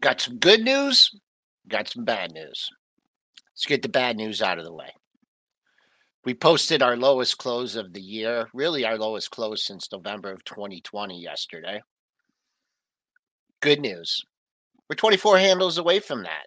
Got 0.00 0.20
some 0.20 0.38
good 0.38 0.60
news, 0.60 1.10
got 1.66 1.88
some 1.88 2.04
bad 2.04 2.32
news. 2.32 2.70
Let's 3.52 3.66
get 3.66 3.82
the 3.82 3.88
bad 3.88 4.16
news 4.16 4.40
out 4.40 4.58
of 4.58 4.64
the 4.64 4.72
way. 4.72 4.92
We 6.24 6.34
posted 6.34 6.82
our 6.82 6.96
lowest 6.96 7.38
close 7.38 7.74
of 7.74 7.92
the 7.92 8.00
year, 8.00 8.48
really 8.52 8.84
our 8.84 8.98
lowest 8.98 9.30
close 9.30 9.64
since 9.64 9.90
November 9.90 10.30
of 10.30 10.44
2020 10.44 11.20
yesterday. 11.20 11.80
Good 13.60 13.80
news. 13.80 14.24
We're 14.88 14.96
24 14.96 15.38
handles 15.38 15.78
away 15.78 15.98
from 15.98 16.22
that. 16.22 16.46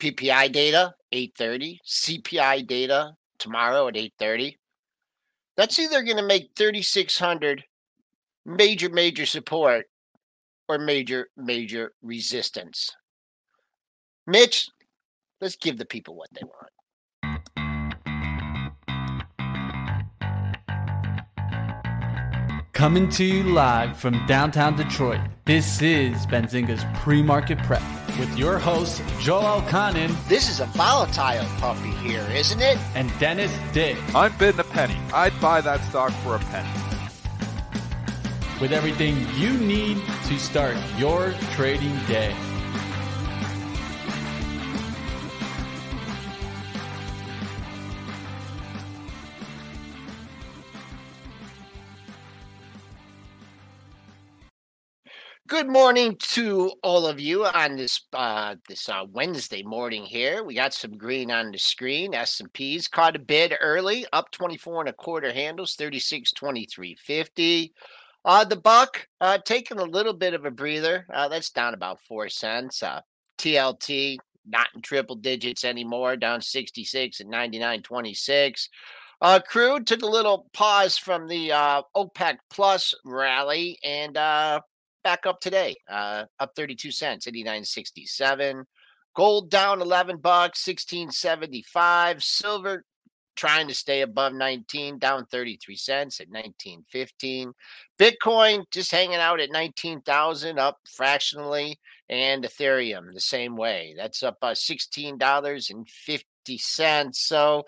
PPI 0.00 0.52
data 0.52 0.94
8:30, 1.12 1.78
CPI 1.86 2.66
data 2.66 3.16
tomorrow 3.38 3.88
at 3.88 3.96
8:30. 3.96 4.58
That's 5.56 5.78
either 5.78 6.02
going 6.02 6.16
to 6.16 6.22
make 6.22 6.50
3600 6.56 7.64
major 8.44 8.90
major 8.90 9.24
support 9.24 9.86
or 10.68 10.78
major, 10.78 11.28
major 11.36 11.92
resistance. 12.02 12.94
Mitch, 14.26 14.68
let's 15.40 15.56
give 15.56 15.78
the 15.78 15.84
people 15.84 16.14
what 16.14 16.28
they 16.32 16.42
want. 16.42 16.70
Coming 22.72 23.08
to 23.10 23.24
you 23.24 23.44
live 23.44 23.96
from 23.96 24.26
downtown 24.26 24.76
Detroit, 24.76 25.20
this 25.44 25.80
is 25.80 26.26
Benzinga's 26.26 26.84
pre-market 27.00 27.58
prep 27.58 27.82
with 28.18 28.36
your 28.36 28.58
host, 28.58 29.02
Joel 29.20 29.62
Elconin. 29.62 30.12
This 30.28 30.50
is 30.50 30.60
a 30.60 30.66
volatile 30.66 31.46
puppy 31.58 31.90
here, 32.06 32.26
isn't 32.32 32.60
it? 32.60 32.78
And 32.94 33.10
Dennis 33.18 33.52
Dick. 33.72 33.96
I'm 34.14 34.36
bidding 34.38 34.60
a 34.60 34.64
penny. 34.64 34.96
I'd 35.12 35.38
buy 35.40 35.60
that 35.60 35.82
stock 35.88 36.12
for 36.22 36.36
a 36.36 36.40
penny 36.40 36.83
with 38.60 38.72
everything 38.72 39.16
you 39.36 39.52
need 39.58 40.00
to 40.26 40.38
start 40.38 40.76
your 40.96 41.32
trading 41.52 41.96
day. 42.06 42.34
Good 55.46 55.68
morning 55.68 56.16
to 56.18 56.72
all 56.82 57.06
of 57.06 57.20
you 57.20 57.44
on 57.44 57.76
this 57.76 58.00
uh, 58.12 58.56
this 58.66 58.88
uh, 58.88 59.04
Wednesday 59.08 59.62
morning. 59.62 60.02
Here 60.02 60.42
we 60.42 60.54
got 60.54 60.74
some 60.74 60.98
green 60.98 61.30
on 61.30 61.52
the 61.52 61.58
screen. 61.58 62.12
S 62.12 62.40
and 62.40 62.52
P's 62.52 62.88
caught 62.88 63.14
a 63.14 63.20
bid 63.20 63.54
early, 63.60 64.04
up 64.12 64.32
twenty 64.32 64.56
four 64.56 64.80
and 64.80 64.88
a 64.88 64.92
quarter 64.92 65.32
handles, 65.32 65.74
thirty 65.74 66.00
six 66.00 66.32
twenty 66.32 66.66
three 66.66 66.96
fifty. 66.96 67.72
Uh, 68.24 68.44
the 68.44 68.56
buck 68.56 69.06
uh, 69.20 69.38
taking 69.44 69.78
a 69.78 69.84
little 69.84 70.14
bit 70.14 70.34
of 70.34 70.44
a 70.44 70.50
breather. 70.50 71.06
Uh, 71.12 71.28
that's 71.28 71.50
down 71.50 71.74
about 71.74 72.00
four 72.00 72.28
cents. 72.28 72.82
Uh, 72.82 73.00
TLT 73.38 74.18
not 74.46 74.68
in 74.74 74.82
triple 74.82 75.16
digits 75.16 75.64
anymore, 75.64 76.16
down 76.16 76.40
66 76.40 77.20
and 77.20 77.32
99.26. 77.32 78.68
Uh, 79.20 79.40
crude 79.40 79.86
took 79.86 80.02
a 80.02 80.06
little 80.06 80.48
pause 80.52 80.98
from 80.98 81.26
the 81.28 81.52
uh, 81.52 81.82
OPEC 81.96 82.36
Plus 82.50 82.94
rally 83.04 83.78
and 83.82 84.16
uh, 84.16 84.60
back 85.02 85.24
up 85.26 85.40
today, 85.40 85.76
uh, 85.88 86.24
up 86.40 86.52
32 86.56 86.90
cents, 86.90 87.26
89.67. 87.26 88.64
Gold 89.14 89.50
down 89.50 89.80
11 89.80 90.18
bucks, 90.18 90.62
16.75. 90.64 92.22
Silver 92.22 92.84
trying 93.36 93.68
to 93.68 93.74
stay 93.74 94.00
above 94.02 94.32
19, 94.32 94.98
down 94.98 95.26
33 95.26 95.76
cents 95.76 96.20
at 96.20 96.30
19.15. 96.30 97.52
Bitcoin 97.98 98.64
just 98.70 98.90
hanging 98.90 99.16
out 99.16 99.40
at 99.40 99.50
19,000, 99.50 100.58
up 100.58 100.78
fractionally, 100.86 101.78
and 102.08 102.44
Ethereum 102.44 103.12
the 103.12 103.20
same 103.20 103.56
way. 103.56 103.94
That's 103.96 104.22
up 104.22 104.38
uh, 104.42 104.52
$16.50. 104.52 107.14
So 107.14 107.64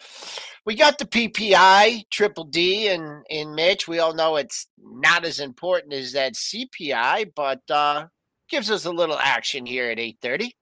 we 0.66 0.75
got 0.75 0.99
the 0.99 1.06
PPI, 1.06 2.10
Triple 2.10 2.44
D, 2.44 2.88
and 2.88 3.25
in 3.31 3.55
Mitch. 3.55 3.88
We 3.88 4.00
all 4.00 4.15
know 4.15 4.37
it's 4.37 4.66
not 4.78 5.25
as 5.25 5.41
important 5.41 5.94
as 5.94 6.12
that 6.12 6.34
CPI, 6.34 7.32
but 7.34 7.62
uh, 7.71 8.09
gives 8.49 8.71
us 8.71 8.84
a 8.84 8.91
little 8.91 9.19
action 9.19 9.65
here 9.65 9.91
at 9.91 9.99
830. 9.99 10.55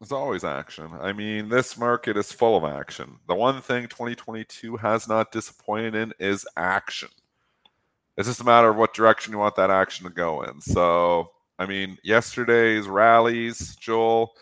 There's 0.00 0.12
always 0.12 0.44
action. 0.44 0.88
I 0.98 1.12
mean, 1.12 1.50
this 1.50 1.76
market 1.76 2.16
is 2.16 2.32
full 2.32 2.56
of 2.56 2.64
action. 2.64 3.18
The 3.28 3.34
one 3.34 3.60
thing 3.60 3.86
2022 3.86 4.78
has 4.78 5.06
not 5.06 5.30
disappointed 5.30 5.94
in 5.94 6.14
is 6.18 6.46
action. 6.56 7.10
It's 8.16 8.26
just 8.26 8.40
a 8.40 8.44
matter 8.44 8.70
of 8.70 8.76
what 8.76 8.94
direction 8.94 9.34
you 9.34 9.38
want 9.38 9.56
that 9.56 9.70
action 9.70 10.06
to 10.06 10.12
go 10.12 10.42
in. 10.42 10.58
So, 10.62 11.32
I 11.58 11.66
mean, 11.66 11.98
yesterday's 12.02 12.86
rallies, 12.86 13.76
Joel, 13.76 14.32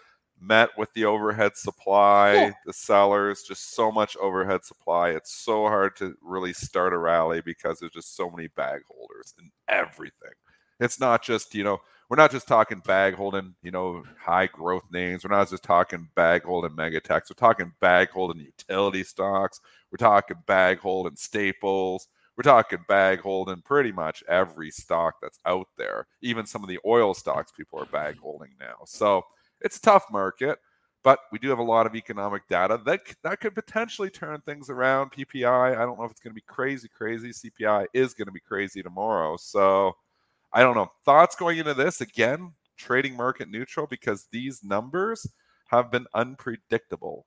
met 0.40 0.70
with 0.78 0.92
the 0.94 1.04
overhead 1.04 1.56
supply, 1.56 2.34
yeah. 2.34 2.52
the 2.64 2.72
sellers, 2.72 3.42
just 3.42 3.74
so 3.74 3.90
much 3.90 4.16
overhead 4.18 4.64
supply. 4.64 5.10
It's 5.10 5.32
so 5.32 5.64
hard 5.64 5.96
to 5.96 6.14
really 6.22 6.52
start 6.52 6.92
a 6.92 6.98
rally 6.98 7.40
because 7.40 7.80
there's 7.80 7.92
just 7.92 8.16
so 8.16 8.30
many 8.30 8.46
bag 8.48 8.82
holders 8.88 9.34
in 9.40 9.50
everything. 9.68 10.34
It's 10.78 11.00
not 11.00 11.24
just, 11.24 11.52
you 11.52 11.64
know, 11.64 11.80
we're 12.08 12.16
not 12.16 12.30
just 12.30 12.48
talking 12.48 12.80
bag 12.86 13.14
holding, 13.14 13.54
you 13.62 13.70
know, 13.70 14.02
high 14.18 14.46
growth 14.46 14.84
names. 14.90 15.24
We're 15.24 15.36
not 15.36 15.50
just 15.50 15.62
talking 15.62 16.08
bag 16.14 16.42
holding 16.42 16.74
mega 16.74 17.00
techs. 17.00 17.30
We're 17.30 17.34
talking 17.34 17.72
bag 17.80 18.08
holding 18.10 18.42
utility 18.42 19.04
stocks. 19.04 19.60
We're 19.90 19.98
talking 19.98 20.38
bag 20.46 20.78
holding 20.78 21.16
staples. 21.16 22.08
We're 22.36 22.44
talking 22.44 22.84
bag 22.88 23.20
holding 23.20 23.60
pretty 23.62 23.92
much 23.92 24.22
every 24.28 24.70
stock 24.70 25.16
that's 25.20 25.40
out 25.44 25.68
there. 25.76 26.06
Even 26.22 26.46
some 26.46 26.62
of 26.62 26.68
the 26.68 26.78
oil 26.86 27.12
stocks 27.12 27.52
people 27.52 27.80
are 27.80 27.86
bag 27.86 28.16
holding 28.18 28.50
now. 28.58 28.76
So 28.86 29.22
it's 29.60 29.76
a 29.76 29.82
tough 29.82 30.04
market, 30.10 30.58
but 31.02 31.18
we 31.30 31.38
do 31.38 31.50
have 31.50 31.58
a 31.58 31.64
lot 31.64 31.86
of 31.86 31.94
economic 31.94 32.46
data 32.48 32.80
that 32.86 33.00
that 33.22 33.40
could 33.40 33.54
potentially 33.54 34.08
turn 34.08 34.40
things 34.42 34.70
around. 34.70 35.10
PPI, 35.10 35.76
I 35.76 35.84
don't 35.84 35.98
know 35.98 36.04
if 36.04 36.12
it's 36.12 36.20
going 36.20 36.30
to 36.30 36.34
be 36.34 36.44
crazy, 36.46 36.88
crazy. 36.88 37.30
CPI 37.30 37.86
is 37.92 38.14
going 38.14 38.26
to 38.26 38.32
be 38.32 38.40
crazy 38.40 38.82
tomorrow. 38.82 39.36
So 39.36 39.96
I 40.52 40.62
don't 40.62 40.74
know. 40.74 40.90
Thoughts 41.04 41.36
going 41.36 41.58
into 41.58 41.74
this 41.74 42.00
again, 42.00 42.52
trading 42.76 43.16
market 43.16 43.48
neutral 43.50 43.86
because 43.86 44.28
these 44.32 44.64
numbers 44.64 45.26
have 45.66 45.90
been 45.90 46.06
unpredictable. 46.14 47.26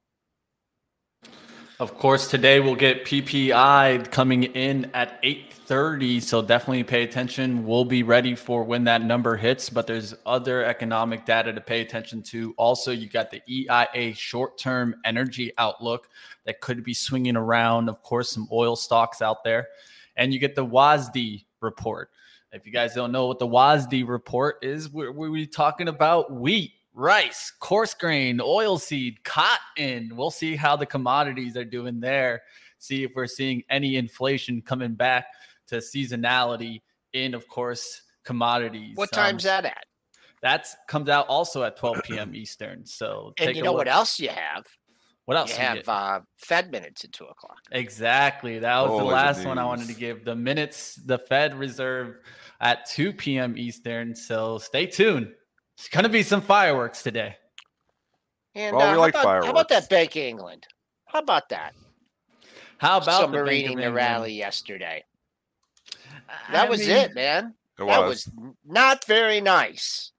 Of 1.80 1.98
course, 1.98 2.30
today 2.30 2.60
we'll 2.60 2.76
get 2.76 3.06
PPI 3.06 4.12
coming 4.12 4.44
in 4.44 4.92
at 4.94 5.20
8:30, 5.24 6.20
so 6.22 6.44
definitely 6.44 6.84
pay 6.84 7.02
attention. 7.04 7.66
We'll 7.66 7.86
be 7.86 8.04
ready 8.04 8.36
for 8.36 8.64
when 8.64 8.84
that 8.84 9.02
number 9.02 9.36
hits, 9.36 9.68
but 9.68 9.88
there's 9.88 10.14
other 10.28 10.64
economic 10.64 11.26
data 11.26 11.52
to 11.52 11.60
pay 11.60 11.82
attention 11.82 12.22
to. 12.24 12.54
Also, 12.58 12.92
you 12.92 13.10
got 13.10 13.32
the 13.32 13.42
EIA 13.50 14.14
short-term 14.14 14.96
energy 15.06 15.54
outlook 15.58 16.10
that 16.46 16.62
could 16.62 16.84
be 16.84 16.94
swinging 16.94 17.36
around, 17.36 17.90
of 17.90 18.04
course, 18.04 18.30
some 18.30 18.48
oil 18.52 18.76
stocks 18.76 19.20
out 19.20 19.44
there. 19.44 19.68
And 20.16 20.32
you 20.32 20.40
get 20.40 20.54
the 20.54 20.66
WASDE 20.66 21.46
report. 21.62 22.12
If 22.54 22.66
you 22.66 22.72
guys 22.74 22.94
don't 22.94 23.12
know 23.12 23.28
what 23.28 23.40
the 23.40 23.48
WASDE 23.48 24.08
report 24.08 24.58
is, 24.62 24.90
we're, 24.90 25.12
we're 25.12 25.46
talking 25.46 25.88
about 25.88 26.32
wheat, 26.34 26.74
rice, 26.94 27.52
coarse 27.60 27.94
grain, 27.94 28.40
oilseed, 28.40 29.24
cotton. 29.24 30.12
We'll 30.16 30.32
see 30.32 30.56
how 30.58 30.76
the 30.76 30.86
commodities 30.86 31.56
are 31.56 31.64
doing 31.64 32.00
there. 32.02 32.42
See 32.78 33.04
if 33.04 33.14
we're 33.16 33.28
seeing 33.28 33.64
any 33.70 33.96
inflation 33.96 34.62
coming 34.62 34.96
back 34.96 35.28
to 35.68 35.78
seasonality 35.78 36.82
in, 37.14 37.34
of 37.34 37.48
course, 37.48 38.02
commodities. 38.26 38.98
What 38.98 39.16
Um, 39.18 39.24
time's 39.24 39.44
that 39.44 39.64
at? 39.66 39.86
That 40.42 40.68
comes 40.88 41.08
out 41.08 41.28
also 41.28 41.64
at 41.64 41.78
12 41.78 42.02
p.m. 42.04 42.36
Eastern. 42.36 42.86
So 42.86 43.34
And 43.38 43.48
take 43.48 43.56
you 43.56 43.62
a 43.62 43.66
know 43.66 43.72
look. 43.72 43.78
what 43.80 43.88
else 43.88 44.20
you 44.20 44.30
have? 44.30 44.66
What 45.26 45.38
else? 45.38 45.52
You 45.52 45.58
we 45.60 45.64
have 45.64 45.88
uh, 45.88 46.20
Fed 46.38 46.72
minutes 46.72 47.06
at 47.06 47.14
two 47.14 47.26
o'clock. 47.26 47.60
Exactly. 47.72 48.60
That 48.60 48.82
was 48.82 48.90
Oh, 48.92 48.98
the 48.98 49.04
the 49.06 49.12
last 49.12 49.46
one 49.46 49.58
I 49.60 49.64
wanted 49.64 49.88
to 49.88 49.94
give. 49.94 50.26
The 50.26 50.36
minutes, 50.36 50.96
the 50.96 51.20
Fed 51.20 51.58
Reserve 51.58 52.18
at 52.62 52.86
2 52.86 53.14
p.m. 53.14 53.58
Eastern. 53.58 54.16
So 54.16 54.58
stay 54.60 54.86
tuned. 54.86 55.34
It's 55.78 55.90
going 55.90 56.04
to 56.04 56.10
be 56.10 56.24
some 56.24 56.42
fireworks 56.42 57.04
today. 57.04 57.36
And 58.56 58.76
Well, 58.76 58.86
we 58.86 58.92
uh, 58.92 58.94
how 58.94 59.00
like 59.00 59.14
about, 59.16 59.44
How 59.46 59.52
about 59.52 59.70
that 59.70 59.90
Bank 59.90 60.16
England? 60.16 60.68
How 61.06 61.20
about 61.20 61.50
that? 61.50 61.74
How 62.78 62.98
about 62.98 63.32
the 63.32 63.38
Bank 63.38 63.46
of 63.46 63.48
submarining 63.48 63.48
the 63.66 63.72
England? 63.72 63.96
rally 63.96 64.34
yesterday? 64.34 65.04
I 66.30 66.52
That 66.52 66.70
was 66.70 66.80
mean, 66.82 66.90
it, 66.90 67.16
man. 67.16 67.56
It 67.80 67.86
That 67.86 68.00
was. 68.02 68.28
was 68.28 68.56
not 68.66 69.06
very 69.06 69.42
nice. 69.42 70.12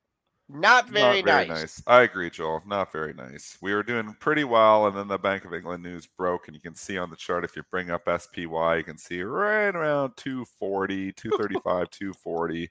Not 0.53 0.89
very, 0.89 1.23
Not 1.23 1.25
very 1.25 1.49
nice. 1.49 1.49
nice. 1.49 1.83
I 1.87 2.03
agree, 2.03 2.29
Joel. 2.29 2.63
Not 2.67 2.93
very 2.93 3.15
nice. 3.15 3.57
We 3.63 3.73
were 3.75 3.83
doing 3.83 4.15
pretty 4.21 4.45
well, 4.45 4.87
and 4.87 4.97
then 4.97 5.09
the 5.09 5.19
Bank 5.19 5.47
of 5.47 5.55
England 5.55 5.83
news 5.83 6.07
broke, 6.07 6.47
and 6.47 6.55
you 6.55 6.61
can 6.61 6.75
see 6.75 6.99
on 6.99 7.09
the 7.09 7.17
chart 7.17 7.45
if 7.45 7.57
you 7.57 7.63
bring 7.71 7.91
up 7.91 8.03
SPY, 8.07 8.77
you 8.77 8.85
can 8.85 8.99
see 8.99 9.23
right 9.23 9.75
around 9.75 10.13
240, 10.19 11.13
235, 11.13 11.91
240. 11.91 12.71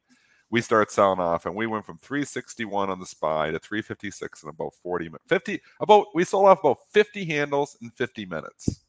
We 0.52 0.62
start 0.62 0.92
selling 0.92 1.20
off, 1.20 1.46
and 1.48 1.56
we 1.56 1.66
went 1.66 1.86
from 1.86 1.98
361 1.98 2.90
on 2.92 3.00
the 3.00 3.06
SPY 3.06 3.52
to 3.52 3.60
356 3.60 4.44
in 4.44 4.50
about 4.50 4.74
40 4.84 5.06
minutes. 5.06 5.24
50 5.28 5.60
about 5.80 6.08
we 6.14 6.24
sold 6.24 6.48
off 6.50 6.60
about 6.60 6.80
50 6.94 7.26
handles 7.26 7.78
in 7.82 7.90
50 7.92 8.26
minutes. 8.26 8.82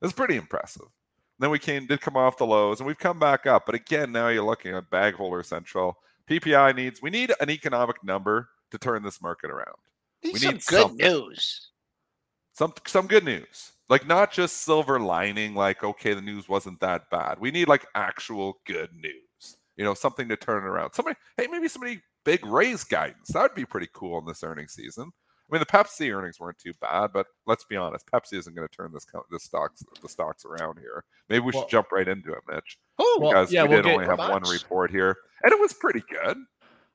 That's 0.00 0.12
pretty 0.14 0.36
impressive. 0.36 0.86
Then 1.38 1.50
we 1.50 1.58
came 1.58 1.86
did 1.86 2.00
come 2.00 2.16
off 2.16 2.38
the 2.38 2.46
lows, 2.46 2.80
and 2.80 2.86
we've 2.86 2.98
come 2.98 3.18
back 3.18 3.46
up. 3.46 3.66
But 3.66 3.74
again, 3.74 4.10
now 4.12 4.28
you're 4.28 4.44
looking 4.44 4.74
at 4.74 4.88
bag 4.90 5.14
holder 5.14 5.42
central. 5.42 5.98
PPI 6.28 6.74
needs 6.76 7.02
we 7.02 7.10
need 7.10 7.32
an 7.40 7.50
economic 7.50 8.02
number 8.04 8.48
to 8.70 8.78
turn 8.78 9.02
this 9.02 9.20
market 9.20 9.50
around. 9.50 9.76
Need 10.24 10.34
We 10.34 10.38
some 10.38 10.52
need 10.54 10.64
good 10.66 10.80
something. 10.80 11.06
news. 11.06 11.70
Some 12.54 12.74
some 12.86 13.06
good 13.06 13.24
news. 13.24 13.72
Like 13.88 14.06
not 14.06 14.32
just 14.32 14.58
silver 14.62 15.00
lining 15.00 15.54
like 15.54 15.82
okay 15.84 16.14
the 16.14 16.20
news 16.22 16.48
wasn't 16.48 16.80
that 16.80 17.10
bad. 17.10 17.38
We 17.40 17.50
need 17.50 17.68
like 17.68 17.86
actual 17.94 18.58
good 18.66 18.90
news. 18.94 19.56
You 19.76 19.84
know, 19.84 19.94
something 19.94 20.28
to 20.28 20.36
turn 20.36 20.64
it 20.64 20.66
around. 20.66 20.92
Somebody 20.92 21.16
hey 21.36 21.46
maybe 21.50 21.68
somebody 21.68 22.00
big 22.24 22.44
raise 22.46 22.84
guidance. 22.84 23.28
That 23.28 23.42
would 23.42 23.54
be 23.54 23.64
pretty 23.66 23.88
cool 23.92 24.18
in 24.18 24.26
this 24.26 24.42
earnings 24.44 24.72
season. 24.74 25.10
I 25.50 25.54
mean 25.54 25.60
the 25.60 25.66
Pepsi 25.66 26.14
earnings 26.14 26.40
weren't 26.40 26.56
too 26.58 26.72
bad, 26.80 27.12
but 27.12 27.26
let's 27.46 27.64
be 27.64 27.76
honest, 27.76 28.06
Pepsi 28.06 28.38
isn't 28.38 28.54
going 28.54 28.66
to 28.66 28.74
turn 28.74 28.90
this 28.92 29.04
co- 29.04 29.26
this 29.30 29.44
stocks 29.44 29.82
the 30.00 30.08
stocks 30.08 30.44
around 30.46 30.78
here. 30.78 31.04
Maybe 31.28 31.40
we 31.40 31.52
Well- 31.52 31.62
should 31.64 31.70
jump 31.70 31.92
right 31.92 32.08
into 32.08 32.32
it, 32.32 32.40
Mitch. 32.48 32.78
Oh, 33.04 33.18
Well, 33.20 33.30
because 33.32 33.52
yeah, 33.52 33.64
we 33.64 33.70
we'll 33.70 33.82
did 33.82 33.92
only 33.92 34.06
have 34.06 34.18
one 34.18 34.42
report 34.42 34.90
here, 34.90 35.16
and 35.42 35.52
it 35.52 35.58
was 35.58 35.72
pretty 35.72 36.02
good. 36.08 36.36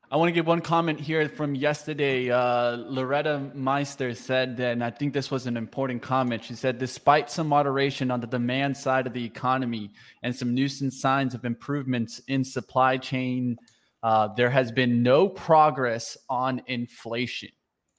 I 0.09 0.15
want 0.15 0.29
to 0.29 0.31
give 0.31 0.47
one 0.47 0.61
comment 0.61 1.01
here 1.01 1.27
from 1.27 1.53
yesterday. 1.53 2.31
Uh, 2.31 2.77
Loretta 2.77 3.51
Mester 3.53 4.13
said, 4.13 4.57
and 4.57 4.81
I 4.81 4.89
think 4.89 5.13
this 5.13 5.29
was 5.29 5.47
an 5.47 5.57
important 5.57 6.01
comment. 6.01 6.45
She 6.45 6.55
said, 6.55 6.77
despite 6.77 7.29
some 7.29 7.47
moderation 7.47 8.09
on 8.09 8.21
the 8.21 8.27
demand 8.27 8.77
side 8.77 9.05
of 9.05 9.11
the 9.11 9.25
economy 9.25 9.91
and 10.23 10.33
some 10.33 10.55
nuisance 10.55 11.01
signs 11.01 11.33
of 11.33 11.43
improvements 11.43 12.19
in 12.29 12.45
supply 12.45 12.95
chain, 12.95 13.57
uh, 14.01 14.29
there 14.37 14.49
has 14.49 14.71
been 14.71 15.03
no 15.03 15.27
progress 15.27 16.15
on 16.29 16.61
inflation. 16.67 17.49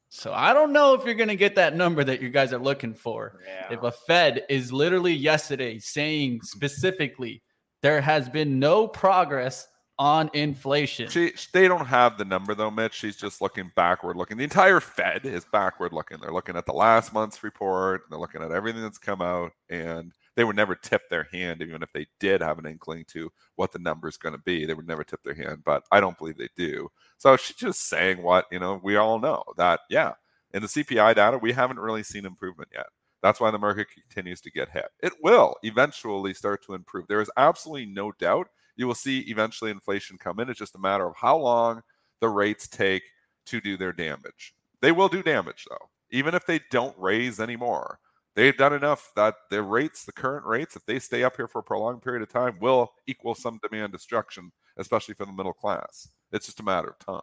So 0.09 0.33
I 0.33 0.55
don't 0.55 0.73
know 0.73 0.95
if 0.95 1.05
you're 1.05 1.15
going 1.15 1.29
to 1.29 1.37
get 1.37 1.57
that 1.57 1.77
number 1.77 2.03
that 2.05 2.23
you 2.23 2.31
guys 2.31 2.55
are 2.55 2.59
looking 2.59 2.95
for. 2.95 3.41
yeah. 3.47 3.75
If 3.75 3.83
a 3.83 3.93
Fed 3.93 4.47
is 4.49 4.73
literally 4.73 5.13
yesterday 5.13 5.79
saying 5.79 6.41
specifically 6.43 7.43
there 7.83 8.01
has 8.01 8.29
been 8.29 8.59
no 8.59 8.89
progress 8.89 9.69
on 9.99 10.31
inflation. 10.33 11.09
She, 11.09 11.33
they 11.53 11.67
don't 11.67 11.87
have 11.87 12.19
the 12.19 12.25
number 12.25 12.55
though, 12.55 12.71
Mitch. 12.71 12.95
She's 12.95 13.17
just 13.17 13.41
looking 13.41 13.73
backward 13.75 14.17
looking. 14.17 14.37
The 14.37 14.45
entire 14.45 14.81
Fed 14.81 15.27
is 15.27 15.45
backward 15.45 15.93
looking. 15.93 16.19
They're 16.21 16.33
looking 16.33 16.57
at 16.57 16.67
the 16.67 16.73
last 16.73 17.13
month's 17.13 17.43
report. 17.43 18.03
They're 18.09 18.19
looking 18.19 18.43
at 18.43 18.53
everything 18.53 18.83
that's 18.83 18.99
come 18.99 19.21
out, 19.21 19.53
and 19.69 20.13
they 20.37 20.45
would 20.45 20.57
never 20.57 20.77
tip 20.77 21.09
their 21.11 21.27
hand, 21.33 21.63
even 21.63 21.83
if 21.83 21.93
they 21.93 22.07
did 22.21 22.41
have 22.41 22.61
an 22.61 22.67
inkling 22.67 23.05
to 23.09 23.31
what 23.57 23.73
the 23.73 23.81
number 23.81 24.07
is 24.07 24.17
going 24.17 24.35
to 24.35 24.43
be. 24.43 24.65
They 24.65 24.75
would 24.75 24.87
never 24.87 25.03
tip 25.03 25.23
their 25.25 25.35
hand, 25.35 25.63
but 25.65 25.83
I 25.91 26.01
don't 26.01 26.17
believe 26.17 26.39
they 26.39 26.49
do. 26.57 26.89
So 27.17 27.37
she's 27.37 27.57
just 27.57 27.89
saying 27.89 28.23
what 28.23 28.47
you 28.53 28.61
know. 28.61 28.81
We 28.83 28.97
all 28.97 29.19
know 29.19 29.43
that, 29.57 29.81
yeah. 29.91 30.13
In 30.55 30.63
the 30.63 30.69
CPI 30.69 31.17
data, 31.17 31.37
we 31.39 31.53
haven't 31.53 31.81
really 31.81 32.03
seen 32.03 32.25
improvement 32.25 32.71
yet. 32.73 32.87
That's 33.23 33.41
why 33.41 33.51
the 33.51 33.59
market 33.59 33.89
continues 33.91 34.41
to 34.43 34.51
get 34.51 34.71
hit. 34.71 34.91
It 35.03 35.13
will 35.23 35.57
eventually 35.63 36.35
start 36.35 36.65
to 36.65 36.75
improve. 36.75 37.07
There 37.09 37.21
is 37.21 37.31
absolutely 37.37 37.87
no 37.87 38.13
doubt 38.13 38.49
you 38.77 38.87
will 38.87 38.95
see 38.95 39.21
eventually 39.21 39.71
inflation 39.71 40.17
come 40.19 40.39
in. 40.39 40.49
It's 40.49 40.59
just 40.59 40.77
a 40.77 40.79
matter 40.79 41.07
of 41.07 41.17
how 41.17 41.37
long 41.37 41.83
the 42.21 42.29
rates 42.29 42.69
take 42.69 43.03
to 43.47 43.61
do 43.61 43.77
their 43.77 43.93
damage. 43.93 44.55
They 44.81 44.93
will 44.93 45.09
do 45.09 45.23
damage 45.23 45.67
though, 45.69 45.91
even 46.11 46.35
if 46.35 46.47
they 46.47 46.61
don't 46.71 46.97
raise 46.97 47.41
anymore. 47.41 47.99
They've 48.37 48.57
done 48.57 48.73
enough 48.73 49.11
that 49.17 49.35
the 49.51 49.63
rates, 49.63 50.05
the 50.05 50.13
current 50.13 50.47
rates, 50.47 50.77
if 50.77 50.87
they 50.87 51.01
stay 51.01 51.25
up 51.25 51.35
here 51.35 51.49
for 51.49 51.59
a 51.59 51.63
prolonged 51.65 52.03
period 52.03 52.23
of 52.23 52.29
time, 52.29 52.57
will 52.61 52.93
equal 53.09 53.35
some 53.35 53.59
demand 53.69 53.91
destruction, 53.91 54.53
especially 54.77 55.15
for 55.15 55.27
the 55.27 55.33
middle 55.33 55.53
class. 55.53 56.09
It's 56.31 56.47
just 56.47 56.61
a 56.61 56.63
matter 56.63 56.89
of 56.89 56.99
time. 57.01 57.21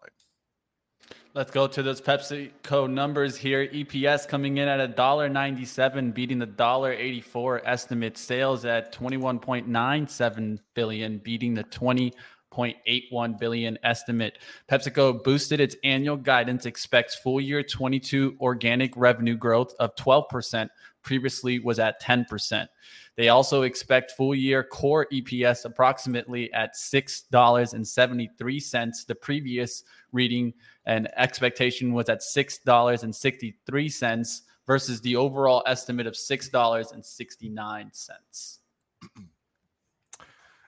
Let's 1.36 1.52
go 1.52 1.68
to 1.68 1.84
those 1.84 2.00
PepsiCo 2.00 2.90
numbers 2.90 3.36
here. 3.36 3.68
EPS 3.68 4.26
coming 4.26 4.56
in 4.56 4.70
at 4.70 4.96
$1.97, 4.96 6.14
beating 6.14 6.40
the 6.40 6.48
$1.84 6.48 7.60
estimate. 7.66 8.18
Sales 8.18 8.64
at 8.64 8.96
21.97 8.96 10.60
billion, 10.76 11.18
beating 11.18 11.54
the 11.54 11.66
20.81 11.66 13.38
billion 13.38 13.78
estimate. 13.84 14.38
PepsiCo 14.72 15.22
boosted 15.26 15.60
its 15.60 15.76
annual 15.84 16.16
guidance, 16.16 16.66
expects 16.66 17.16
full 17.16 17.42
year 17.42 17.62
22 17.62 18.38
organic 18.40 18.96
revenue 18.96 19.36
growth 19.36 19.74
of 19.78 19.94
12%, 19.96 20.70
previously 21.06 21.60
was 21.60 21.80
at 21.80 22.02
10%. 22.02 22.68
They 23.16 23.30
also 23.30 23.62
expect 23.62 24.12
full 24.12 24.36
year 24.36 24.62
core 24.64 25.08
EPS 25.14 25.64
approximately 25.64 26.52
at 26.52 26.76
$6.73. 26.76 29.06
The 29.06 29.16
previous 29.16 29.84
reading 30.12 30.54
and 30.86 31.08
expectation 31.16 31.94
was 31.94 32.10
at 32.10 32.20
$6.63 32.20 34.42
versus 34.68 35.00
the 35.00 35.16
overall 35.16 35.64
estimate 35.66 36.08
of 36.08 36.16
$6.69. 36.16 38.58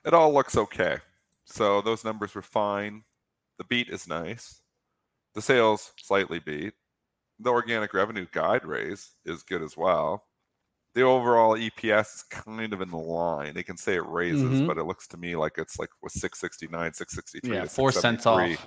It 0.04 0.14
all 0.14 0.32
looks 0.32 0.56
okay. 0.56 0.98
So 1.44 1.80
those 1.82 2.04
numbers 2.04 2.32
were 2.34 2.40
fine. 2.40 3.02
The 3.58 3.64
beat 3.64 3.90
is 3.90 4.08
nice. 4.08 4.62
The 5.34 5.42
sales 5.42 5.92
slightly 5.98 6.38
beat. 6.38 6.72
The 7.40 7.50
organic 7.50 7.92
revenue 7.92 8.26
guide 8.32 8.64
raise 8.64 9.16
is 9.26 9.42
good 9.42 9.60
as 9.60 9.76
well. 9.76 10.27
The 10.94 11.02
overall 11.02 11.56
EPS 11.56 12.16
is 12.16 12.22
kind 12.24 12.72
of 12.72 12.80
in 12.80 12.90
the 12.90 12.96
line. 12.96 13.54
They 13.54 13.62
can 13.62 13.76
say 13.76 13.94
it 13.94 14.06
raises, 14.06 14.60
Mhm. 14.62 14.66
but 14.66 14.78
it 14.78 14.84
looks 14.84 15.06
to 15.08 15.16
me 15.16 15.36
like 15.36 15.58
it's 15.58 15.78
like 15.78 15.90
with 16.02 16.12
669, 16.12 16.92
663. 16.94 17.54
Yeah, 17.56 17.64
four 17.66 17.92
cents 17.92 18.26
off. 18.26 18.66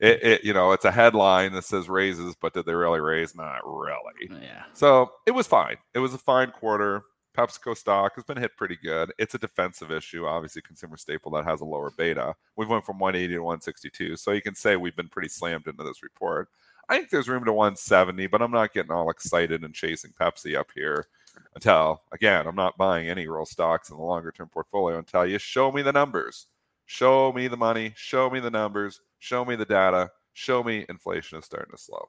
It, 0.00 0.22
it, 0.22 0.44
you 0.44 0.52
know, 0.54 0.72
it's 0.72 0.84
a 0.86 0.90
headline 0.90 1.52
that 1.52 1.64
says 1.64 1.88
raises, 1.88 2.34
but 2.34 2.54
did 2.54 2.64
they 2.66 2.74
really 2.74 3.00
raise? 3.00 3.34
Not 3.34 3.60
really. 3.64 4.42
Yeah. 4.42 4.64
So 4.72 5.12
it 5.26 5.32
was 5.32 5.46
fine. 5.46 5.76
It 5.94 5.98
was 5.98 6.14
a 6.14 6.18
fine 6.18 6.50
quarter. 6.50 7.02
PepsiCo 7.36 7.76
stock 7.76 8.14
has 8.16 8.24
been 8.24 8.38
hit 8.38 8.56
pretty 8.56 8.76
good. 8.82 9.12
It's 9.18 9.34
a 9.34 9.38
defensive 9.38 9.90
issue, 9.92 10.26
obviously, 10.26 10.62
consumer 10.62 10.96
staple 10.96 11.30
that 11.32 11.44
has 11.44 11.60
a 11.60 11.64
lower 11.64 11.90
beta. 11.96 12.34
We've 12.56 12.68
went 12.68 12.84
from 12.84 12.98
180 12.98 13.34
to 13.34 13.40
162. 13.42 14.16
So 14.16 14.32
you 14.32 14.42
can 14.42 14.54
say 14.54 14.76
we've 14.76 14.96
been 14.96 15.08
pretty 15.08 15.28
slammed 15.28 15.66
into 15.68 15.84
this 15.84 16.02
report. 16.02 16.48
I 16.88 16.96
think 16.96 17.10
there's 17.10 17.28
room 17.28 17.44
to 17.44 17.52
170, 17.52 18.26
but 18.26 18.42
I'm 18.42 18.50
not 18.50 18.72
getting 18.72 18.90
all 18.90 19.10
excited 19.10 19.62
and 19.62 19.72
chasing 19.72 20.12
Pepsi 20.18 20.56
up 20.56 20.70
here 20.74 21.06
until, 21.54 22.02
again, 22.12 22.46
I'm 22.46 22.56
not 22.56 22.76
buying 22.76 23.08
any 23.08 23.26
real 23.28 23.46
stocks 23.46 23.90
in 23.90 23.96
the 23.96 24.02
longer 24.02 24.32
term 24.32 24.48
portfolio 24.48 24.98
until 24.98 25.26
you 25.26 25.38
show 25.38 25.72
me 25.72 25.82
the 25.82 25.92
numbers. 25.92 26.46
Show 26.86 27.32
me 27.32 27.48
the 27.48 27.56
money. 27.56 27.92
Show 27.96 28.30
me 28.30 28.40
the 28.40 28.50
numbers. 28.50 29.00
Show 29.20 29.44
me 29.44 29.56
the 29.56 29.64
data. 29.64 30.10
Show 30.32 30.62
me 30.62 30.84
inflation 30.88 31.38
is 31.38 31.44
starting 31.44 31.70
to 31.70 31.78
slow. 31.78 32.08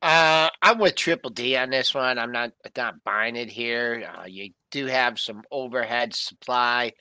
Uh, 0.00 0.50
I'm 0.60 0.78
with 0.78 0.96
Triple 0.96 1.30
D 1.30 1.56
on 1.56 1.70
this 1.70 1.94
one. 1.94 2.18
I'm 2.18 2.32
not 2.32 2.52
not 2.76 3.02
buying 3.04 3.36
it 3.36 3.50
here. 3.50 4.10
Uh, 4.14 4.24
you 4.26 4.50
do 4.70 4.86
have 4.86 5.18
some 5.18 5.42
overhead 5.50 6.14
supply. 6.14 6.92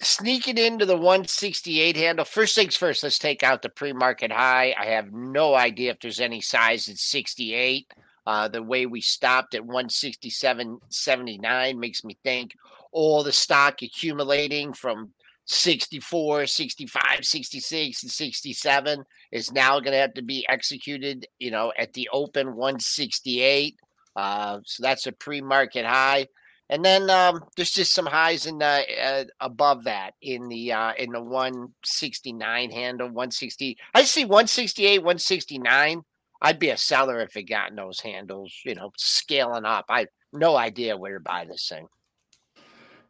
Sneaking 0.00 0.58
into 0.58 0.84
the 0.84 0.96
168 0.96 1.96
handle. 1.96 2.24
First 2.24 2.54
things 2.54 2.76
first, 2.76 3.02
let's 3.02 3.18
take 3.18 3.42
out 3.42 3.62
the 3.62 3.68
pre-market 3.68 4.32
high. 4.32 4.74
I 4.78 4.86
have 4.86 5.12
no 5.12 5.54
idea 5.54 5.92
if 5.92 6.00
there's 6.00 6.20
any 6.20 6.40
size 6.40 6.88
at 6.88 6.98
68. 6.98 7.92
Uh, 8.26 8.48
the 8.48 8.62
way 8.62 8.86
we 8.86 9.00
stopped 9.00 9.54
at 9.54 9.62
167.79 9.62 11.78
makes 11.78 12.04
me 12.04 12.18
think 12.22 12.54
all 12.92 13.22
the 13.22 13.32
stock 13.32 13.82
accumulating 13.82 14.72
from 14.72 15.12
64, 15.46 16.46
65, 16.46 17.24
66, 17.24 18.02
and 18.02 18.12
67 18.12 19.04
is 19.32 19.52
now 19.52 19.80
going 19.80 19.92
to 19.92 19.98
have 19.98 20.14
to 20.14 20.22
be 20.22 20.46
executed, 20.48 21.26
you 21.38 21.50
know, 21.50 21.72
at 21.76 21.92
the 21.94 22.08
open 22.12 22.54
168. 22.54 23.76
Uh, 24.14 24.60
so 24.64 24.82
that's 24.82 25.06
a 25.06 25.12
pre-market 25.12 25.84
high. 25.84 26.26
And 26.68 26.84
then 26.84 27.10
um, 27.10 27.42
there's 27.56 27.72
just 27.72 27.92
some 27.92 28.06
highs 28.06 28.46
in 28.46 28.58
the 28.58 28.84
uh, 29.02 29.24
above 29.40 29.84
that 29.84 30.14
in 30.22 30.48
the 30.48 30.72
uh, 30.72 30.92
in 30.96 31.12
the 31.12 31.20
169 31.20 32.70
handle, 32.70 33.08
160. 33.08 33.76
I 33.94 34.04
see 34.04 34.24
168, 34.24 35.00
169. 35.00 36.02
I'd 36.42 36.58
be 36.58 36.70
a 36.70 36.76
seller 36.76 37.20
if 37.20 37.36
it 37.36 37.44
got 37.44 37.70
in 37.70 37.76
those 37.76 38.00
handles, 38.00 38.52
you 38.64 38.74
know, 38.74 38.90
scaling 38.96 39.64
up. 39.64 39.86
I 39.88 40.08
no 40.32 40.56
idea 40.56 40.96
where 40.96 41.18
to 41.18 41.20
buy 41.20 41.44
this 41.44 41.68
thing. 41.68 41.86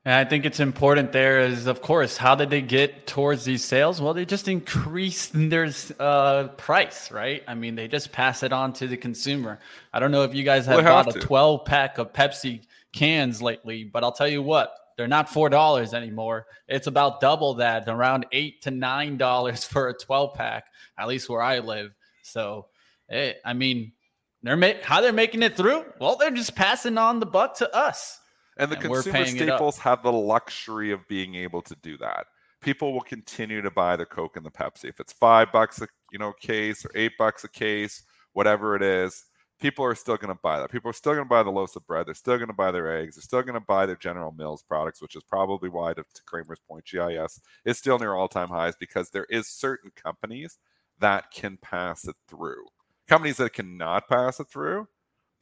And 0.04 0.14
I 0.14 0.28
think 0.28 0.44
it's 0.44 0.58
important 0.58 1.12
there 1.12 1.40
is, 1.40 1.68
of 1.68 1.80
course, 1.80 2.16
how 2.16 2.34
did 2.34 2.50
they 2.50 2.60
get 2.60 3.06
towards 3.06 3.44
these 3.44 3.64
sales? 3.64 4.00
Well, 4.00 4.12
they 4.12 4.24
just 4.24 4.48
increased 4.48 5.30
their 5.32 5.70
uh, 6.00 6.48
price, 6.56 7.12
right? 7.12 7.44
I 7.46 7.54
mean, 7.54 7.76
they 7.76 7.86
just 7.86 8.10
pass 8.10 8.42
it 8.42 8.52
on 8.52 8.72
to 8.74 8.88
the 8.88 8.96
consumer. 8.96 9.60
I 9.92 10.00
don't 10.00 10.10
know 10.10 10.24
if 10.24 10.34
you 10.34 10.42
guys 10.42 10.66
have 10.66 10.82
Well, 10.82 11.04
bought 11.04 11.14
have 11.14 11.16
a 11.16 11.20
12 11.20 11.64
pack 11.64 11.98
of 11.98 12.12
Pepsi 12.12 12.62
cans 12.92 13.40
lately, 13.40 13.84
but 13.84 14.02
I'll 14.02 14.12
tell 14.12 14.28
you 14.28 14.42
what, 14.42 14.74
they're 14.96 15.06
not 15.06 15.28
$4 15.28 15.94
anymore. 15.94 16.46
It's 16.66 16.88
about 16.88 17.20
double 17.20 17.54
that, 17.54 17.84
around 17.86 18.26
8 18.32 18.60
to 18.62 18.70
$9 18.70 19.64
for 19.68 19.88
a 19.88 19.94
12 19.94 20.34
pack, 20.34 20.66
at 20.98 21.06
least 21.06 21.28
where 21.28 21.42
I 21.42 21.60
live. 21.60 21.94
So, 22.22 22.66
eh, 23.12 23.32
I 23.44 23.52
mean, 23.52 23.92
they're 24.42 24.80
how 24.82 25.00
they're 25.00 25.12
making 25.12 25.42
it 25.42 25.56
through? 25.56 25.84
Well, 26.00 26.16
they're 26.16 26.30
just 26.30 26.56
passing 26.56 26.98
on 26.98 27.20
the 27.20 27.26
buck 27.26 27.56
to 27.58 27.74
us. 27.76 28.20
And 28.56 28.70
the 28.70 28.76
And 28.76 28.84
consumer 28.84 29.12
paying 29.12 29.36
it 29.36 29.48
up. 29.48 29.56
staples 29.56 29.78
have 29.78 30.02
the 30.02 30.12
luxury 30.12 30.90
of 30.90 31.06
being 31.08 31.34
able 31.36 31.62
to 31.62 31.76
do 31.82 31.96
that. 31.98 32.26
People 32.60 32.92
will 32.92 33.00
continue 33.00 33.62
to 33.62 33.70
buy 33.70 33.96
the 33.96 34.04
Coke 34.04 34.36
and 34.36 34.44
the 34.44 34.50
Pepsi. 34.50 34.84
If 34.84 35.00
it's 35.00 35.12
five 35.12 35.50
bucks 35.52 35.80
a 35.80 35.88
you 36.10 36.18
know 36.18 36.32
case 36.32 36.84
or 36.84 36.90
eight 36.94 37.12
bucks 37.18 37.44
a 37.44 37.48
case, 37.48 38.02
whatever 38.32 38.76
it 38.76 38.82
is, 38.82 39.24
people 39.62 39.84
are 39.84 39.94
still 39.94 40.16
going 40.16 40.34
to 40.34 40.40
buy 40.42 40.58
that. 40.58 40.70
People 40.70 40.90
are 40.90 40.94
still 40.94 41.12
going 41.12 41.24
to 41.24 41.28
buy 41.28 41.42
the 41.42 41.50
loaves 41.50 41.76
of 41.76 41.86
bread. 41.86 42.06
They're 42.06 42.14
still 42.14 42.36
going 42.36 42.48
to 42.48 42.54
buy 42.54 42.72
their 42.72 42.98
eggs. 42.98 43.14
They're 43.16 43.22
still 43.22 43.42
going 43.42 43.54
to 43.54 43.60
buy 43.60 43.86
their 43.86 43.96
General 43.96 44.32
Mills 44.32 44.62
products, 44.62 45.00
which 45.00 45.16
is 45.16 45.22
probably 45.22 45.68
why, 45.68 45.94
to, 45.94 46.02
to 46.02 46.22
Kramer's 46.26 46.58
point, 46.68 46.84
GIS 46.84 47.40
is 47.64 47.78
still 47.78 47.98
near 47.98 48.14
all-time 48.14 48.48
highs 48.48 48.74
because 48.76 49.10
there 49.10 49.26
is 49.30 49.46
certain 49.46 49.92
companies 49.94 50.58
that 50.98 51.30
can 51.30 51.58
pass 51.62 52.06
it 52.06 52.16
through. 52.28 52.66
Companies 53.12 53.36
that 53.36 53.52
cannot 53.52 54.08
pass 54.08 54.40
it 54.40 54.48
through, 54.48 54.88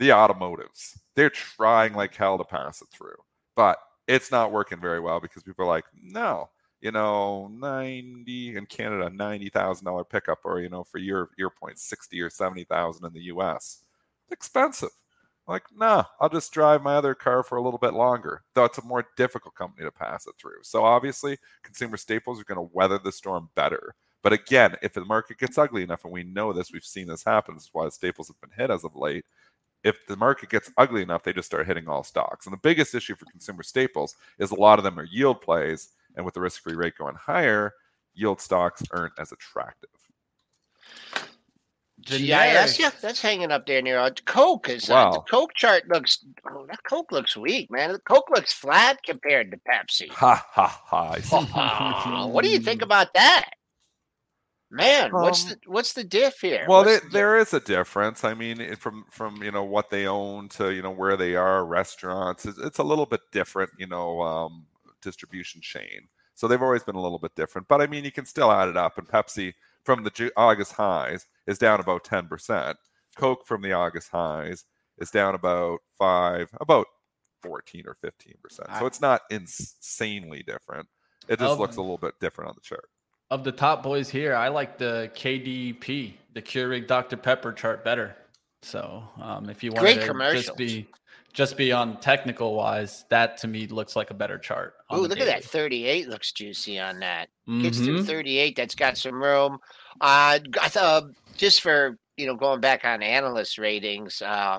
the 0.01 0.09
automotives. 0.09 0.99
They're 1.15 1.31
trying 1.31 1.95
like 1.95 2.13
hell 2.17 2.37
to 2.37 2.43
pass 2.43 2.83
it 2.83 2.89
through, 2.91 3.15
but 3.55 3.79
it's 4.09 4.33
not 4.33 4.51
working 4.51 4.81
very 4.81 4.99
well 4.99 5.21
because 5.21 5.45
people 5.45 5.65
are 5.65 5.69
like, 5.69 5.85
no, 6.03 6.51
you 6.81 6.91
know, 6.91 7.47
90 7.47 8.57
in 8.57 8.67
Canada, 8.67 9.09
$90,000 9.09 10.11
pickup, 10.11 10.41
or, 10.43 10.59
you 10.59 10.69
know, 10.69 10.83
for 10.83 10.99
your, 10.99 11.31
your 11.39 11.49
point, 11.49 11.79
60 11.79 12.21
or 12.21 12.29
70,000 12.29 13.07
in 13.07 13.13
the 13.13 13.23
US. 13.35 13.85
It's 14.25 14.33
expensive. 14.33 14.91
Like, 15.47 15.63
nah, 15.73 16.07
I'll 16.21 16.29
just 16.29 16.53
drive 16.53 16.83
my 16.83 16.97
other 16.97 17.15
car 17.15 17.45
for 17.45 17.57
a 17.57 17.63
little 17.63 17.79
bit 17.79 17.95
longer. 17.95 18.43
Though 18.57 18.65
it's 18.65 18.79
a 18.79 18.85
more 18.85 19.07
difficult 19.17 19.55
company 19.55 19.87
to 19.87 19.93
pass 19.93 20.27
it 20.27 20.35
through. 20.41 20.63
So 20.63 20.83
obviously, 20.83 21.39
consumer 21.63 21.99
staples 21.99 22.41
are 22.41 22.45
going 22.53 22.57
to 22.57 22.75
weather 22.75 22.99
the 22.99 23.13
storm 23.13 23.49
better. 23.55 23.95
But 24.23 24.33
again, 24.33 24.77
if 24.83 24.93
the 24.93 25.05
market 25.05 25.39
gets 25.39 25.57
ugly 25.57 25.83
enough, 25.83 26.05
and 26.05 26.13
we 26.13 26.25
know 26.25 26.53
this, 26.53 26.73
we've 26.73 26.85
seen 26.85 27.07
this 27.07 27.25
happen. 27.25 27.55
This 27.55 27.65
is 27.65 27.71
why 27.73 27.85
the 27.87 27.91
staples 27.91 28.29
have 28.29 28.41
been 28.41 28.51
hit 28.57 28.71
as 28.71 28.85
of 28.85 28.95
late 28.95 29.25
if 29.85 30.07
the 30.07 30.17
market 30.17 30.51
gets 30.51 30.71
ugly 30.77 31.03
enough, 31.03 31.23
they 31.23 31.33
just 31.33 31.47
start 31.47 31.67
hitting 31.67 31.89
all 31.89 32.05
stocks. 32.05 32.47
And 32.47 32.53
the 32.53 32.59
biggest 32.59 32.95
issue 32.95 33.15
for 33.15 33.25
consumer 33.27 33.63
staples 33.63 34.17
is 34.39 34.51
a 34.51 34.61
lot 34.61 34.79
of 34.79 34.85
them 34.85 34.99
are 34.99 35.05
yield 35.05 35.41
plays. 35.41 35.91
And 36.17 36.25
with 36.25 36.35
the 36.35 36.41
risk 36.41 36.63
free 36.63 36.75
rate 36.75 36.99
going 36.99 37.15
higher, 37.15 37.73
yield 38.15 38.41
stocks 38.41 38.83
aren't 38.93 39.15
as 39.19 39.33
attractive. 39.33 39.91
Yeah, 42.07 42.55
that's 42.55 42.79
yeah, 42.79 42.91
that's 43.03 43.21
hanging 43.21 43.53
up 43.53 43.67
there 43.67 43.83
near 43.83 44.11
Coke. 44.25 44.71
Is 44.71 44.89
uh, 44.89 45.11
the 45.11 45.19
Wow. 45.19 45.25
Coke 45.31 45.53
chart 45.55 45.87
looks 45.89 46.25
oh, 46.51 46.67
that 46.67 46.83
Coke 46.83 47.13
looks 47.13 47.37
weak, 47.37 47.71
man. 47.71 47.93
The 47.93 47.99
Coke 48.01 48.31
looks 48.31 48.55
flat 48.55 48.99
compared 49.05 49.51
to 49.51 49.59
Pepsi. 49.59 50.09
Ha 50.09 50.47
ha 50.49 50.83
ha. 50.87 51.17
I. 51.21 52.27
What 52.27 52.43
do 52.43 52.51
you 52.51 52.59
think 52.59 52.81
about 52.81 53.13
that, 53.13 53.51
man? 54.71 55.13
what's 55.13 55.45
Um, 55.45 55.51
the 55.51 55.59
what's 55.71 55.93
the 55.93 56.05
diff 56.05 56.41
here? 56.41 56.65
well, 56.69 56.85
there, 56.85 57.01
the- 57.01 57.09
there 57.09 57.39
is 57.39 57.53
a 57.55 57.61
difference. 57.61 58.25
I 58.25 58.35
mean, 58.35 58.77
from 58.77 59.05
from 59.11 59.43
you 59.43 59.51
know 59.51 59.65
what 59.65 59.91
they 59.91 60.07
own 60.07 60.49
to 60.51 60.73
you 60.73 60.83
know 60.83 60.91
where 60.91 61.17
they 61.17 61.35
are, 61.37 61.65
restaurants. 61.65 62.47
It's, 62.47 62.59
it's 62.59 62.79
a 62.79 62.83
little 62.85 63.07
bit 63.07 63.21
different, 63.33 63.71
you 63.79 63.87
know, 63.87 64.21
um, 64.23 64.67
distribution 65.03 65.61
chain. 65.61 66.09
So 66.35 66.49
they've 66.49 66.63
always 66.63 66.83
been 66.83 66.95
a 66.97 67.03
little 67.03 67.19
bit 67.19 67.35
different. 67.35 67.69
But 67.69 67.83
I 67.83 67.87
mean, 67.87 68.05
you 68.05 68.13
can 68.13 68.25
still 68.27 68.51
add 68.51 68.69
it 68.69 68.77
up. 68.77 68.97
And 68.97 69.07
Pepsi 69.07 69.53
from 69.85 70.05
the 70.05 70.33
August 70.37 70.73
highs 70.73 71.27
is 71.47 71.59
down 71.59 71.81
about 71.81 72.05
ten 72.05 72.29
percent. 72.29 72.79
Coke 73.17 73.47
from 73.47 73.61
the 73.63 73.73
August 73.73 74.09
highs 74.11 74.65
is 74.99 75.11
down 75.11 75.35
about 75.35 75.81
five, 75.99 76.49
about 76.61 76.87
fourteen 77.43 77.85
or 77.87 77.95
fifteen 78.01 78.35
percent. 78.43 78.69
So 78.79 78.87
it's 78.87 79.01
not 79.01 79.23
insanely 79.31 80.43
different. 80.43 80.89
It 81.29 81.39
just 81.39 81.59
looks 81.59 81.77
a 81.77 81.81
little 81.81 81.99
bit 81.99 82.15
different 82.21 82.49
on 82.51 82.55
the 82.57 82.61
chart. 82.63 82.89
Of 83.31 83.45
the 83.45 83.53
top 83.53 83.83
boys 83.85 84.09
here, 84.09 84.35
I 84.35 84.49
like 84.49 84.77
the 84.77 85.09
KDP, 85.15 86.15
the 86.35 86.43
Keurig 86.43 86.89
Dr 86.89 87.17
Pepper 87.17 87.53
chart 87.53 87.85
better. 87.85 88.17
So 88.63 89.05
um, 89.23 89.49
if 89.49 89.63
you 89.63 89.71
want 89.71 89.87
to 89.87 90.33
just 90.35 90.57
be 90.57 90.89
just 91.33 91.57
be 91.57 91.71
on 91.71 92.01
technical 92.01 92.55
wise, 92.55 93.05
that 93.09 93.37
to 93.39 93.47
me 93.49 93.69
looks 93.69 93.95
like 93.95 94.11
a 94.11 94.15
better 94.15 94.37
chart. 94.37 94.75
the 94.91 94.97
look 94.97 95.21
at 95.21 95.27
that. 95.27 95.45
38 95.45 96.09
looks 96.09 96.33
juicy 96.33 96.81
on 96.81 96.99
that. 97.01 97.29
Gets 97.47 97.79
through 97.79 98.01
Mhm. 98.01 98.07
38. 98.07 98.57
That's 98.57 98.75
got 98.75 98.99
some 98.99 99.23
room. 99.23 99.59
Uh, 100.01 100.41
I 100.61 100.69
thought 100.69 101.05
just 101.37 101.61
for 101.61 101.97
you 102.17 102.27
know 102.27 102.35
going 102.35 102.61
back 102.61 102.85
on 102.85 103.01
analyst 103.01 103.59
ratings, 103.59 104.21
uh, 104.23 104.59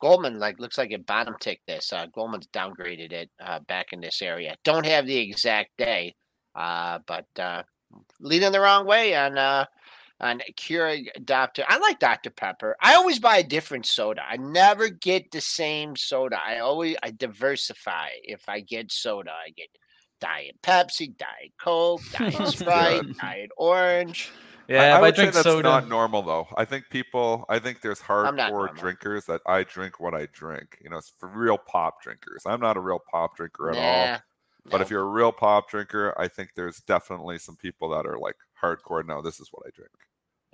Goldman 0.00 0.38
like 0.38 0.60
looks 0.60 0.78
like 0.78 0.92
it 0.92 1.04
bottom 1.06 1.34
ticked 1.40 1.66
this. 1.66 1.92
Uh, 1.92 2.06
Goldman's 2.06 2.46
downgraded 2.48 3.10
it 3.12 3.30
uh, 3.40 3.58
back 3.66 3.92
in 3.92 4.00
this 4.00 4.22
area. 4.22 4.54
Don't 4.62 4.86
have 4.86 5.06
the 5.06 5.18
exact 5.18 5.70
day, 5.76 6.14
uh, 6.54 7.00
but 7.08 7.26
uh, 7.36 7.64
leading 8.20 8.52
the 8.52 8.60
wrong 8.60 8.86
way 8.86 9.14
on 9.16 9.38
uh, 9.38 9.66
on 10.20 10.40
Keurig 10.56 11.08
Dr. 11.24 11.64
I 11.66 11.78
like 11.78 11.98
Dr. 11.98 12.30
Pepper. 12.30 12.76
I 12.80 12.94
always 12.94 13.18
buy 13.18 13.38
a 13.38 13.42
different 13.42 13.86
soda. 13.86 14.22
I 14.26 14.36
never 14.36 14.88
get 14.88 15.30
the 15.32 15.40
same 15.40 15.96
soda. 15.96 16.38
I 16.44 16.58
always 16.60 16.96
I 17.02 17.10
diversify. 17.10 18.08
If 18.22 18.48
I 18.48 18.60
get 18.60 18.92
soda, 18.92 19.32
I 19.32 19.50
get 19.50 19.68
Diet 20.20 20.56
Pepsi, 20.62 21.16
Diet 21.16 21.52
Coke, 21.60 22.00
Diet 22.12 22.48
Sprite, 22.48 23.16
Diet 23.18 23.50
Orange. 23.56 24.30
Yeah, 24.68 24.82
I, 24.82 24.86
I 24.86 24.96
if 24.96 25.02
would 25.02 25.14
drink 25.16 25.32
say 25.32 25.38
that's 25.38 25.44
soda. 25.44 25.68
not 25.68 25.88
normal 25.88 26.22
though. 26.22 26.46
I 26.56 26.64
think 26.64 26.88
people, 26.88 27.44
I 27.48 27.58
think 27.58 27.80
there's 27.80 28.00
hardcore 28.00 28.74
drinkers 28.76 29.26
that 29.26 29.40
I 29.44 29.64
drink 29.64 29.98
what 29.98 30.14
I 30.14 30.28
drink. 30.32 30.78
You 30.80 30.90
know, 30.90 30.98
it's 30.98 31.12
for 31.18 31.28
real 31.28 31.58
pop 31.58 32.00
drinkers. 32.00 32.44
I'm 32.46 32.60
not 32.60 32.76
a 32.76 32.80
real 32.80 33.00
pop 33.10 33.36
drinker 33.36 33.70
at 33.70 33.76
all. 33.76 34.22
Nah, 34.64 34.70
But 34.72 34.76
no. 34.78 34.82
if 34.82 34.90
you're 34.90 35.02
a 35.02 35.06
real 35.06 35.32
pop 35.32 35.68
drinker, 35.68 36.14
I 36.18 36.28
think 36.28 36.50
there's 36.54 36.78
definitely 36.80 37.38
some 37.38 37.56
people 37.56 37.90
that 37.90 38.06
are 38.06 38.18
like 38.18 38.36
hardcore. 38.62 39.04
No, 39.06 39.22
this 39.22 39.40
is 39.40 39.48
what 39.50 39.66
I 39.66 39.70
drink. 39.74 39.90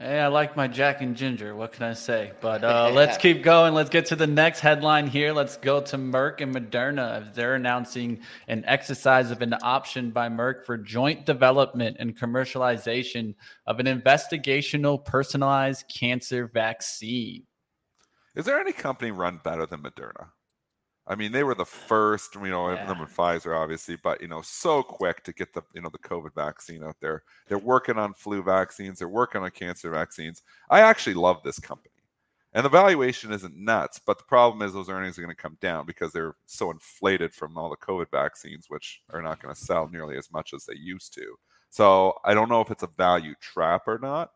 Hey, 0.00 0.20
I 0.20 0.28
like 0.28 0.56
my 0.56 0.68
Jack 0.68 1.00
and 1.00 1.16
Ginger. 1.16 1.56
What 1.56 1.72
can 1.72 1.82
I 1.82 1.92
say? 1.92 2.30
But 2.40 2.62
uh, 2.62 2.88
let's 2.94 3.16
keep 3.16 3.42
going. 3.42 3.74
Let's 3.74 3.90
get 3.90 4.06
to 4.06 4.16
the 4.16 4.28
next 4.28 4.60
headline 4.60 5.08
here. 5.08 5.32
Let's 5.32 5.56
go 5.56 5.80
to 5.80 5.98
Merck 5.98 6.40
and 6.40 6.54
Moderna. 6.54 7.34
They're 7.34 7.56
announcing 7.56 8.20
an 8.46 8.62
exercise 8.64 9.32
of 9.32 9.42
an 9.42 9.56
option 9.60 10.12
by 10.12 10.28
Merck 10.28 10.64
for 10.64 10.76
joint 10.78 11.26
development 11.26 11.96
and 11.98 12.16
commercialization 12.16 13.34
of 13.66 13.80
an 13.80 13.86
investigational 13.86 15.04
personalized 15.04 15.92
cancer 15.92 16.46
vaccine. 16.46 17.42
Is 18.36 18.44
there 18.44 18.60
any 18.60 18.72
company 18.72 19.10
run 19.10 19.40
better 19.42 19.66
than 19.66 19.82
Moderna? 19.82 20.28
I 21.08 21.14
mean, 21.16 21.32
they 21.32 21.42
were 21.44 21.54
the 21.54 21.64
first, 21.66 22.34
you 22.36 22.50
know, 22.50 22.70
Yeah. 22.70 22.84
them 22.86 23.00
and 23.00 23.08
Pfizer, 23.10 23.56
obviously, 23.56 23.96
but 23.96 24.20
you 24.20 24.28
know, 24.28 24.42
so 24.42 24.82
quick 24.82 25.24
to 25.24 25.32
get 25.32 25.52
the, 25.54 25.62
you 25.74 25.80
know, 25.82 25.88
the 25.90 25.98
COVID 25.98 26.34
vaccine 26.34 26.84
out 26.84 26.96
there. 27.00 27.24
They're 27.48 27.58
working 27.58 27.98
on 27.98 28.14
flu 28.14 28.42
vaccines. 28.42 28.98
They're 28.98 29.08
working 29.08 29.42
on 29.42 29.50
cancer 29.50 29.90
vaccines. 29.90 30.42
I 30.70 30.80
actually 30.82 31.14
love 31.14 31.42
this 31.42 31.58
company, 31.58 31.94
and 32.52 32.64
the 32.64 32.68
valuation 32.70 33.32
isn't 33.32 33.56
nuts. 33.56 34.00
But 34.04 34.18
the 34.18 34.24
problem 34.24 34.62
is 34.62 34.72
those 34.74 34.90
earnings 34.90 35.18
are 35.18 35.22
going 35.22 35.34
to 35.34 35.42
come 35.42 35.56
down 35.60 35.86
because 35.86 36.12
they're 36.12 36.36
so 36.46 36.70
inflated 36.70 37.32
from 37.34 37.56
all 37.58 37.70
the 37.70 37.76
COVID 37.78 38.10
vaccines, 38.10 38.66
which 38.68 39.02
are 39.10 39.22
not 39.22 39.40
going 39.42 39.54
to 39.54 39.60
sell 39.60 39.88
nearly 39.88 40.16
as 40.18 40.30
much 40.32 40.52
as 40.54 40.64
they 40.66 40.76
used 40.76 41.14
to. 41.14 41.36
So 41.70 42.14
I 42.24 42.34
don't 42.34 42.48
know 42.50 42.60
if 42.62 42.70
it's 42.70 42.82
a 42.82 42.86
value 42.98 43.34
trap 43.40 43.82
or 43.88 43.98
not. 43.98 44.30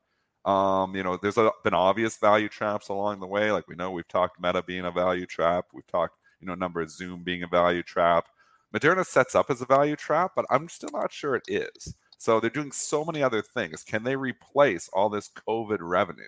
Um, 0.45 0.95
you 0.97 1.03
know, 1.05 1.17
there's 1.21 1.39
a, 1.39 1.51
been 1.65 1.75
obvious 1.75 2.17
value 2.17 2.49
traps 2.49 2.89
along 2.89 3.21
the 3.21 3.27
way. 3.27 3.53
Like 3.53 3.69
we 3.69 3.77
know 3.77 3.91
we've 3.93 4.09
talked 4.09 4.41
Meta 4.43 4.63
being 4.63 4.85
a 4.85 4.91
value 4.91 5.27
trap. 5.27 5.67
We've 5.73 5.87
talked, 5.87 6.17
you 6.43 6.49
know, 6.49 6.57
number 6.57 6.83
of 6.83 6.91
Zoom 6.91 7.25
being 7.25 7.45
a 7.45 7.49
value 7.49 7.85
trap. 7.85 8.27
Moderna 8.75 9.07
sets 9.07 9.35
up 9.37 9.51
as 9.51 9.63
a 9.63 9.67
value 9.67 9.97
trap, 9.97 10.33
but 10.37 10.47
I'm 10.51 10.69
still 10.69 10.91
not 10.93 11.13
sure 11.13 11.37
it 11.37 11.45
is. 11.49 11.95
So 12.19 12.41
they're 12.41 12.51
doing 12.51 12.73
so 12.73 13.05
many 13.05 13.23
other 13.23 13.43
things. 13.43 13.85
Can 13.85 14.05
they 14.05 14.17
replace 14.17 14.89
all 14.93 15.11
this 15.11 15.31
COVID 15.49 15.79
revenue 15.81 16.25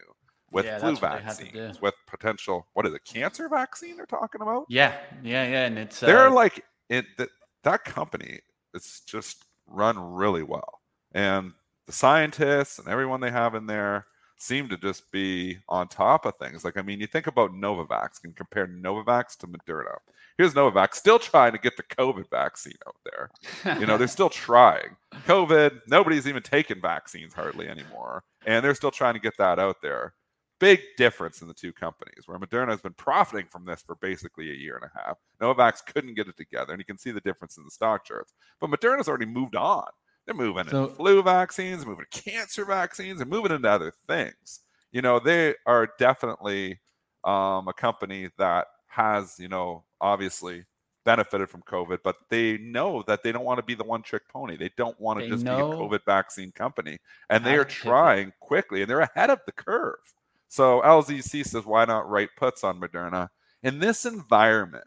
with 0.53 0.67
Yeah, 0.67 0.79
flu 0.79 0.97
that's 0.97 1.03
what 1.03 1.11
they 1.13 1.21
have 1.21 1.39
to 1.41 1.49
vaccines, 1.49 1.81
with 1.81 1.95
potential 2.07 2.69
what 2.75 2.87
is 2.87 2.95
it, 2.95 3.05
cancer 3.05 3.49
vaccine 3.49 3.97
they're 3.97 4.07
talking 4.07 4.43
about? 4.43 4.69
Yeah, 4.69 4.95
yeah, 5.23 5.47
yeah. 5.49 5.67
And 5.67 5.79
it's 5.79 6.03
they're 6.05 6.31
uh, 6.31 6.31
like 6.31 6.65
it 6.89 7.07
that, 7.19 7.31
that 7.63 7.85
company 7.85 8.41
is 8.75 9.03
just 9.07 9.45
run 9.67 9.99
really 9.99 10.43
well 10.43 10.81
and 11.13 11.53
the 11.87 11.93
scientists 11.93 12.79
and 12.79 12.89
everyone 12.89 13.21
they 13.21 13.31
have 13.31 13.55
in 13.55 13.67
there 13.67 14.07
seem 14.45 14.69
to 14.69 14.77
just 14.77 15.11
be 15.11 15.59
on 15.69 15.89
top 15.89 16.27
of 16.27 16.37
things. 16.37 16.65
Like, 16.65 16.77
I 16.77 16.83
mean, 16.83 17.01
you 17.01 17.07
think 17.07 17.27
about 17.27 17.53
Novavax 17.53 18.23
and 18.25 18.37
compare 18.37 18.67
Novavax 18.67 19.37
to 19.39 19.47
Moderna. 19.47 19.97
Here's 20.37 20.55
Novavax 20.55 20.95
still 20.95 21.19
trying 21.19 21.53
to 21.53 21.59
get 21.59 21.77
the 21.77 21.83
COVID 21.83 22.29
vaccine 22.29 22.77
out 22.87 22.97
there. 23.05 23.79
You 23.79 23.87
know, 23.87 23.97
they're 23.97 24.09
still 24.09 24.31
trying. 24.47 24.97
COVID, 25.27 25.81
nobody's 25.89 26.27
even 26.27 26.43
taking 26.43 26.81
vaccines 26.81 27.33
hardly 27.33 27.69
anymore. 27.69 28.25
And 28.47 28.65
they're 28.65 28.75
still 28.75 28.91
trying 28.91 29.15
to 29.15 29.21
get 29.21 29.37
that 29.39 29.59
out 29.59 29.77
there. 29.81 30.15
Big 30.61 30.81
difference 30.97 31.43
in 31.43 31.49
the 31.49 31.55
two 31.55 31.73
companies, 31.73 32.25
where 32.27 32.39
Moderna 32.39 32.71
has 32.71 32.81
been 32.81 32.95
profiting 32.95 33.47
from 33.47 33.65
this 33.65 33.83
for 33.83 33.97
basically 33.97 34.51
a 34.51 34.55
year 34.55 34.77
and 34.77 34.85
a 34.85 34.99
half. 34.99 35.19
Novavax 35.41 35.85
couldn't 35.85 36.15
get 36.15 36.29
it 36.29 36.37
together, 36.37 36.73
and 36.73 36.81
you 36.81 36.85
can 36.85 36.99
see 36.99 37.11
the 37.11 37.21
difference 37.21 37.57
in 37.57 37.65
the 37.65 37.71
stock 37.71 38.05
charts. 38.05 38.35
But 38.61 38.71
Moderna's 38.71 39.09
already 39.09 39.27
moved 39.27 39.57
on. 39.57 39.87
They're 40.27 40.35
moving 40.35 40.69
so, 40.69 40.85
into 40.85 40.95
flu 40.95 41.23
vaccines, 41.23 41.85
moving 41.85 42.07
to 42.11 42.21
cancer 42.23 42.65
vaccines, 42.65 43.21
and 43.21 43.31
moving 43.31 43.53
into 43.53 43.69
other 43.69 43.93
things. 44.07 44.61
You 44.93 45.03
know, 45.03 45.19
they 45.19 45.55
are 45.67 45.89
definitely 45.99 46.81
um, 47.25 47.69
a 47.69 47.73
company 47.77 48.31
that 48.39 48.67
has, 48.87 49.39
you 49.39 49.49
know, 49.49 49.85
obviously 50.01 50.65
benefited 51.05 51.51
from 51.51 51.63
COVID, 51.63 51.99
but 52.03 52.17
they 52.31 52.59
know 52.59 53.03
that 53.07 53.23
they 53.23 53.33
don't 53.33 53.45
want 53.45 53.59
to 53.59 53.65
be 53.65 53.75
the 53.75 53.85
one 53.85 54.03
trick 54.03 54.23
pony. 54.29 54.57
They 54.57 54.71
don't 54.77 54.99
want 55.01 55.21
to 55.21 55.29
just 55.29 55.45
be 55.45 55.51
a 55.51 55.55
COVID 55.55 56.05
vaccine 56.07 56.51
company. 56.53 56.99
And 57.29 57.45
they 57.45 57.57
are 57.57 57.65
trying 57.65 58.33
quickly 58.41 58.81
and 58.81 58.91
they're 58.91 59.01
ahead 59.01 59.31
of 59.31 59.41
the 59.47 59.53
curve. 59.53 60.15
So 60.49 60.81
LZC 60.83 61.47
says, 61.47 61.67
why 61.67 61.85
not 61.85 62.09
write 62.09 62.31
puts 62.37 62.65
on 62.65 62.81
Moderna? 62.81 63.29
In 63.63 63.79
this 63.79 64.07
environment, 64.07 64.87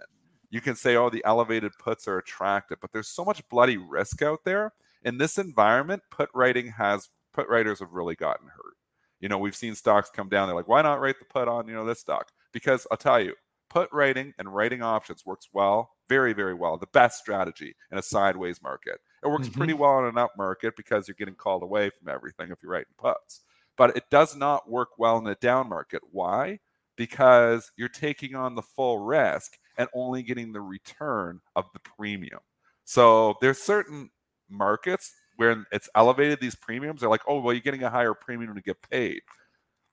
you 0.50 0.62
can 0.62 0.75
say, 0.75 0.96
oh, 0.96 1.10
the 1.10 1.24
elevated 1.25 1.74
puts 1.77 2.08
are 2.08 2.17
attractive, 2.17 2.79
but 2.82 2.91
there's 2.91 3.10
so 3.10 3.25
much 3.25 3.48
bloody 3.50 3.77
risk 3.77 4.22
out 4.22 4.44
there 4.46 4.74
in 5.08 5.18
this 5.18 5.38
environment, 5.38 6.04
put 6.12 6.30
writing 6.36 6.68
has 6.68 7.08
put 7.34 7.48
writers 7.48 7.80
have 7.80 7.94
really 7.94 8.16
gotten 8.16 8.48
hurt. 8.48 8.76
You 9.22 9.30
know, 9.30 9.38
we've 9.38 9.56
seen 9.56 9.74
stocks 9.74 10.10
come 10.14 10.28
down. 10.28 10.48
They're 10.48 10.56
like, 10.56 10.68
why 10.68 10.82
not 10.82 11.00
write 11.00 11.18
the 11.20 11.26
put 11.26 11.48
on, 11.48 11.68
you 11.68 11.74
know, 11.74 11.86
this 11.86 12.02
stock? 12.02 12.28
Because 12.52 12.86
I'll 12.92 12.98
tell 12.98 13.22
you, 13.22 13.34
put 13.70 13.90
writing 13.94 14.34
and 14.38 14.54
writing 14.54 14.82
options 14.82 15.26
works 15.26 15.48
well, 15.54 15.92
very, 16.10 16.34
very 16.34 16.54
well. 16.54 16.78
The 16.78 16.88
best 16.88 17.20
strategy 17.20 17.74
in 17.90 17.98
a 17.98 18.04
sideways 18.04 18.62
market. 18.62 19.00
It 19.24 19.30
works 19.30 19.48
mm-hmm. 19.48 19.58
pretty 19.58 19.74
well 19.74 20.00
in 20.00 20.06
an 20.06 20.18
up 20.18 20.32
market 20.38 20.76
because 20.76 21.08
you're 21.08 21.16
getting 21.16 21.36
called 21.36 21.64
away 21.64 21.90
from 21.90 22.10
everything 22.10 22.52
if 22.52 22.58
you're 22.62 22.74
writing 22.74 22.94
puts. 22.98 23.42
But 23.78 23.96
it 23.96 24.10
does 24.12 24.36
not 24.36 24.70
work 24.70 24.90
well 24.98 25.18
in 25.20 25.28
a 25.28 25.36
down 25.36 25.70
market. 25.70 26.02
Why? 26.12 26.60
Because 26.98 27.72
you're 27.78 27.88
taking 27.88 28.36
on 28.36 28.56
the 28.56 28.62
full 28.62 29.00
risk 29.00 29.58
and 29.78 29.88
only 29.94 30.22
getting 30.22 30.52
the 30.52 30.62
return 30.62 31.40
of 31.56 31.66
the 31.74 31.80
premium. 31.80 32.40
So 32.84 33.36
there's 33.42 33.60
certain 33.60 34.10
markets 34.50 35.13
where 35.38 35.66
it's 35.72 35.89
elevated 35.96 36.39
these 36.39 36.56
premiums 36.56 37.01
they're 37.01 37.10
like 37.10 37.22
oh 37.27 37.39
well 37.39 37.54
you're 37.54 37.62
getting 37.62 37.84
a 37.84 37.89
higher 37.89 38.13
premium 38.13 38.56
to 38.56 38.62
get 38.62 38.82
paid. 38.89 39.22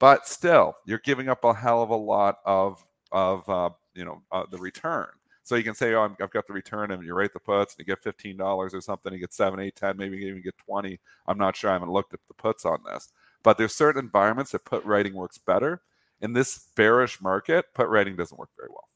But 0.01 0.27
still 0.27 0.75
you're 0.87 0.99
giving 0.99 1.29
up 1.29 1.45
a 1.45 1.55
hell 1.55 1.83
of 1.83 1.91
a 1.91 1.97
lot 1.97 2.39
of 2.45 2.85
of 3.13 3.49
uh, 3.49 3.71
you 3.95 4.05
know 4.05 4.23
uh, 4.33 4.45
the 4.51 4.59
return. 4.59 5.09
So 5.45 5.57
you 5.57 5.63
can 5.63 5.75
say 5.75 5.93
oh 5.95 6.01
i 6.01 6.23
have 6.23 6.31
got 6.31 6.47
the 6.47 6.53
return 6.53 6.91
and 6.91 7.05
you 7.05 7.15
rate 7.15 7.33
the 7.33 7.41
puts 7.41 7.75
and 7.75 7.87
you 7.87 7.95
get 7.95 8.03
$15 8.03 8.41
or 8.75 8.81
something 8.81 9.13
you 9.13 9.19
get 9.19 9.35
7 9.35 9.61
8 9.61 9.77
10 9.77 9.97
maybe 9.99 10.17
you 10.17 10.29
even 10.29 10.43
get 10.43 10.57
20 10.57 10.99
i'm 11.27 11.37
not 11.37 11.55
sure 11.55 11.69
i 11.69 11.75
haven't 11.75 11.93
looked 11.93 12.15
at 12.15 12.21
the 12.29 12.35
puts 12.35 12.65
on 12.65 12.79
this. 12.87 13.11
But 13.43 13.59
there's 13.59 13.75
certain 13.75 14.03
environments 14.03 14.53
that 14.53 14.65
put 14.65 14.85
writing 14.85 15.15
works 15.15 15.39
better. 15.39 15.83
In 16.21 16.33
this 16.33 16.69
bearish 16.75 17.21
market 17.21 17.67
put 17.75 17.89
writing 17.89 18.17
doesn't 18.17 18.39
work 18.39 18.49
very 18.57 18.71
well. 18.71 18.89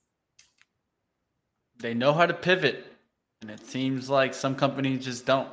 They 1.79 1.95
know 1.95 2.13
how 2.13 2.27
to 2.27 2.35
pivot 2.35 2.98
and 3.41 3.51
it 3.51 3.65
seems 3.67 4.11
like 4.11 4.35
some 4.35 4.55
companies 4.55 5.05
just 5.05 5.27
don't. 5.27 5.49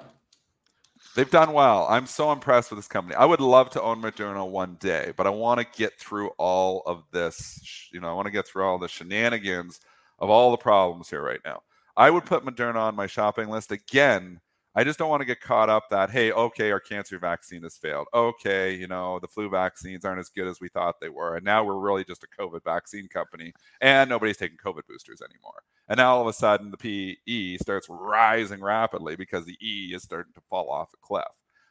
They've 1.16 1.30
done 1.30 1.54
well. 1.54 1.88
I'm 1.90 2.08
so 2.08 2.32
impressed 2.32 2.72
with 2.72 2.80
this 2.80 2.88
company. 2.88 3.16
I 3.16 3.26
would 3.26 3.40
love 3.40 3.70
to 3.72 3.82
own 3.82 4.02
Moderna 4.02 4.48
one 4.48 4.76
day, 4.80 5.14
but 5.16 5.28
I 5.28 5.30
want 5.30 5.62
to 5.62 5.78
get 5.78 5.98
through 6.00 6.30
all 6.38 6.84
of 6.86 7.04
this. 7.12 7.88
You 7.94 8.02
know, 8.02 8.10
I 8.10 8.14
want 8.14 8.26
to 8.26 8.32
get 8.32 8.48
through 8.48 8.66
all 8.66 8.78
the 8.78 8.88
shenanigans 8.88 9.80
of 10.20 10.30
all 10.30 10.52
the 10.52 10.58
problems 10.58 11.10
here 11.10 11.24
right 11.24 11.40
now. 11.46 11.62
I 11.96 12.10
would 12.10 12.26
put 12.26 12.44
Moderna 12.44 12.76
on 12.76 12.96
my 12.96 13.08
shopping 13.08 13.50
list 13.50 13.72
again 13.72 14.42
I 14.78 14.84
just 14.84 15.00
don't 15.00 15.10
want 15.10 15.22
to 15.22 15.26
get 15.26 15.40
caught 15.40 15.70
up 15.70 15.90
that, 15.90 16.10
hey, 16.10 16.34
okay, 16.34 16.70
our 16.70 16.82
cancer 16.82 17.18
vaccine 17.18 17.64
has 17.64 17.78
failed. 17.78 18.08
Okay, 18.14 18.74
you 18.74 18.88
know, 18.88 19.20
the 19.20 19.28
flu 19.28 19.50
vaccines 19.50 20.04
aren't 20.04 20.20
as 20.20 20.28
good 20.28 20.48
as 20.50 20.60
we 20.60 20.68
thought 20.68 21.00
they 21.00 21.08
were. 21.08 21.38
And 21.38 21.46
now 21.46 21.64
we're 21.64 21.80
really 21.80 22.04
just 22.04 22.26
a 22.26 22.42
COVID 22.42 22.62
vaccine 22.66 23.08
company 23.08 23.54
and 23.80 24.10
nobody's 24.10 24.36
taking 24.36 24.58
COVID 24.58 24.82
boosters 24.88 25.22
anymore. 25.22 25.64
And 25.88 25.98
now 25.98 26.16
all 26.16 26.22
of 26.22 26.28
a 26.28 26.34
sudden 26.34 26.72
the 26.72 27.16
PE 27.26 27.58
starts 27.58 27.88
rising 27.90 28.62
rapidly 28.62 29.16
because 29.16 29.46
the 29.46 29.58
E 29.62 29.94
is 29.96 30.04
starting 30.04 30.34
to 30.34 30.42
fall 30.50 30.70
off 30.70 30.92
a 30.94 30.98
cliff. 30.98 31.24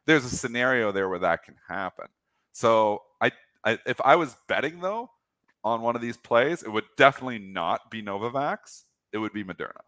There's 0.06 0.24
a 0.24 0.30
scenario 0.30 0.90
there 0.90 1.10
where 1.10 1.18
that 1.18 1.42
can 1.42 1.56
happen. 1.68 2.06
So 2.52 3.02
I, 3.20 3.32
I 3.64 3.78
if 3.86 4.00
I 4.02 4.16
was 4.16 4.36
betting 4.48 4.80
though 4.80 5.10
on 5.62 5.82
one 5.82 5.96
of 5.96 6.02
these 6.02 6.16
plays, 6.16 6.62
it 6.62 6.70
would 6.70 6.84
definitely 6.96 7.38
not 7.38 7.90
be 7.90 8.02
Novavax. 8.02 8.84
It 9.12 9.18
would 9.18 9.32
be 9.32 9.44
Moderna. 9.44 9.80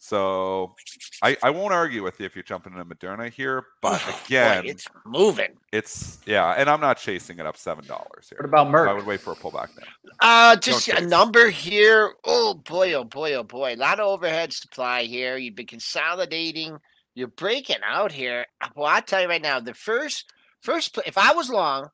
So 0.00 0.76
I, 1.22 1.36
I 1.42 1.50
won't 1.50 1.74
argue 1.74 2.04
with 2.04 2.20
you 2.20 2.26
if 2.26 2.36
you're 2.36 2.44
jumping 2.44 2.72
into 2.72 2.84
Moderna 2.84 3.30
here, 3.32 3.64
but 3.82 4.00
again, 4.24 4.62
Boy, 4.62 4.70
it's 4.70 4.86
moving. 5.04 5.56
It's 5.72 6.18
yeah, 6.24 6.54
and 6.56 6.70
I'm 6.70 6.80
not 6.80 6.98
chasing 6.98 7.40
it 7.40 7.46
up 7.46 7.56
seven 7.56 7.84
dollars 7.84 8.28
here. 8.30 8.38
What 8.38 8.48
about 8.48 8.68
Merck? 8.68 8.88
I 8.88 8.92
would 8.92 9.06
wait 9.06 9.20
for 9.20 9.32
a 9.32 9.36
pullback 9.36 9.74
there. 9.74 9.86
Uh 10.20 10.54
just 10.54 10.88
a 10.88 11.04
number 11.04 11.50
here. 11.50 12.12
Oh 12.24 12.54
boy, 12.54 12.92
oh 12.92 13.04
boy, 13.04 13.34
oh 13.34 13.42
boy. 13.42 13.74
A 13.74 13.76
lot 13.76 13.98
of 13.98 14.06
overhead 14.06 14.52
supply 14.52 15.02
here. 15.02 15.36
You've 15.36 15.56
been 15.56 15.66
consolidating. 15.66 16.78
You're 17.16 17.26
breaking 17.26 17.82
out 17.84 18.12
here. 18.12 18.46
Well, 18.76 18.86
I'll 18.86 19.02
tell 19.02 19.22
you 19.22 19.28
right 19.28 19.42
now, 19.42 19.58
the 19.58 19.74
first 19.74 20.26
first 20.60 20.96
if 21.06 21.18
I 21.18 21.32
was 21.32 21.50
long, 21.50 21.88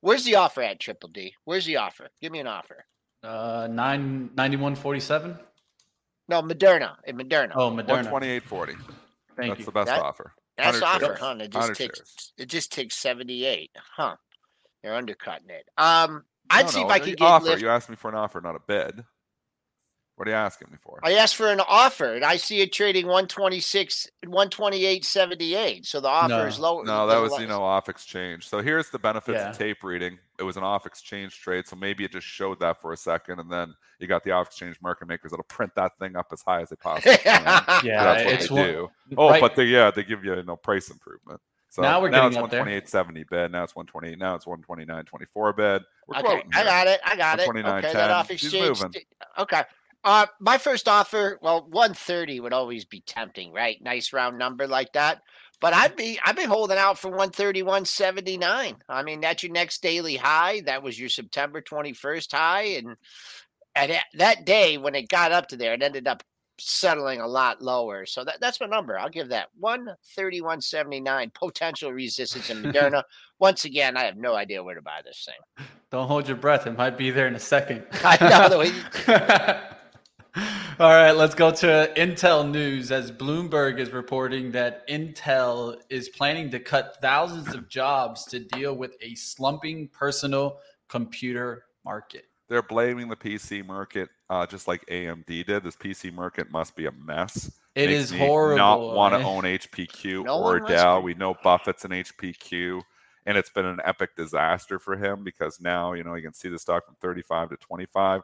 where's 0.00 0.24
the 0.24 0.36
offer 0.36 0.62
at 0.62 0.80
Triple 0.80 1.10
D? 1.10 1.34
Where's 1.44 1.66
the 1.66 1.76
offer? 1.76 2.08
Give 2.22 2.32
me 2.32 2.38
an 2.38 2.46
offer. 2.46 2.86
Uh 3.22 3.68
nine 3.70 4.30
ninety 4.34 4.56
one 4.56 4.74
forty 4.74 5.00
seven. 5.00 5.38
No, 6.28 6.42
Moderna. 6.42 6.96
In 7.04 7.16
Moderna. 7.16 7.52
Oh, 7.54 7.70
Moderna. 7.70 8.08
Twenty 8.08 8.28
eight 8.28 8.42
forty. 8.44 8.74
Thank 9.36 9.50
That's 9.50 9.60
you. 9.60 9.66
the 9.66 9.72
best 9.72 9.86
That- 9.88 10.00
offer. 10.00 10.32
That's 10.56 10.80
100 10.80 10.84
offer, 10.86 11.04
shares. 11.06 11.18
huh? 11.20 11.36
It 11.38 11.50
just 11.50 11.74
takes 11.74 11.98
shares. 11.98 12.32
it 12.38 12.46
just 12.46 12.72
takes 12.72 12.96
seventy 12.96 13.44
eight, 13.44 13.70
huh? 13.96 14.16
They're 14.82 14.94
undercutting 14.94 15.50
it. 15.50 15.68
Um, 15.76 16.24
I'd 16.48 16.64
No, 16.66 16.70
see 16.70 16.80
no, 16.80 16.86
if 16.86 16.92
I 16.92 16.98
the 16.98 17.04
could 17.04 17.18
get 17.18 17.24
offer. 17.26 17.44
lift. 17.46 17.62
You 17.62 17.68
asked 17.68 17.90
me 17.90 17.96
for 17.96 18.08
an 18.08 18.14
offer, 18.14 18.40
not 18.40 18.56
a 18.56 18.60
bid. 18.60 19.04
What 20.14 20.26
are 20.28 20.30
you 20.30 20.36
asking 20.36 20.68
me 20.70 20.78
for? 20.82 20.98
I 21.02 21.12
asked 21.14 21.36
for 21.36 21.48
an 21.48 21.60
offer, 21.60 22.14
and 22.14 22.24
I 22.24 22.38
see 22.38 22.62
it 22.62 22.72
trading 22.72 23.06
one 23.06 23.26
twenty 23.28 23.60
six, 23.60 24.08
one 24.26 24.48
twenty 24.48 24.86
eight 24.86 25.04
seventy 25.04 25.54
eight. 25.54 25.84
So 25.84 26.00
the 26.00 26.08
offer 26.08 26.28
No. 26.28 26.46
is 26.46 26.58
lower. 26.58 26.84
No, 26.84 27.06
that 27.06 27.18
was 27.20 27.38
you 27.38 27.46
know 27.46 27.62
off 27.62 27.90
exchange. 27.90 28.48
So 28.48 28.62
here's 28.62 28.88
the 28.88 28.98
benefits 28.98 29.36
Yeah. 29.38 29.50
of 29.50 29.58
tape 29.58 29.84
reading. 29.84 30.18
It 30.38 30.42
was 30.42 30.56
an 30.56 30.62
off 30.64 30.86
exchange 30.86 31.40
trade, 31.40 31.66
so 31.66 31.76
maybe 31.76 32.04
it 32.04 32.12
just 32.12 32.26
showed 32.26 32.60
that 32.60 32.80
for 32.80 32.92
a 32.92 32.96
second, 32.96 33.40
and 33.40 33.50
then 33.50 33.74
you 33.98 34.06
got 34.06 34.22
the 34.24 34.32
off 34.32 34.48
exchange 34.48 34.76
market 34.82 35.08
makers 35.08 35.30
that'll 35.30 35.44
print 35.44 35.72
that 35.76 35.98
thing 35.98 36.14
up 36.16 36.26
as 36.32 36.42
high 36.42 36.60
as 36.62 36.68
they 36.70 36.76
possibly 36.76 37.16
can. 37.18 37.42
Yeah, 37.84 38.04
that's 38.04 38.24
what 38.24 38.34
it's 38.34 38.48
they 38.48 38.54
one- 38.54 38.64
do. 38.66 38.88
Oh, 39.16 39.30
right- 39.30 39.40
but 39.40 39.56
they 39.56 39.64
yeah 39.64 39.90
they 39.90 40.02
give 40.04 40.24
you 40.24 40.34
you 40.34 40.42
know 40.42 40.56
price 40.56 40.90
improvement. 40.90 41.40
So 41.68 41.82
Now 41.82 42.00
we're 42.00 42.08
now 42.10 42.28
getting 42.30 42.38
it's 42.38 42.44
up 42.44 42.50
there. 42.50 42.64
128.70 42.64 43.28
bid. 43.28 43.52
Now 43.52 43.62
it's 43.64 43.76
128. 43.76 44.18
Now 44.18 44.34
it's 44.34 44.46
129.24 44.46 45.56
bid. 45.56 45.82
We're 46.06 46.16
Okay, 46.16 46.22
quoting 46.22 46.50
I 46.54 46.56
here. 46.58 46.64
got 46.64 46.86
it. 46.86 47.00
I 47.04 47.16
got 47.16 47.38
it. 47.40 47.48
129.10. 47.48 47.78
Okay, 47.78 47.92
that 47.92 48.10
off 48.10 48.30
exchange. 48.30 48.82
moving. 48.82 48.94
Okay. 49.38 49.62
Uh, 50.04 50.24
my 50.40 50.56
first 50.56 50.88
offer, 50.88 51.38
well, 51.42 51.66
one 51.68 51.92
thirty 51.92 52.38
would 52.38 52.52
always 52.52 52.84
be 52.84 53.00
tempting, 53.00 53.52
right? 53.52 53.82
Nice 53.82 54.12
round 54.12 54.38
number 54.38 54.66
like 54.68 54.92
that. 54.92 55.20
But 55.60 55.72
I'd 55.72 55.96
be 55.96 56.18
I'd 56.24 56.36
be 56.36 56.44
holding 56.44 56.76
out 56.78 56.98
for 56.98 57.10
131.79. 57.10 58.76
I 58.88 59.02
mean, 59.02 59.20
that's 59.20 59.42
your 59.42 59.52
next 59.52 59.82
daily 59.82 60.16
high. 60.16 60.60
That 60.66 60.82
was 60.82 60.98
your 60.98 61.08
September 61.08 61.62
21st 61.62 62.32
high. 62.32 62.62
And 62.62 62.96
and 63.74 63.98
that- 64.14 64.44
day 64.44 64.78
when 64.78 64.94
it 64.94 65.08
got 65.08 65.32
up 65.32 65.48
to 65.48 65.56
there, 65.56 65.74
it 65.74 65.82
ended 65.82 66.06
up 66.06 66.22
settling 66.58 67.20
a 67.20 67.26
lot 67.26 67.60
lower. 67.60 68.06
So 68.06 68.24
that, 68.24 68.40
that's 68.40 68.60
my 68.60 68.66
number. 68.66 68.98
I'll 68.98 69.10
give 69.10 69.28
that 69.28 69.48
131.79 69.62 71.34
potential 71.34 71.92
resistance 71.92 72.48
in 72.48 72.62
Moderna. 72.62 73.02
Once 73.38 73.64
again, 73.66 73.96
I 73.96 74.04
have 74.04 74.16
no 74.16 74.34
idea 74.34 74.62
where 74.64 74.74
to 74.74 74.80
buy 74.82 75.00
this 75.04 75.26
thing. 75.26 75.66
Don't 75.90 76.08
hold 76.08 76.26
your 76.28 76.36
breath. 76.38 76.66
It 76.66 76.76
might 76.76 76.96
be 76.96 77.10
there 77.10 77.26
in 77.26 77.34
a 77.34 77.40
second. 77.40 77.84
I 78.04 78.16
know 78.28 78.48
the 78.48 78.58
way 78.58 79.75
All 80.78 80.90
right, 80.90 81.12
let's 81.12 81.34
go 81.34 81.50
to 81.52 81.90
Intel 81.96 82.46
news 82.50 82.92
as 82.92 83.10
Bloomberg 83.10 83.78
is 83.78 83.92
reporting 83.92 84.52
that 84.52 84.86
Intel 84.88 85.80
is 85.88 86.10
planning 86.10 86.50
to 86.50 86.60
cut 86.60 86.98
thousands 87.00 87.54
of 87.54 87.66
jobs 87.66 88.26
to 88.26 88.40
deal 88.40 88.76
with 88.76 88.94
a 89.00 89.14
slumping 89.14 89.88
personal 89.88 90.58
computer 90.88 91.64
market. 91.82 92.26
They're 92.50 92.60
blaming 92.60 93.08
the 93.08 93.16
PC 93.16 93.64
market, 93.64 94.10
uh, 94.28 94.44
just 94.44 94.68
like 94.68 94.84
AMD 94.90 95.46
did. 95.46 95.64
This 95.64 95.76
PC 95.76 96.12
market 96.12 96.50
must 96.50 96.76
be 96.76 96.84
a 96.84 96.92
mess. 96.92 97.50
It 97.74 97.86
Makes 97.86 97.92
is 97.98 98.12
me 98.12 98.18
horrible. 98.18 98.58
Not 98.58 98.80
want 98.80 99.14
to 99.14 99.22
own 99.22 99.44
HPQ 99.44 100.24
No 100.26 100.40
or 100.40 100.42
one 100.42 100.60
wants 100.60 100.74
Dell. 100.74 101.00
We 101.00 101.14
know 101.14 101.34
Buffett's 101.42 101.86
an 101.86 101.92
HPQ, 101.92 102.82
and 103.24 103.38
it's 103.38 103.48
been 103.48 103.64
an 103.64 103.80
epic 103.82 104.14
disaster 104.14 104.78
for 104.78 104.94
him 104.94 105.24
because 105.24 105.58
now 105.58 105.94
you 105.94 106.04
know 106.04 106.14
you 106.16 106.22
can 106.22 106.34
see 106.34 106.50
the 106.50 106.58
stock 106.58 106.84
from 106.84 106.96
35 107.00 107.48
to 107.48 107.56
25. 107.56 108.20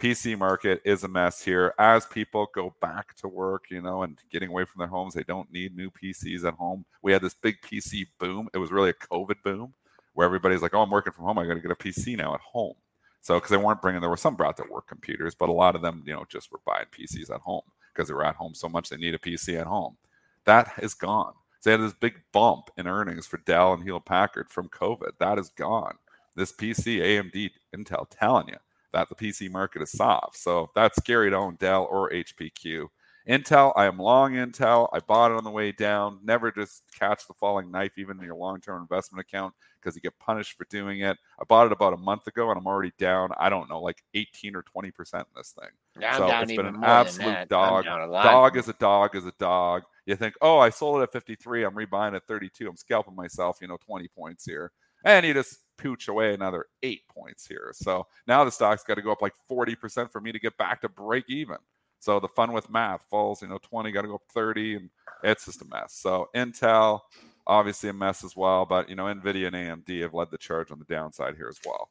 PC 0.00 0.38
market 0.38 0.80
is 0.82 1.04
a 1.04 1.08
mess 1.08 1.42
here 1.42 1.74
as 1.78 2.06
people 2.06 2.48
go 2.54 2.74
back 2.80 3.14
to 3.16 3.28
work, 3.28 3.64
you 3.70 3.82
know, 3.82 4.02
and 4.02 4.18
getting 4.30 4.48
away 4.48 4.64
from 4.64 4.78
their 4.78 4.88
homes. 4.88 5.12
They 5.12 5.24
don't 5.24 5.52
need 5.52 5.76
new 5.76 5.90
PCs 5.90 6.44
at 6.44 6.54
home. 6.54 6.86
We 7.02 7.12
had 7.12 7.20
this 7.20 7.34
big 7.34 7.60
PC 7.60 8.06
boom. 8.18 8.48
It 8.54 8.58
was 8.58 8.72
really 8.72 8.88
a 8.88 8.94
COVID 8.94 9.42
boom 9.44 9.74
where 10.14 10.24
everybody's 10.24 10.62
like, 10.62 10.72
"Oh, 10.72 10.80
I'm 10.80 10.90
working 10.90 11.12
from 11.12 11.26
home. 11.26 11.38
I 11.38 11.46
got 11.46 11.54
to 11.54 11.60
get 11.60 11.70
a 11.70 11.76
PC 11.76 12.16
now 12.16 12.34
at 12.34 12.40
home." 12.40 12.76
So 13.20 13.34
because 13.34 13.50
they 13.50 13.58
weren't 13.58 13.82
bringing, 13.82 14.00
there 14.00 14.08
were 14.08 14.16
some 14.16 14.36
brought 14.36 14.56
their 14.56 14.70
work 14.70 14.88
computers, 14.88 15.34
but 15.34 15.50
a 15.50 15.52
lot 15.52 15.76
of 15.76 15.82
them, 15.82 16.02
you 16.06 16.14
know, 16.14 16.24
just 16.30 16.50
were 16.50 16.60
buying 16.64 16.86
PCs 16.90 17.30
at 17.30 17.42
home 17.42 17.62
because 17.92 18.08
they 18.08 18.14
were 18.14 18.24
at 18.24 18.36
home 18.36 18.54
so 18.54 18.70
much 18.70 18.88
they 18.88 18.96
need 18.96 19.14
a 19.14 19.18
PC 19.18 19.60
at 19.60 19.66
home. 19.66 19.98
That 20.46 20.72
is 20.78 20.94
gone. 20.94 21.34
So 21.60 21.68
they 21.68 21.72
had 21.72 21.82
this 21.82 21.92
big 21.92 22.22
bump 22.32 22.70
in 22.78 22.86
earnings 22.86 23.26
for 23.26 23.36
Dell 23.36 23.74
and 23.74 23.82
Hewlett 23.82 24.06
Packard 24.06 24.48
from 24.48 24.70
COVID. 24.70 25.10
That 25.18 25.38
is 25.38 25.50
gone. 25.50 25.96
This 26.36 26.52
PC, 26.52 27.00
AMD, 27.00 27.50
Intel, 27.76 28.06
telling 28.08 28.48
you 28.48 28.56
that 28.92 29.08
the 29.08 29.14
PC 29.14 29.50
market 29.50 29.82
is 29.82 29.92
soft. 29.92 30.36
So 30.36 30.70
that's 30.74 30.96
scary 30.96 31.30
to 31.30 31.36
own 31.36 31.56
Dell 31.56 31.86
or 31.90 32.10
HPQ. 32.10 32.88
Intel, 33.28 33.72
I 33.76 33.84
am 33.84 33.98
long 33.98 34.32
Intel. 34.32 34.88
I 34.92 35.00
bought 35.00 35.30
it 35.30 35.36
on 35.36 35.44
the 35.44 35.50
way 35.50 35.72
down. 35.72 36.18
Never 36.24 36.50
just 36.50 36.82
catch 36.98 37.26
the 37.26 37.34
falling 37.34 37.70
knife, 37.70 37.92
even 37.98 38.18
in 38.18 38.24
your 38.24 38.34
long 38.34 38.60
term 38.60 38.80
investment 38.80 39.20
account, 39.20 39.54
because 39.80 39.94
you 39.94 40.00
get 40.00 40.18
punished 40.18 40.56
for 40.56 40.64
doing 40.70 41.00
it. 41.00 41.18
I 41.38 41.44
bought 41.44 41.66
it 41.66 41.72
about 41.72 41.92
a 41.92 41.98
month 41.98 42.26
ago 42.26 42.50
and 42.50 42.58
I'm 42.58 42.66
already 42.66 42.92
down, 42.98 43.30
I 43.38 43.50
don't 43.50 43.68
know, 43.68 43.80
like 43.80 44.02
18 44.14 44.56
or 44.56 44.64
20% 44.64 44.86
in 45.14 45.24
this 45.36 45.52
thing. 45.52 45.68
Yeah, 46.00 46.16
so 46.16 46.26
it's 46.28 46.52
been 46.52 46.66
an 46.66 46.82
absolute 46.82 47.48
dog. 47.48 47.84
down 47.84 48.00
a 48.00 48.06
lot. 48.06 48.24
Dog 48.24 48.56
is 48.56 48.68
a 48.68 48.74
dog 48.74 49.14
is 49.14 49.26
a 49.26 49.32
dog. 49.38 49.82
You 50.06 50.16
think, 50.16 50.34
oh, 50.40 50.58
I 50.58 50.70
sold 50.70 51.00
it 51.00 51.04
at 51.04 51.12
53. 51.12 51.64
I'm 51.64 51.74
rebuying 51.74 52.16
at 52.16 52.26
32. 52.26 52.68
I'm 52.68 52.76
scalping 52.76 53.14
myself, 53.14 53.58
you 53.60 53.68
know, 53.68 53.78
20 53.86 54.08
points 54.08 54.44
here. 54.44 54.72
And 55.04 55.24
you 55.24 55.34
just 55.34 55.58
pooch 55.80 56.08
away 56.08 56.34
another 56.34 56.66
eight 56.82 57.02
points 57.08 57.46
here. 57.46 57.70
So 57.72 58.06
now 58.26 58.44
the 58.44 58.50
stock's 58.50 58.84
got 58.84 58.94
to 58.94 59.02
go 59.02 59.12
up 59.12 59.22
like 59.22 59.34
40% 59.50 60.10
for 60.10 60.20
me 60.20 60.32
to 60.32 60.38
get 60.38 60.56
back 60.56 60.82
to 60.82 60.88
break 60.88 61.24
even. 61.28 61.56
So 62.00 62.18
the 62.18 62.28
fun 62.28 62.52
with 62.52 62.70
math 62.70 63.04
falls, 63.10 63.42
you 63.42 63.48
know, 63.48 63.58
20 63.62 63.92
got 63.92 64.02
to 64.02 64.08
go 64.08 64.14
up 64.14 64.22
30, 64.32 64.76
and 64.76 64.90
it's 65.22 65.44
just 65.44 65.62
a 65.62 65.66
mess. 65.66 65.94
So 65.94 66.28
Intel, 66.34 67.00
obviously 67.46 67.90
a 67.90 67.92
mess 67.92 68.24
as 68.24 68.34
well, 68.34 68.64
but 68.64 68.88
you 68.88 68.96
know, 68.96 69.04
Nvidia 69.04 69.48
and 69.48 69.84
AMD 69.86 70.00
have 70.02 70.14
led 70.14 70.30
the 70.30 70.38
charge 70.38 70.70
on 70.70 70.78
the 70.78 70.84
downside 70.86 71.36
here 71.36 71.48
as 71.48 71.60
well. 71.64 71.90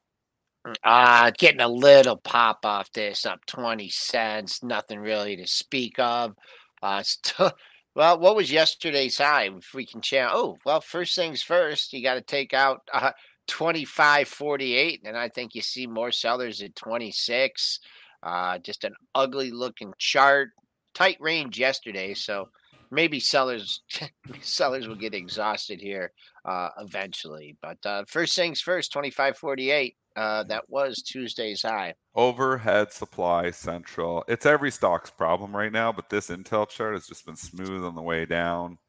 Uh, 0.84 1.32
getting 1.38 1.62
a 1.62 1.68
little 1.68 2.18
pop 2.18 2.66
off 2.66 2.92
this, 2.92 3.26
up 3.26 3.46
20 3.46 3.90
cents. 3.90 4.64
Nothing 4.64 5.00
really 5.00 5.36
to 5.38 5.48
speak 5.48 5.98
of. 6.00 6.36
Uh, 6.82 7.02
still, 7.04 7.52
well, 7.96 8.20
what 8.20 8.36
was 8.36 8.52
yesterday's 8.52 9.18
high? 9.18 9.50
If 9.56 9.74
we 9.74 9.86
can 9.86 10.02
chat. 10.02 10.32
Oh, 10.34 10.58
well, 10.66 10.82
first 10.82 11.16
things 11.16 11.42
first, 11.42 11.94
you 11.94 12.04
got 12.04 12.16
to 12.16 12.22
take 12.22 12.54
out 12.54 12.82
uh, 12.94 13.12
25.48, 13.50 15.00
and 15.06 15.18
I 15.18 15.30
think 15.30 15.56
you 15.56 15.62
see 15.62 15.88
more 15.88 16.12
sellers 16.12 16.62
at 16.62 16.76
26. 16.76 17.80
Uh, 18.22 18.58
just 18.60 18.84
an 18.84 18.94
ugly 19.16 19.52
looking 19.52 19.94
chart, 19.98 20.50
tight 20.94 21.18
range 21.20 21.58
yesterday. 21.58 22.14
So 22.14 22.50
maybe 22.92 23.20
sellers 23.20 23.82
sellers 24.42 24.88
will 24.88 24.96
get 24.96 25.14
exhausted 25.14 25.82
here 25.82 26.12
uh, 26.46 26.70
eventually. 26.80 27.58
But 27.62 27.78
uh, 27.86 28.04
first 28.08 28.36
things 28.36 28.62
first, 28.62 28.94
25.48. 28.94 29.96
Uh, 30.16 30.44
that 30.44 30.64
was 30.68 31.02
Tuesday's 31.02 31.62
high. 31.62 31.94
Overhead 32.14 32.92
supply 32.92 33.52
central. 33.52 34.26
It's 34.28 34.46
every 34.46 34.72
stock's 34.72 35.10
problem 35.10 35.56
right 35.56 35.72
now, 35.72 35.94
but 35.94 36.10
this 36.10 36.30
Intel 36.30 36.68
chart 36.68 36.94
has 36.94 37.08
just 37.08 37.26
been 37.26 37.38
smooth 37.38 37.86
on 37.86 37.96
the 37.96 38.02
way 38.02 38.26
down. 38.26 38.80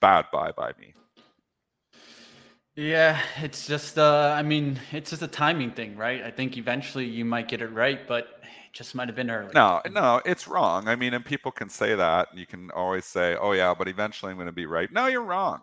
Bad 0.00 0.26
buy 0.32 0.52
by 0.52 0.72
me. 0.78 0.94
Yeah, 2.80 3.20
it's 3.36 3.66
just 3.66 3.98
uh 3.98 4.34
I 4.34 4.42
mean, 4.42 4.80
it's 4.90 5.10
just 5.10 5.22
a 5.22 5.28
timing 5.28 5.72
thing, 5.72 5.96
right? 5.96 6.22
I 6.22 6.30
think 6.30 6.56
eventually 6.56 7.04
you 7.04 7.26
might 7.26 7.46
get 7.46 7.60
it 7.60 7.68
right, 7.68 8.06
but 8.08 8.40
it 8.42 8.72
just 8.72 8.94
might 8.94 9.08
have 9.08 9.16
been 9.16 9.30
early. 9.30 9.52
No, 9.54 9.82
no, 9.90 10.22
it's 10.24 10.48
wrong. 10.48 10.88
I 10.88 10.96
mean, 10.96 11.12
and 11.12 11.24
people 11.24 11.52
can 11.52 11.68
say 11.68 11.94
that. 11.94 12.28
You 12.34 12.46
can 12.46 12.70
always 12.70 13.04
say, 13.04 13.36
"Oh 13.36 13.52
yeah, 13.52 13.74
but 13.74 13.88
eventually 13.88 14.30
I'm 14.30 14.36
going 14.38 14.46
to 14.46 14.52
be 14.52 14.66
right." 14.66 14.90
No, 14.92 15.06
you're 15.08 15.22
wrong. 15.22 15.60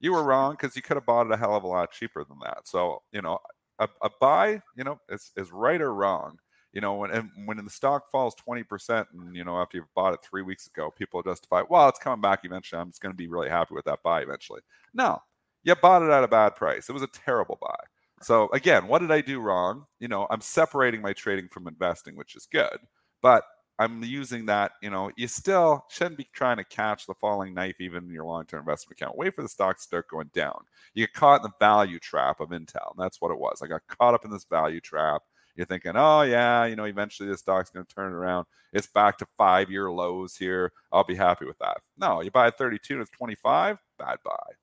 You 0.00 0.12
were 0.12 0.22
wrong 0.22 0.52
because 0.52 0.76
you 0.76 0.82
could 0.82 0.96
have 0.96 1.06
bought 1.06 1.26
it 1.26 1.32
a 1.32 1.36
hell 1.36 1.56
of 1.56 1.64
a 1.64 1.66
lot 1.66 1.90
cheaper 1.92 2.24
than 2.24 2.38
that. 2.44 2.68
So 2.68 3.02
you 3.12 3.22
know, 3.22 3.38
a, 3.78 3.88
a 4.02 4.10
buy, 4.20 4.62
you 4.76 4.84
know, 4.84 5.00
is 5.08 5.32
is 5.36 5.50
right 5.50 5.80
or 5.80 5.94
wrong. 5.94 6.38
You 6.72 6.80
know, 6.80 6.94
when 6.94 7.30
when 7.46 7.56
the 7.64 7.70
stock 7.70 8.10
falls 8.10 8.34
twenty 8.36 8.62
percent, 8.62 9.08
and 9.12 9.34
you 9.34 9.44
know 9.44 9.58
after 9.58 9.78
you've 9.78 9.94
bought 9.94 10.14
it 10.14 10.20
three 10.22 10.42
weeks 10.42 10.66
ago, 10.68 10.92
people 10.96 11.22
justify, 11.22 11.62
"Well, 11.68 11.88
it's 11.88 11.98
coming 11.98 12.20
back 12.20 12.44
eventually. 12.44 12.80
I'm 12.80 12.90
just 12.90 13.00
going 13.02 13.12
to 13.12 13.16
be 13.16 13.28
really 13.28 13.48
happy 13.48 13.74
with 13.74 13.86
that 13.86 14.02
buy 14.02 14.22
eventually." 14.22 14.60
No, 14.94 15.22
you 15.64 15.74
bought 15.76 16.02
it 16.02 16.10
at 16.10 16.24
a 16.24 16.28
bad 16.28 16.54
price. 16.56 16.88
It 16.88 16.92
was 16.92 17.02
a 17.02 17.08
terrible 17.08 17.58
buy. 17.60 17.76
So 18.22 18.48
again, 18.52 18.86
what 18.86 19.00
did 19.00 19.10
I 19.10 19.20
do 19.20 19.40
wrong? 19.40 19.84
You 19.98 20.08
know, 20.08 20.26
I'm 20.30 20.40
separating 20.40 21.02
my 21.02 21.12
trading 21.12 21.48
from 21.48 21.66
investing, 21.66 22.16
which 22.16 22.36
is 22.36 22.46
good, 22.46 22.78
but 23.20 23.44
I'm 23.78 24.02
using 24.04 24.46
that. 24.46 24.72
You 24.80 24.90
know, 24.90 25.10
you 25.16 25.26
still 25.26 25.84
shouldn't 25.90 26.18
be 26.18 26.28
trying 26.32 26.58
to 26.58 26.64
catch 26.64 27.06
the 27.06 27.14
falling 27.14 27.54
knife 27.54 27.76
even 27.80 28.04
in 28.04 28.10
your 28.10 28.24
long-term 28.24 28.60
investment 28.60 29.00
account. 29.00 29.16
Wait 29.16 29.34
for 29.34 29.42
the 29.42 29.48
stock 29.48 29.76
to 29.76 29.82
start 29.82 30.08
going 30.08 30.30
down. 30.32 30.62
You 30.94 31.06
get 31.06 31.14
caught 31.14 31.40
in 31.40 31.42
the 31.42 31.52
value 31.58 31.98
trap 31.98 32.40
of 32.40 32.50
Intel, 32.50 32.92
and 32.92 32.98
that's 32.98 33.20
what 33.20 33.32
it 33.32 33.38
was. 33.38 33.60
I 33.62 33.66
got 33.66 33.82
caught 33.88 34.14
up 34.14 34.24
in 34.24 34.30
this 34.30 34.44
value 34.44 34.80
trap. 34.80 35.22
You're 35.56 35.66
thinking, 35.66 35.92
oh 35.96 36.22
yeah, 36.22 36.64
you 36.64 36.76
know, 36.76 36.84
eventually 36.84 37.28
this 37.28 37.40
stock's 37.40 37.70
going 37.70 37.84
to 37.84 37.94
turn 37.94 38.12
around. 38.12 38.46
It's 38.72 38.86
back 38.86 39.18
to 39.18 39.26
five-year 39.36 39.90
lows 39.90 40.36
here. 40.36 40.72
I'll 40.92 41.04
be 41.04 41.14
happy 41.14 41.44
with 41.44 41.58
that. 41.58 41.78
No, 41.98 42.22
you 42.22 42.30
buy 42.30 42.46
at 42.46 42.56
32 42.56 42.94
and 42.94 43.02
it's 43.02 43.10
25. 43.10 43.78
Bad 43.98 44.18
buy 44.24 44.61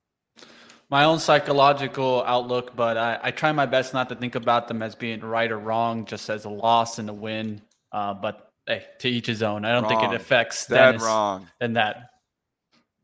my 0.90 1.04
own 1.04 1.20
psychological 1.20 2.24
outlook, 2.26 2.76
but 2.76 2.98
I, 2.98 3.20
I, 3.24 3.32
try 3.32 3.52
my 3.52 3.68
best 3.68 3.94
not 3.94 4.10
to 4.10 4.16
think 4.16 4.36
about 4.36 4.68
them 4.68 4.82
as 4.82 4.96
being 4.96 5.20
right 5.20 5.52
or 5.52 5.60
wrong, 5.60 6.06
just 6.06 6.30
as 6.30 6.46
a 6.46 6.50
loss 6.50 6.98
and 6.98 7.10
a 7.10 7.14
win. 7.14 7.62
Uh, 7.92 8.14
but 8.16 8.52
hey, 8.66 8.86
to 9.00 9.10
each 9.10 9.28
his 9.28 9.44
own. 9.44 9.66
I 9.66 9.72
don't 9.72 9.84
wrong. 9.84 10.02
think 10.02 10.12
it 10.12 10.16
affects 10.16 10.68
Dead 10.68 10.78
Dennis 10.78 11.04
wrong. 11.04 11.48
and 11.60 11.76
that 11.76 12.10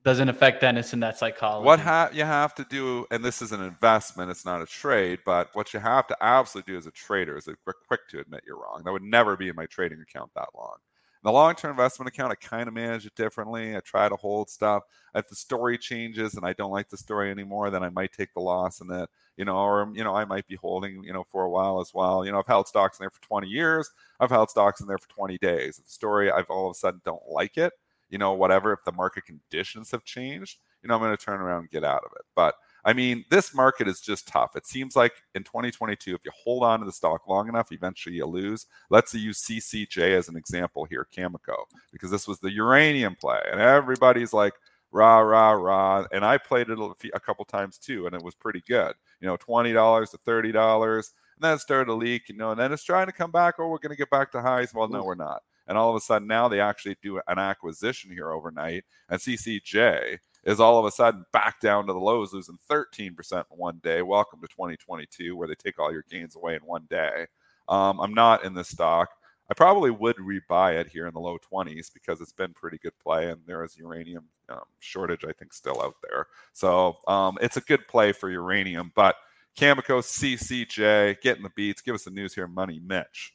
doesn't 0.04 0.30
affect 0.30 0.62
Dennis 0.62 0.94
in 0.94 1.00
that 1.00 1.18
psychology. 1.18 1.66
What 1.66 1.80
ha- 1.80 2.10
you 2.14 2.24
have 2.24 2.54
to 2.56 2.64
do, 2.70 3.08
and 3.10 3.26
this 3.26 3.42
is 3.42 3.52
an 3.52 3.62
investment, 3.62 4.30
it's 4.30 4.46
not 4.46 4.62
a 4.62 4.68
trade, 4.68 5.20
but 5.26 5.50
what 5.54 5.74
you 5.74 5.80
have 5.80 6.06
to 6.08 6.18
absolutely 6.22 6.74
do 6.74 6.78
as 6.78 6.86
a 6.86 6.92
trader 6.92 7.38
is 7.38 7.46
quick, 7.64 7.78
quick 7.88 8.08
to 8.10 8.20
admit 8.20 8.44
you're 8.46 8.58
wrong. 8.60 8.84
That 8.86 8.92
would 8.92 9.02
never 9.02 9.36
be 9.36 9.50
in 9.50 9.56
my 9.56 9.66
trading 9.66 10.00
account 10.02 10.32
that 10.36 10.50
long. 10.56 10.78
The 11.26 11.32
long-term 11.32 11.72
investment 11.72 12.08
account, 12.08 12.32
I 12.32 12.36
kind 12.36 12.68
of 12.68 12.76
manage 12.76 13.08
it 13.08 13.16
differently. 13.16 13.76
I 13.76 13.80
try 13.80 14.08
to 14.08 14.16
hold 14.16 14.48
stuff. 14.48 14.84
If 15.16 15.28
the 15.28 15.36
story 15.36 15.76
changes 15.76 16.36
and 16.36 16.46
I 16.46 16.54
don't 16.54 16.70
like 16.70 16.88
the 16.88 16.98
story 16.98 17.32
anymore, 17.32 17.72
then 17.72 17.82
I 17.82 17.90
might 17.90 18.14
take 18.14 18.32
the 18.36 18.42
loss 18.42 18.80
in 18.80 18.92
it, 18.92 19.10
you 19.36 19.44
know, 19.44 19.58
or 19.58 19.92
you 19.96 20.04
know, 20.04 20.16
I 20.16 20.26
might 20.26 20.46
be 20.48 20.56
holding, 20.56 21.04
you 21.04 21.14
know, 21.14 21.24
for 21.32 21.46
a 21.46 21.50
while 21.50 21.82
as 21.82 21.96
well. 21.96 22.24
You 22.24 22.32
know, 22.32 22.38
I've 22.38 22.46
held 22.46 22.68
stocks 22.68 23.00
in 23.00 23.04
there 23.04 23.10
for 23.10 23.24
20 23.24 23.48
years. 23.48 23.90
I've 24.20 24.30
held 24.30 24.52
stocks 24.52 24.82
in 24.82 24.88
there 24.88 25.00
for 25.00 25.10
20 25.10 25.40
days. 25.40 25.80
If 25.80 25.86
the 25.86 25.92
story, 25.92 26.30
I've 26.30 26.48
all 26.48 26.68
of 26.70 26.76
a 26.76 26.78
sudden 26.78 27.02
don't 27.04 27.28
like 27.28 27.58
it, 27.58 27.74
you 28.12 28.20
know, 28.20 28.34
whatever. 28.34 28.72
If 28.72 28.84
the 28.86 28.92
market 28.92 29.26
conditions 29.26 29.90
have 29.90 30.04
changed, 30.04 30.60
you 30.84 30.90
know, 30.90 30.94
I'm 30.94 31.02
going 31.02 31.18
to 31.18 31.26
turn 31.26 31.42
around 31.42 31.62
and 31.62 31.72
get 31.72 31.84
out 31.84 32.04
of 32.06 32.12
it. 32.16 32.26
But 32.36 32.54
I 32.86 32.94
mean, 32.94 33.26
this 33.32 33.54
market 33.54 33.88
is 33.88 34.00
just 34.00 34.28
tough. 34.28 34.56
It 34.56 34.68
seems 34.68 34.96
like 34.96 35.14
in 35.34 35.44
2022, 35.44 36.14
if 36.14 36.22
you 36.24 36.32
hold 36.36 36.64
on 36.64 36.80
to 36.80 36.86
the 36.86 36.92
stock 36.92 37.28
long 37.28 37.50
enough, 37.50 37.72
eventually 37.72 38.16
you 38.16 38.28
lose. 38.28 38.68
Let's 38.92 39.14
use 39.14 39.42
CCJ 39.42 40.16
as 40.16 40.30
an 40.30 40.38
example 40.38 40.86
here, 40.86 41.08
Cameco, 41.16 41.56
because 41.92 42.12
this 42.12 42.28
was 42.28 42.40
the 42.40 42.52
uranium 42.52 43.16
play, 43.16 43.42
and 43.52 43.60
everybody's 43.60 44.34
like, 44.34 44.54
rah, 44.92 45.20
rah, 45.20 45.52
rah. 45.52 46.06
And 46.12 46.24
I 46.24 46.38
played 46.38 46.70
it 46.70 46.80
a 47.14 47.20
couple 47.20 47.44
times 47.44 47.78
too, 47.78 48.06
and 48.06 48.16
it 48.16 48.24
was 48.24 48.36
pretty 48.36 48.64
good. 48.68 48.94
You 49.20 49.28
know, 49.28 49.38
$20 49.38 50.12
to 50.12 50.18
$30. 50.18 50.96
And 51.36 51.44
then 51.44 51.56
it 51.56 51.60
started 51.60 51.86
to 51.86 51.94
leak, 51.94 52.30
you 52.30 52.38
know, 52.38 52.52
and 52.52 52.60
then 52.60 52.72
it's 52.72 52.84
trying 52.84 53.08
to 53.08 53.12
come 53.12 53.32
back. 53.32 53.56
Oh, 53.60 53.68
we're 53.68 53.80
going 53.80 53.90
to 53.90 53.98
get 53.98 54.10
back 54.10 54.32
to 54.32 54.42
highs. 54.42 54.74
Well, 54.74 54.88
no, 54.88 55.04
mm. 55.04 55.06
we're 55.06 55.16
not. 55.16 55.42
And 55.68 55.78
all 55.78 55.90
of 55.90 55.96
a 55.96 56.00
sudden 56.00 56.28
now 56.28 56.48
they 56.48 56.60
actually 56.60 56.96
do 57.02 57.20
an 57.28 57.40
acquisition 57.40 58.12
here 58.12 58.32
overnight. 58.32 58.86
And 59.10 59.20
CCJ 59.20 60.20
is 60.46 60.60
all 60.60 60.78
of 60.78 60.86
a 60.86 60.92
sudden 60.92 61.26
back 61.34 61.60
down 61.60 61.88
to 61.88 61.94
the 61.94 62.00
lows, 62.00 62.34
losing 62.34 62.58
13% 62.70 63.12
in 63.34 63.44
one 63.50 63.80
day. 63.84 64.02
Welcome 64.02 64.42
to 64.42 64.48
2022, 64.48 65.36
where 65.36 65.48
they 65.48 65.56
take 65.56 65.80
all 65.80 65.92
your 65.92 66.06
gains 66.10 66.36
away 66.36 66.56
in 66.56 66.62
one 66.62 66.86
day. 66.90 67.26
Um, 67.68 68.00
I'm 68.00 68.14
not 68.14 68.44
in 68.44 68.54
this 68.54 68.70
stock. 68.70 69.10
I 69.50 69.54
probably 69.54 69.92
would 69.92 70.18
rebuy 70.18 70.80
it 70.80 70.88
here 70.88 71.08
in 71.08 71.14
the 71.14 71.20
low 71.20 71.38
20s 71.52 71.94
because 71.94 72.20
it's 72.22 72.32
been 72.32 72.54
pretty 72.54 72.78
good 72.78 72.98
play, 73.00 73.30
and 73.30 73.42
there 73.46 73.64
is 73.64 73.78
uranium 73.78 74.26
um, 74.50 74.62
shortage, 74.80 75.24
I 75.24 75.34
think, 75.34 75.54
still 75.54 75.82
out 75.82 75.96
there. 76.08 76.28
So 76.54 76.98
um, 77.08 77.38
it's 77.42 77.58
a 77.58 77.62
good 77.62 77.88
play 77.88 78.12
for 78.12 78.30
uranium, 78.30 78.92
but 78.96 79.16
Cameco, 79.56 80.02
CCJ, 80.02 81.22
getting 81.22 81.44
the 81.44 81.52
beats. 81.56 81.82
Give 81.82 81.96
us 81.96 82.04
the 82.04 82.12
news 82.12 82.36
here, 82.36 82.48
Money 82.48 82.82
Mitch. 82.86 83.34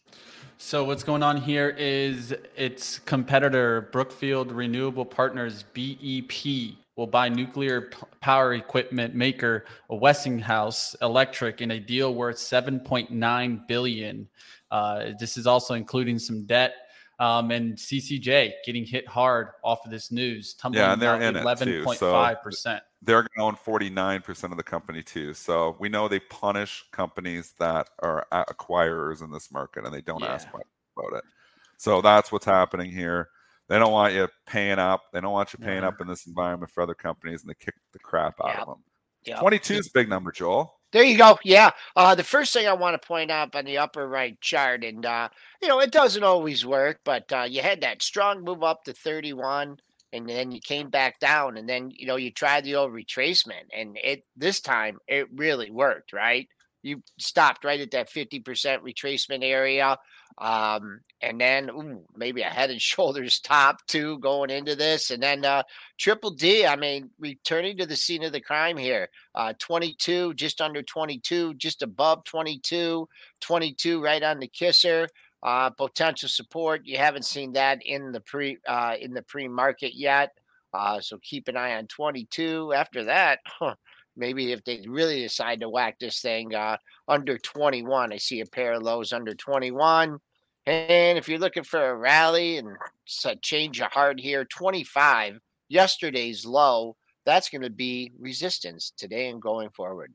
So 0.58 0.84
what's 0.84 1.02
going 1.02 1.22
on 1.22 1.38
here 1.38 1.70
is 1.70 2.34
its 2.56 2.98
competitor 2.98 3.88
Brookfield 3.92 4.52
Renewable 4.52 5.06
Partners 5.06 5.64
BEP 5.72 6.76
will 7.00 7.06
buy 7.06 7.30
nuclear 7.30 7.80
p- 7.80 7.96
power 8.20 8.52
equipment 8.52 9.14
maker 9.14 9.64
Westinghouse 9.88 10.94
Electric 11.00 11.62
in 11.62 11.70
a 11.70 11.80
deal 11.80 12.14
worth 12.14 12.36
7.9 12.36 13.66
billion. 13.66 14.28
Uh, 14.70 15.12
this 15.18 15.38
is 15.38 15.46
also 15.46 15.72
including 15.74 16.18
some 16.18 16.44
debt. 16.44 16.74
Um, 17.18 17.50
and 17.50 17.74
CCJ 17.76 18.52
getting 18.64 18.84
hit 18.84 19.06
hard 19.08 19.48
off 19.64 19.84
of 19.84 19.90
this 19.90 20.10
news, 20.10 20.54
tumbling 20.54 20.82
Yeah, 20.84 20.92
and 20.94 21.02
they're 21.02 21.18
down 21.18 21.36
in 21.36 21.36
it 21.36 21.58
too, 21.58 21.84
11.5 21.84 21.96
so- 21.96 22.34
percent. 22.42 22.82
They're 23.02 23.22
going 23.22 23.28
to 23.36 23.42
own 23.42 23.56
49% 23.56 24.50
of 24.50 24.58
the 24.58 24.62
company 24.62 25.02
too. 25.02 25.32
So 25.32 25.74
we 25.78 25.88
know 25.88 26.06
they 26.06 26.20
punish 26.20 26.84
companies 26.92 27.54
that 27.58 27.88
are 28.00 28.26
acquirers 28.30 29.22
in 29.24 29.30
this 29.30 29.50
market 29.50 29.86
and 29.86 29.94
they 29.94 30.02
don't 30.02 30.22
ask 30.22 30.46
Yeah. 30.48 30.58
much 30.58 30.66
about 30.98 31.18
it. 31.18 31.24
So 31.78 32.02
that's 32.02 32.30
what's 32.30 32.44
happening 32.44 32.90
here. 32.90 33.30
They 33.70 33.78
don't 33.78 33.92
want 33.92 34.14
you 34.14 34.28
paying 34.46 34.80
up. 34.80 35.04
They 35.12 35.20
don't 35.20 35.32
want 35.32 35.52
you 35.52 35.60
paying 35.60 35.82
Yeah. 35.82 35.88
up 35.88 36.00
in 36.00 36.08
this 36.08 36.26
environment 36.26 36.72
for 36.72 36.82
other 36.82 36.94
companies 36.94 37.42
and 37.42 37.48
they 37.50 37.54
kick 37.54 37.76
the 37.92 38.00
crap 38.00 38.40
out 38.40 38.48
Yeah. 38.48 38.60
of 38.62 38.66
them. 38.66 38.84
Yeah. 39.22 39.38
22 39.38 39.74
is 39.74 39.86
a 39.86 39.92
big 39.92 40.08
number, 40.08 40.32
Joel. 40.32 40.80
There 40.90 41.04
you 41.04 41.16
go. 41.16 41.38
Yeah. 41.44 41.70
Uh, 41.94 42.16
the 42.16 42.24
first 42.24 42.52
thing 42.52 42.66
I 42.66 42.72
want 42.72 43.00
to 43.00 43.06
point 43.06 43.30
out 43.30 43.54
on 43.54 43.64
the 43.64 43.78
upper 43.78 44.08
right 44.08 44.38
chart, 44.40 44.82
and 44.82 45.06
uh, 45.06 45.28
you 45.62 45.68
know, 45.68 45.78
it 45.78 45.92
doesn't 45.92 46.24
always 46.24 46.66
work, 46.66 46.98
but 47.04 47.32
uh, 47.32 47.42
you 47.48 47.62
had 47.62 47.82
that 47.82 48.02
strong 48.02 48.42
move 48.42 48.64
up 48.64 48.82
to 48.84 48.92
31, 48.92 49.78
and 50.12 50.28
then 50.28 50.50
you 50.50 50.60
came 50.60 50.90
back 50.90 51.20
down, 51.20 51.56
and 51.56 51.68
then 51.68 51.92
you 51.92 52.06
know 52.08 52.16
you 52.16 52.32
tried 52.32 52.64
the 52.64 52.74
old 52.74 52.90
retracement, 52.92 53.68
and 53.72 53.96
it 54.02 54.24
this 54.34 54.60
time 54.60 54.98
it 55.06 55.28
really 55.32 55.70
worked, 55.70 56.12
right? 56.12 56.48
You 56.82 57.04
stopped 57.20 57.64
right 57.64 57.78
at 57.80 57.92
that 57.92 58.10
50% 58.10 58.82
retracement 58.82 59.44
area. 59.44 59.96
Um, 60.38 61.00
and 61.20 61.40
then 61.40 61.70
ooh, 61.70 62.02
maybe 62.16 62.42
a 62.42 62.46
head 62.46 62.70
and 62.70 62.80
shoulders 62.82 63.40
top 63.40 63.86
too 63.86 64.18
going 64.18 64.50
into 64.50 64.76
this. 64.76 65.10
And 65.10 65.22
then 65.22 65.44
uh, 65.44 65.62
Triple 65.98 66.30
D, 66.30 66.66
I 66.66 66.76
mean, 66.76 67.10
returning 67.18 67.76
to 67.78 67.86
the 67.86 67.96
scene 67.96 68.24
of 68.24 68.32
the 68.32 68.40
crime 68.40 68.76
here. 68.76 69.08
Uh, 69.34 69.52
22, 69.58 70.34
just 70.34 70.60
under 70.60 70.82
22, 70.82 71.54
just 71.54 71.82
above 71.82 72.24
22, 72.24 73.08
22 73.40 74.02
right 74.02 74.22
on 74.22 74.38
the 74.38 74.48
kisser. 74.48 75.08
Uh, 75.42 75.70
potential 75.70 76.28
support. 76.28 76.82
You 76.84 76.98
haven't 76.98 77.24
seen 77.24 77.54
that 77.54 77.80
in 77.86 78.12
the 78.12 78.20
pre 78.20 78.58
uh, 78.68 78.96
in 79.00 79.14
the 79.14 79.22
pre 79.22 79.48
market 79.48 79.94
yet. 79.94 80.32
Uh, 80.72 81.00
so 81.00 81.18
keep 81.22 81.48
an 81.48 81.56
eye 81.56 81.76
on 81.76 81.86
22. 81.86 82.72
After 82.74 83.04
that, 83.04 83.40
huh, 83.46 83.74
maybe 84.20 84.52
if 84.52 84.62
they 84.64 84.84
really 84.86 85.22
decide 85.22 85.60
to 85.60 85.68
whack 85.68 85.98
this 85.98 86.20
thing 86.20 86.54
uh, 86.54 86.76
under 87.08 87.38
21, 87.38 88.12
I 88.12 88.18
see 88.18 88.40
a 88.40 88.46
pair 88.46 88.74
of 88.74 88.82
lows 88.82 89.12
under 89.12 89.34
21. 89.34 90.20
And 90.66 91.18
if 91.18 91.28
you're 91.28 91.38
looking 91.40 91.64
for 91.64 91.90
a 91.90 91.96
rally 91.96 92.58
and 92.58 92.76
a 93.24 93.36
change 93.36 93.80
of 93.80 93.90
heart 93.92 94.20
here, 94.20 94.44
25, 94.44 95.40
yesterday's 95.68 96.46
low, 96.46 96.96
that's 97.24 97.48
going 97.48 97.62
to 97.62 97.70
be 97.70 98.12
resistance 98.18 98.92
today 98.96 99.28
and 99.28 99.42
going 99.42 99.70
forward. 99.70 100.14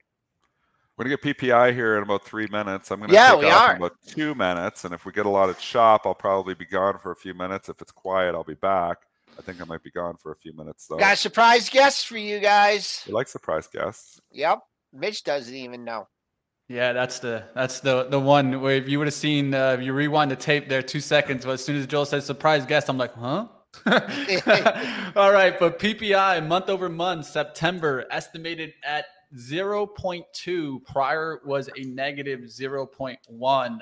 We're 0.98 1.06
gonna 1.06 1.18
get 1.18 1.38
PPI 1.38 1.74
here 1.74 1.98
in 1.98 2.04
about 2.04 2.24
three 2.24 2.48
minutes. 2.48 2.89
I'm 2.89 3.02
gonna 3.02 3.13
Yeah, 3.13 3.32
take 3.32 3.39
we 3.39 3.50
off 3.50 3.70
are. 3.70 3.72
in 3.72 3.76
about 3.78 3.98
two 4.08 4.34
minutes, 4.34 4.86
and 4.86 4.94
if 4.94 5.06
we 5.06 5.12
get 5.12 5.26
a 5.26 5.30
lot 5.30 5.50
of 5.50 5.60
chop, 5.60 6.06
I'll 6.06 6.15
probably 6.15 6.54
be 6.56 6.65
gone 6.65 7.00
for 7.00 7.12
a 7.12 7.15
few 7.15 7.34
minutes. 7.34 7.68
If 7.68 7.82
it's 7.82 7.91
quiet, 7.91 8.34
I'll 8.34 8.46
be 8.46 8.54
back. 8.54 9.00
I 9.38 9.41
think 9.41 9.62
I 9.62 9.65
might 9.65 9.84
be 9.84 9.91
gone 9.91 10.15
for 10.17 10.32
a 10.32 10.36
few 10.36 10.54
minutes 10.54 10.88
though. 10.88 10.98
Got 10.98 11.13
a 11.13 11.17
surprise 11.17 11.69
guest 11.69 12.08
for 12.08 12.17
you 12.17 12.39
guys. 12.39 13.04
We 13.08 13.13
like 13.13 13.28
surprise 13.28 13.67
guests. 13.67 14.19
Yep. 14.32 14.60
Mitch 14.93 15.24
doesn't 15.24 15.54
even 15.54 15.84
know. 15.84 16.08
Yeah, 16.67 16.93
that's 16.93 17.19
the 17.19 17.43
that's 17.54 17.80
the 17.82 18.06
the 18.06 18.19
one 18.19 18.60
where 18.62 18.76
if 18.76 18.89
you 18.89 18.98
would 18.98 19.08
have 19.08 19.13
seen 19.13 19.54
uh, 19.54 19.76
if 19.78 19.82
you 19.82 19.93
rewind 19.93 20.32
the 20.32 20.36
tape 20.36 20.67
there 20.67 20.82
two 20.82 21.00
seconds, 21.00 21.45
but 21.45 21.52
as 21.52 21.63
soon 21.63 21.76
as 21.76 21.86
Joel 21.86 22.06
says 22.06 22.26
surprise 22.26 22.65
guest, 22.65 22.89
I'm 22.89 22.98
like, 22.98 23.13
huh? 23.13 23.48
All 25.15 25.32
right, 25.32 25.60
but 25.60 25.80
PPI 25.80 26.48
month 26.48 26.69
over 26.69 26.89
month, 26.89 27.26
September 27.26 28.06
estimated 28.10 28.74
at 28.84 29.06
0.2. 29.36 30.86
Prior 30.86 31.41
was 31.45 31.69
a 31.76 31.82
negative 31.82 32.41
0.1. 32.41 33.80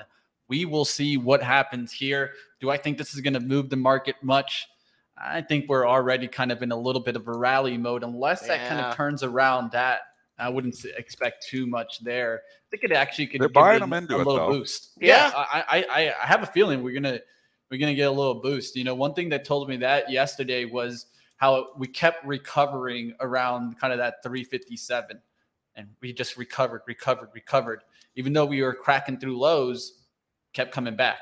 We 0.48 0.64
will 0.64 0.84
see 0.84 1.16
what 1.16 1.42
happens 1.42 1.92
here. 1.92 2.32
Do 2.60 2.70
I 2.70 2.76
think 2.76 2.98
this 2.98 3.14
is 3.14 3.20
going 3.20 3.34
to 3.34 3.40
move 3.40 3.70
the 3.70 3.76
market 3.76 4.16
much? 4.22 4.66
I 5.16 5.42
think 5.42 5.68
we're 5.68 5.86
already 5.86 6.26
kind 6.28 6.50
of 6.50 6.62
in 6.62 6.72
a 6.72 6.76
little 6.76 7.02
bit 7.02 7.16
of 7.16 7.28
a 7.28 7.32
rally 7.32 7.78
mode. 7.78 8.02
Unless 8.02 8.46
that 8.48 8.68
kind 8.68 8.80
of 8.80 8.94
turns 8.96 9.22
around, 9.22 9.72
that 9.72 10.00
I 10.38 10.48
wouldn't 10.48 10.76
expect 10.96 11.46
too 11.46 11.66
much 11.66 12.00
there. 12.00 12.42
I 12.44 12.66
think 12.70 12.84
it 12.84 12.92
actually 12.92 13.28
could 13.28 13.40
They're 13.40 13.48
give 13.48 13.54
buying 13.54 13.76
it 13.76 13.80
them 13.80 13.92
into 13.92 14.16
a 14.16 14.18
little 14.18 14.36
though. 14.36 14.50
boost. 14.50 14.90
Yeah. 15.00 15.30
I, 15.34 15.64
I, 15.68 15.84
I, 15.90 16.14
I 16.22 16.26
have 16.26 16.42
a 16.42 16.46
feeling 16.46 16.82
we're 16.82 16.94
gonna 16.94 17.20
we're 17.70 17.78
gonna 17.78 17.94
get 17.94 18.08
a 18.08 18.10
little 18.10 18.40
boost. 18.40 18.74
You 18.76 18.84
know, 18.84 18.94
one 18.94 19.14
thing 19.14 19.28
that 19.28 19.44
told 19.44 19.68
me 19.68 19.76
that 19.78 20.10
yesterday 20.10 20.64
was 20.64 21.06
how 21.36 21.68
we 21.76 21.86
kept 21.86 22.24
recovering 22.24 23.14
around 23.20 23.78
kind 23.78 23.92
of 23.92 23.98
that 24.00 24.22
357, 24.22 25.20
and 25.76 25.88
we 26.00 26.12
just 26.12 26.36
recovered, 26.36 26.82
recovered, 26.86 27.30
recovered. 27.34 27.82
Even 28.16 28.32
though 28.32 28.46
we 28.46 28.62
were 28.62 28.74
cracking 28.74 29.18
through 29.18 29.38
lows, 29.38 30.00
kept 30.52 30.72
coming 30.72 30.96
back. 30.96 31.18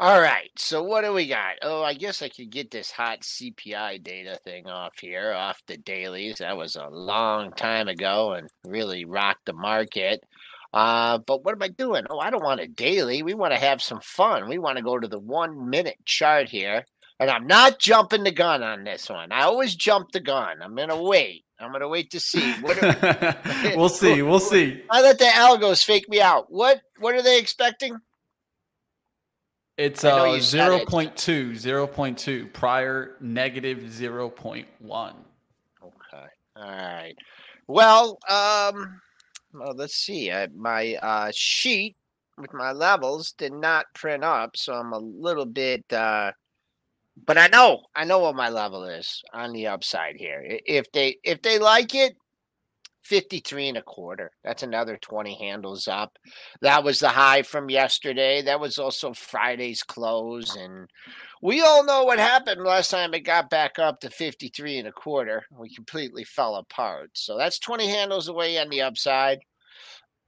All 0.00 0.20
right. 0.20 0.50
So 0.56 0.84
what 0.84 1.02
do 1.02 1.12
we 1.12 1.26
got? 1.26 1.56
Oh, 1.62 1.82
I 1.82 1.94
guess 1.94 2.22
I 2.22 2.28
could 2.28 2.50
get 2.50 2.70
this 2.70 2.90
hot 2.90 3.22
CPI 3.22 4.02
data 4.04 4.38
thing 4.44 4.68
off 4.68 4.92
here, 5.00 5.32
off 5.32 5.60
the 5.66 5.76
dailies. 5.76 6.36
That 6.36 6.56
was 6.56 6.76
a 6.76 6.88
long 6.88 7.50
time 7.52 7.88
ago 7.88 8.32
and 8.32 8.48
really 8.64 9.04
rocked 9.04 9.46
the 9.46 9.54
market. 9.54 10.22
Uh, 10.72 11.18
but 11.18 11.44
what 11.44 11.54
am 11.54 11.62
I 11.62 11.68
doing? 11.68 12.04
Oh, 12.10 12.20
I 12.20 12.30
don't 12.30 12.44
want 12.44 12.60
a 12.60 12.68
daily. 12.68 13.22
We 13.24 13.34
want 13.34 13.54
to 13.54 13.58
have 13.58 13.82
some 13.82 14.00
fun. 14.00 14.48
We 14.48 14.58
want 14.58 14.76
to 14.76 14.84
go 14.84 14.98
to 14.98 15.08
the 15.08 15.18
one 15.18 15.68
minute 15.68 15.96
chart 16.04 16.48
here. 16.48 16.84
And 17.18 17.28
I'm 17.30 17.48
not 17.48 17.80
jumping 17.80 18.22
the 18.22 18.30
gun 18.30 18.62
on 18.62 18.84
this 18.84 19.10
one. 19.10 19.32
I 19.32 19.42
always 19.42 19.74
jump 19.74 20.12
the 20.12 20.20
gun. 20.20 20.62
I'm 20.62 20.76
gonna 20.76 21.02
wait. 21.02 21.44
I'm 21.58 21.72
gonna 21.72 21.88
wait 21.88 22.12
to 22.12 22.20
see. 22.20 22.52
What 22.60 22.80
are, 22.80 23.36
we'll 23.76 23.88
see. 23.88 24.22
We'll 24.22 24.38
see. 24.38 24.80
I 24.88 25.02
let 25.02 25.18
the 25.18 25.24
algos 25.24 25.84
fake 25.84 26.08
me 26.08 26.20
out. 26.20 26.46
What 26.48 26.80
what 27.00 27.16
are 27.16 27.22
they 27.22 27.40
expecting? 27.40 27.96
It's 29.78 30.04
uh 30.04 30.32
you 30.34 30.40
said 30.40 30.72
it. 30.72 30.88
0.2, 30.88 31.52
0.2, 31.52 32.52
prior 32.52 33.14
negative 33.20 33.78
0.1. 33.78 34.66
Okay. 34.82 36.26
All 36.56 36.62
right. 36.62 37.14
Well, 37.68 38.18
um, 38.28 39.00
well, 39.54 39.74
let's 39.76 39.94
see. 39.94 40.32
I, 40.32 40.48
my 40.48 40.96
uh, 40.96 41.30
sheet 41.32 41.96
with 42.36 42.52
my 42.52 42.72
levels 42.72 43.32
did 43.32 43.52
not 43.52 43.86
print 43.94 44.24
up, 44.24 44.56
so 44.56 44.74
I'm 44.74 44.92
a 44.92 44.98
little 44.98 45.46
bit. 45.46 45.84
Uh, 45.92 46.32
but 47.24 47.38
I 47.38 47.46
know, 47.46 47.82
I 47.94 48.04
know 48.04 48.18
what 48.18 48.34
my 48.34 48.48
level 48.48 48.84
is 48.84 49.22
on 49.32 49.52
the 49.52 49.68
upside 49.68 50.16
here. 50.16 50.42
If 50.44 50.90
they 50.90 51.18
if 51.22 51.40
they 51.42 51.60
like 51.60 51.94
it, 51.94 52.16
53 53.08 53.70
and 53.70 53.78
a 53.78 53.82
quarter. 53.82 54.30
That's 54.44 54.62
another 54.62 54.98
20 54.98 55.34
handles 55.34 55.88
up. 55.88 56.18
That 56.60 56.84
was 56.84 56.98
the 56.98 57.08
high 57.08 57.42
from 57.42 57.70
yesterday. 57.70 58.42
That 58.42 58.60
was 58.60 58.76
also 58.76 59.14
Friday's 59.14 59.82
close. 59.82 60.54
And 60.56 60.88
we 61.40 61.62
all 61.62 61.84
know 61.84 62.04
what 62.04 62.18
happened 62.18 62.62
last 62.62 62.90
time 62.90 63.14
it 63.14 63.20
got 63.20 63.48
back 63.48 63.78
up 63.78 64.00
to 64.00 64.10
53 64.10 64.78
and 64.78 64.88
a 64.88 64.92
quarter. 64.92 65.46
We 65.58 65.74
completely 65.74 66.24
fell 66.24 66.56
apart. 66.56 67.10
So 67.14 67.38
that's 67.38 67.58
20 67.58 67.88
handles 67.88 68.28
away 68.28 68.58
on 68.58 68.68
the 68.68 68.82
upside. 68.82 69.40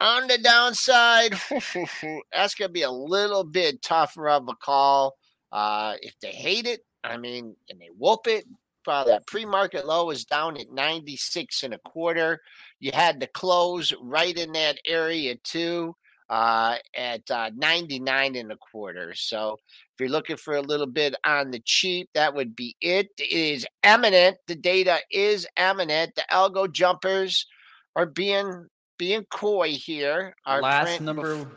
On 0.00 0.26
the 0.26 0.38
downside, 0.38 1.34
that's 2.32 2.54
going 2.54 2.68
to 2.68 2.72
be 2.72 2.82
a 2.82 2.90
little 2.90 3.44
bit 3.44 3.82
tougher 3.82 4.30
of 4.30 4.48
a 4.48 4.54
call. 4.54 5.16
Uh, 5.52 5.96
if 6.00 6.14
they 6.22 6.30
hate 6.30 6.66
it, 6.66 6.80
I 7.04 7.18
mean, 7.18 7.54
and 7.68 7.78
they 7.78 7.90
whoop 7.98 8.26
it, 8.26 8.46
uh, 8.86 9.04
that 9.04 9.26
pre-market 9.26 9.86
low 9.86 10.10
is 10.10 10.24
down 10.24 10.56
at 10.56 10.72
96 10.72 11.62
and 11.62 11.74
a 11.74 11.78
quarter. 11.78 12.40
You 12.80 12.90
had 12.92 13.20
the 13.20 13.26
close 13.26 13.92
right 14.00 14.36
in 14.36 14.52
that 14.52 14.78
area 14.86 15.36
too, 15.44 15.94
uh, 16.30 16.76
at 16.96 17.30
uh, 17.30 17.50
99 17.54 18.36
and 18.36 18.52
a 18.52 18.56
quarter. 18.56 19.12
So 19.14 19.58
if 19.92 20.00
you're 20.00 20.08
looking 20.08 20.36
for 20.36 20.56
a 20.56 20.62
little 20.62 20.86
bit 20.86 21.14
on 21.24 21.50
the 21.50 21.60
cheap, 21.64 22.08
that 22.14 22.34
would 22.34 22.56
be 22.56 22.76
it. 22.80 23.08
It 23.18 23.30
is 23.30 23.66
eminent. 23.82 24.38
The 24.46 24.54
data 24.54 24.98
is 25.10 25.46
eminent. 25.56 26.14
The 26.14 26.24
algo 26.32 26.70
jumpers 26.70 27.46
are 27.94 28.06
being 28.06 28.66
being 28.98 29.24
coy 29.30 29.70
here. 29.70 30.34
Our 30.46 30.60
last 30.62 31.00
number 31.00 31.36
bef- 31.36 31.50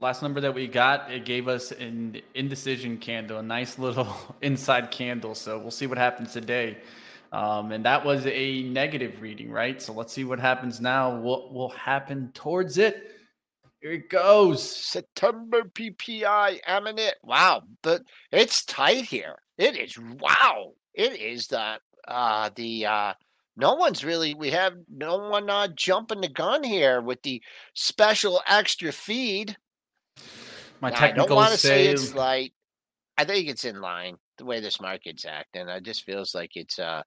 last 0.00 0.22
number 0.22 0.40
that 0.40 0.54
we 0.54 0.66
got 0.66 1.10
it 1.10 1.24
gave 1.24 1.48
us 1.48 1.72
an 1.72 2.20
indecision 2.34 2.98
candle 2.98 3.38
a 3.38 3.42
nice 3.42 3.78
little 3.78 4.14
inside 4.42 4.90
candle 4.90 5.34
so 5.34 5.58
we'll 5.58 5.70
see 5.70 5.86
what 5.86 5.96
happens 5.96 6.32
today 6.32 6.76
um, 7.34 7.72
and 7.72 7.84
that 7.84 8.04
was 8.04 8.26
a 8.26 8.62
negative 8.62 9.20
reading 9.20 9.50
right 9.50 9.82
so 9.82 9.92
let's 9.92 10.12
see 10.12 10.24
what 10.24 10.38
happens 10.38 10.80
now 10.80 11.14
what 11.14 11.52
will 11.52 11.70
happen 11.70 12.30
towards 12.32 12.78
it 12.78 13.10
here 13.84 13.92
it 13.92 14.08
goes 14.08 14.62
September 14.62 15.62
PPI 15.62 16.58
eminent. 16.66 17.16
Wow, 17.22 17.64
but 17.82 18.00
it's 18.32 18.64
tight 18.64 19.04
here. 19.04 19.36
It 19.58 19.76
is 19.76 19.98
wow. 19.98 20.72
It 20.94 21.20
is 21.20 21.48
the 21.48 21.78
uh 22.08 22.48
the 22.54 22.86
uh 22.86 23.12
no 23.58 23.74
one's 23.74 24.02
really 24.02 24.32
we 24.32 24.48
have 24.52 24.72
no 24.88 25.28
one 25.28 25.50
uh 25.50 25.68
jumping 25.68 26.22
the 26.22 26.30
gun 26.30 26.64
here 26.64 27.02
with 27.02 27.20
the 27.24 27.42
special 27.74 28.40
extra 28.46 28.90
feed. 28.90 29.54
my 30.80 30.88
Now, 30.88 31.02
I 31.02 31.10
don't 31.10 31.30
want 31.30 31.52
to 31.52 31.58
say 31.58 31.88
it's 31.88 32.14
light. 32.14 32.54
I 33.18 33.24
think 33.26 33.50
it's 33.50 33.66
in 33.66 33.82
line 33.82 34.16
the 34.38 34.44
way 34.44 34.60
this 34.60 34.80
market's 34.80 35.24
acting. 35.24 35.68
It 35.68 35.82
just 35.84 36.04
feels 36.04 36.34
like 36.34 36.50
it's 36.54 36.78
uh 36.78 37.02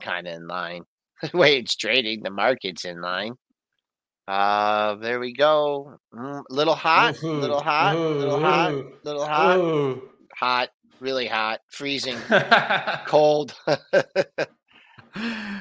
kind 0.00 0.26
of 0.26 0.34
in 0.34 0.46
line. 0.46 0.84
The 1.30 1.38
way 1.38 1.56
it's 1.58 1.76
trading, 1.76 2.24
the 2.24 2.30
market's 2.32 2.84
in 2.84 3.00
line. 3.00 3.34
Uh, 4.26 4.96
there 4.96 5.20
we 5.20 5.32
go. 5.32 5.98
Mm, 6.12 6.42
little 6.50 6.74
hot, 6.74 7.22
Ooh, 7.22 7.34
little 7.34 7.60
hot, 7.60 7.96
little 7.96 8.40
hot, 8.40 8.72
ooh, 8.72 8.92
little 9.04 9.24
hot, 9.24 9.98
hot, 10.36 10.68
really 10.98 11.28
hot, 11.28 11.60
freezing, 11.70 12.18
cold. 13.06 13.54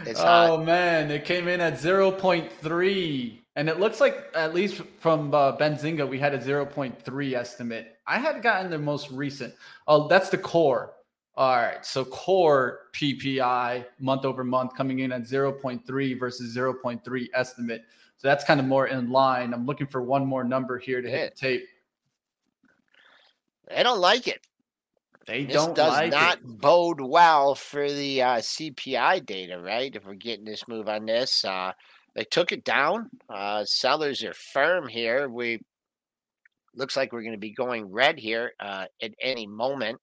It's 0.06 0.20
oh 0.20 0.58
hot. 0.58 0.66
man, 0.66 1.12
it 1.12 1.26
came 1.26 1.48
in 1.48 1.60
at 1.62 1.74
0.3. 1.74 3.38
And 3.58 3.68
it 3.68 3.80
looks 3.80 4.00
like, 4.00 4.32
at 4.34 4.54
least 4.54 4.82
from 5.00 5.34
uh, 5.34 5.58
Benzinga, 5.58 6.08
we 6.08 6.18
had 6.20 6.34
a 6.34 6.38
0.3 6.38 7.34
estimate. 7.34 7.98
I 8.08 8.18
had 8.18 8.42
gotten 8.42 8.72
the 8.72 8.80
most 8.80 9.12
recent. 9.12 9.54
Oh, 9.88 10.08
that's 10.08 10.30
the 10.30 10.38
core. 10.38 10.94
All 11.36 11.56
right. 11.56 11.86
So 11.86 12.04
core 12.06 12.90
PPI 12.94 13.86
month 14.00 14.26
over 14.26 14.44
month 14.44 14.76
coming 14.76 15.00
in 15.00 15.12
at 15.12 15.22
0.3 15.24 16.20
versus 16.20 16.56
0.3 16.56 17.28
estimate. 17.34 17.84
So 18.18 18.28
that's 18.28 18.44
kind 18.44 18.60
of 18.60 18.66
more 18.66 18.88
in 18.88 19.10
line. 19.10 19.54
I'm 19.54 19.66
looking 19.66 19.88
for 19.88 20.02
one 20.02 20.26
more 20.26 20.44
number 20.44 20.78
here 20.78 21.02
to 21.02 21.10
hit 21.10 21.36
the 21.36 21.40
tape. 21.40 21.66
They 23.70 23.82
don't 23.84 24.00
like 24.00 24.28
it. 24.28 24.46
They 25.26 25.46
This 25.46 25.54
don't 25.56 25.76
does 25.76 25.94
like 25.94 26.12
not 26.12 26.38
it. 26.38 26.44
bode 26.44 27.00
well 27.00 27.56
for 27.56 27.90
the 27.90 28.22
uh, 28.22 28.38
CPI 28.38 29.26
data, 29.26 29.60
right? 29.60 29.96
If 29.96 30.06
we're 30.06 30.16
getting 30.16 30.46
this 30.46 30.68
move 30.68 30.90
on 30.90 31.06
this, 31.06 31.46
uh, 31.46 31.72
they 32.16 32.24
took 32.26 32.52
it 32.52 32.64
down. 32.64 33.10
Uh, 33.30 33.64
sellers 33.66 34.24
are 34.24 34.34
firm 34.34 34.88
here. 34.88 35.30
We 35.30 35.60
looks 36.76 36.98
like 36.98 37.14
we're 37.14 37.22
going 37.22 37.34
to 37.34 37.38
be 37.38 37.54
going 37.54 37.86
red 37.92 38.20
here 38.20 38.52
uh, 38.60 38.86
at 39.02 39.14
any 39.22 39.48
moment. 39.48 40.00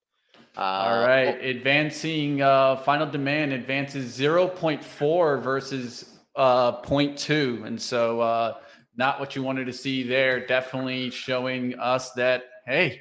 Uh, 0.57 0.61
All 0.61 1.01
right. 1.07 1.45
Advancing 1.45 2.43
uh, 2.43 2.77
final 2.77 3.07
demand 3.07 3.53
advances 3.53 4.19
0.4 4.19 5.43
versus 5.43 6.19
uh, 6.37 6.81
0.2. 6.83 7.65
And 7.67 7.81
so, 7.81 8.21
uh, 8.21 8.55
not 8.97 9.21
what 9.21 9.37
you 9.37 9.43
wanted 9.45 9.67
to 9.67 9.73
see 9.73 10.03
there. 10.03 10.45
Definitely 10.45 11.11
showing 11.11 11.79
us 11.79 12.11
that, 12.13 12.45
hey, 12.67 13.01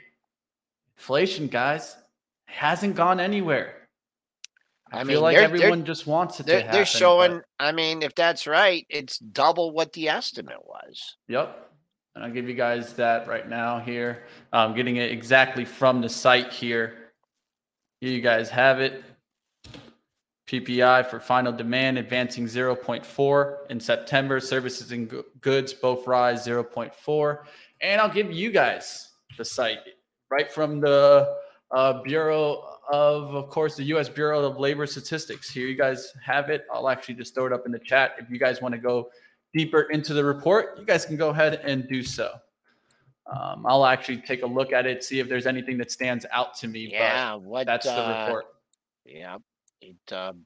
inflation, 0.95 1.47
guys, 1.47 1.95
hasn't 2.45 2.95
gone 2.95 3.19
anywhere. 3.19 3.73
I, 4.91 5.01
I 5.01 5.03
feel 5.03 5.21
like 5.21 5.35
everyone 5.37 5.83
just 5.85 6.05
wants 6.07 6.39
it 6.39 6.43
to 6.43 6.47
They're, 6.47 6.57
happen. 6.59 6.71
they're 6.73 6.81
but- 6.83 6.87
showing. 6.87 7.41
I 7.59 7.71
mean, 7.71 8.03
if 8.03 8.13
that's 8.13 8.45
right, 8.45 8.85
it's 8.89 9.17
double 9.17 9.71
what 9.71 9.93
the 9.93 10.09
estimate 10.09 10.65
was. 10.65 11.17
Yep. 11.27 11.63
And 12.15 12.23
I'll 12.23 12.31
give 12.31 12.47
you 12.47 12.55
guys 12.55 12.93
that 12.93 13.27
right 13.27 13.47
now 13.47 13.79
here. 13.79 14.23
I'm 14.53 14.75
getting 14.75 14.95
it 14.97 15.11
exactly 15.11 15.65
from 15.65 16.01
the 16.01 16.09
site 16.09 16.51
here. 16.53 17.06
Here 17.99 18.11
you 18.11 18.21
guys 18.21 18.49
have 18.49 18.79
it. 18.79 19.03
PPI 20.47 21.05
for 21.07 21.19
final 21.19 21.51
demand 21.51 21.97
advancing 21.97 22.45
0.4 22.45 23.57
in 23.69 23.79
September. 23.79 24.39
Services 24.39 24.91
and 24.91 25.11
goods 25.41 25.73
both 25.73 26.07
rise 26.07 26.47
0.4. 26.47 27.39
And 27.81 27.99
I'll 27.99 28.09
give 28.09 28.31
you 28.31 28.51
guys 28.51 29.09
the 29.37 29.43
site 29.43 29.79
right 30.31 30.51
from 30.51 30.79
the 30.79 31.35
uh, 31.71 32.01
Bureau 32.03 32.63
of, 32.91 33.35
of 33.35 33.49
course, 33.49 33.75
the 33.75 33.83
U.S. 33.85 34.07
Bureau 34.07 34.45
of 34.45 34.57
Labor 34.57 34.87
Statistics. 34.87 35.49
Here 35.49 35.67
you 35.67 35.75
guys 35.75 36.13
have 36.23 36.49
it. 36.49 36.65
I'll 36.71 36.89
actually 36.89 37.15
just 37.15 37.35
throw 37.35 37.45
it 37.45 37.51
up 37.53 37.65
in 37.65 37.71
the 37.71 37.79
chat 37.79 38.15
if 38.17 38.29
you 38.29 38.39
guys 38.39 38.61
want 38.61 38.73
to 38.73 38.79
go 38.79 39.09
deeper 39.53 39.81
into 39.91 40.13
the 40.13 40.23
report. 40.23 40.77
You 40.79 40.85
guys 40.85 41.05
can 41.05 41.17
go 41.17 41.29
ahead 41.29 41.55
and 41.63 41.87
do 41.89 42.01
so. 42.03 42.31
Um, 43.29 43.65
I'll 43.67 43.85
actually 43.85 44.17
take 44.17 44.43
a 44.43 44.47
look 44.47 44.71
at 44.71 44.85
it, 44.85 45.03
see 45.03 45.19
if 45.19 45.27
there's 45.27 45.47
anything 45.47 45.77
that 45.79 45.91
stands 45.91 46.25
out 46.31 46.55
to 46.59 46.67
me. 46.67 46.89
Yeah, 46.91 47.33
but 47.33 47.41
what? 47.43 47.65
that's 47.67 47.85
the 47.85 47.91
uh, 47.91 48.25
report. 48.25 48.45
Yeah, 49.05 49.37
it. 49.81 50.13
Um, 50.13 50.43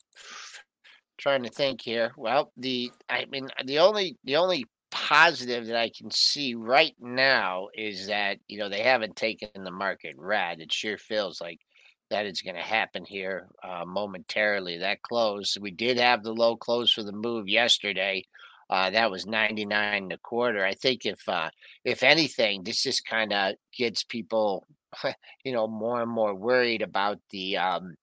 trying 1.17 1.43
to 1.43 1.49
think 1.49 1.81
here. 1.81 2.11
Well, 2.17 2.51
the 2.57 2.91
I 3.07 3.25
mean, 3.25 3.49
the 3.65 3.79
only 3.79 4.17
the 4.23 4.37
only 4.37 4.65
positive 4.89 5.67
that 5.67 5.77
I 5.77 5.89
can 5.89 6.11
see 6.11 6.55
right 6.55 6.95
now 6.99 7.69
is 7.73 8.07
that 8.07 8.39
you 8.47 8.57
know 8.57 8.69
they 8.69 8.81
haven't 8.81 9.15
taken 9.15 9.63
the 9.63 9.71
market 9.71 10.15
red. 10.17 10.59
It 10.59 10.73
sure 10.73 10.97
feels 10.97 11.39
like 11.39 11.59
that 12.09 12.25
is 12.25 12.41
going 12.41 12.55
to 12.55 12.61
happen 12.61 13.05
here 13.05 13.47
uh, 13.63 13.85
momentarily. 13.85 14.79
That 14.79 15.01
close, 15.01 15.57
we 15.59 15.71
did 15.71 15.97
have 15.97 16.23
the 16.23 16.33
low 16.33 16.57
close 16.57 16.91
for 16.91 17.03
the 17.03 17.11
move 17.11 17.47
yesterday. 17.47 18.25
Uh, 18.71 18.89
that 18.89 19.11
was 19.11 19.25
99 19.27 20.03
and 20.03 20.13
a 20.13 20.17
quarter. 20.17 20.63
I 20.65 20.73
think 20.73 21.05
if 21.05 21.27
uh, 21.27 21.49
if 21.83 22.03
anything, 22.03 22.63
this 22.63 22.81
just 22.81 23.05
kind 23.05 23.33
of 23.33 23.55
gets 23.77 24.03
people, 24.03 24.65
you 25.43 25.51
know, 25.51 25.67
more 25.67 26.01
and 26.01 26.09
more 26.09 26.33
worried 26.33 26.81
about 26.81 27.19
the 27.31 27.57
um, 27.57 27.95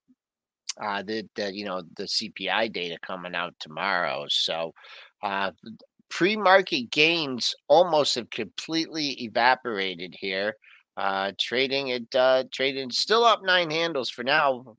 uh, 0.80 1.02
the, 1.02 1.26
the 1.36 1.52
you 1.54 1.64
know 1.64 1.82
the 1.96 2.04
CPI 2.04 2.70
data 2.72 2.98
coming 3.02 3.34
out 3.34 3.54
tomorrow. 3.58 4.26
So 4.28 4.74
uh, 5.22 5.52
pre-market 6.10 6.90
gains 6.90 7.54
almost 7.68 8.14
have 8.16 8.30
completely 8.30 9.10
evaporated 9.22 10.14
here. 10.18 10.54
Uh, 10.96 11.32
trading 11.38 11.88
it 11.88 12.14
uh, 12.14 12.44
trading 12.52 12.90
still 12.90 13.24
up 13.24 13.40
nine 13.42 13.70
handles 13.70 14.10
for 14.10 14.22
now. 14.24 14.76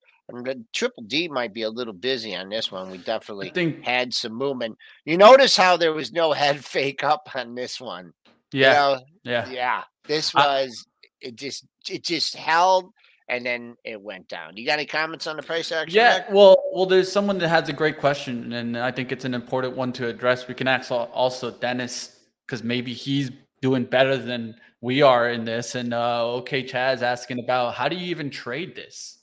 Triple 0.74 1.04
D 1.04 1.28
might 1.28 1.54
be 1.54 1.64
a 1.64 1.70
little 1.70 1.94
busy 1.94 2.36
on 2.36 2.50
this 2.50 2.72
one. 2.72 2.90
We 2.90 2.98
definitely 3.00 3.50
think, 3.50 3.84
had 3.84 4.14
some 4.14 4.34
movement. 4.34 4.78
You 5.06 5.18
notice 5.18 5.56
how 5.58 5.78
there 5.78 5.94
was 5.94 6.12
no 6.12 6.32
head 6.34 6.64
fake 6.64 7.04
up 7.04 7.30
on 7.36 7.56
this 7.56 7.80
one. 7.80 8.14
You 8.52 8.62
yeah, 8.62 8.74
know, 8.74 9.00
yeah. 9.24 9.50
yeah. 9.50 9.84
This 10.06 10.34
I- 10.36 10.64
was 10.64 10.86
it 11.22 11.36
just 11.36 11.66
it 11.90 12.04
just 12.04 12.36
held 12.36 12.92
and 13.28 13.46
then 13.46 13.76
it 13.84 14.02
went 14.02 14.28
down. 14.28 14.58
You 14.58 14.66
got 14.66 14.74
any 14.74 14.86
comments 14.88 15.28
on 15.28 15.38
the 15.38 15.44
price 15.44 15.72
action? 15.72 15.96
Yeah, 15.96 16.20
Mac? 16.20 16.34
well, 16.34 16.58
well, 16.74 16.86
there's 16.88 17.12
someone 17.12 17.38
that 17.38 17.48
has 17.48 17.70
a 17.70 17.74
great 17.74 18.00
question, 18.00 18.54
and 18.54 18.76
I 18.78 18.92
think 18.92 19.12
it's 19.12 19.24
an 19.26 19.36
important 19.36 19.78
one 19.78 19.94
to 19.94 20.08
address. 20.08 20.48
We 20.48 20.56
can 20.56 20.68
ask 20.68 20.92
also 20.92 21.52
Dennis 21.52 22.20
because 22.46 22.64
maybe 22.64 22.92
he's 22.94 23.30
doing 23.62 23.84
better 23.84 24.18
than 24.18 24.56
we 24.82 25.02
are 25.02 25.30
in 25.30 25.46
this. 25.46 25.76
And 25.76 25.94
uh, 25.94 26.26
okay, 26.38 26.64
Chaz 26.64 27.02
asking 27.02 27.40
about 27.40 27.76
how 27.76 27.88
do 27.88 27.96
you 27.96 28.08
even 28.08 28.30
trade 28.30 28.76
this? 28.76 29.19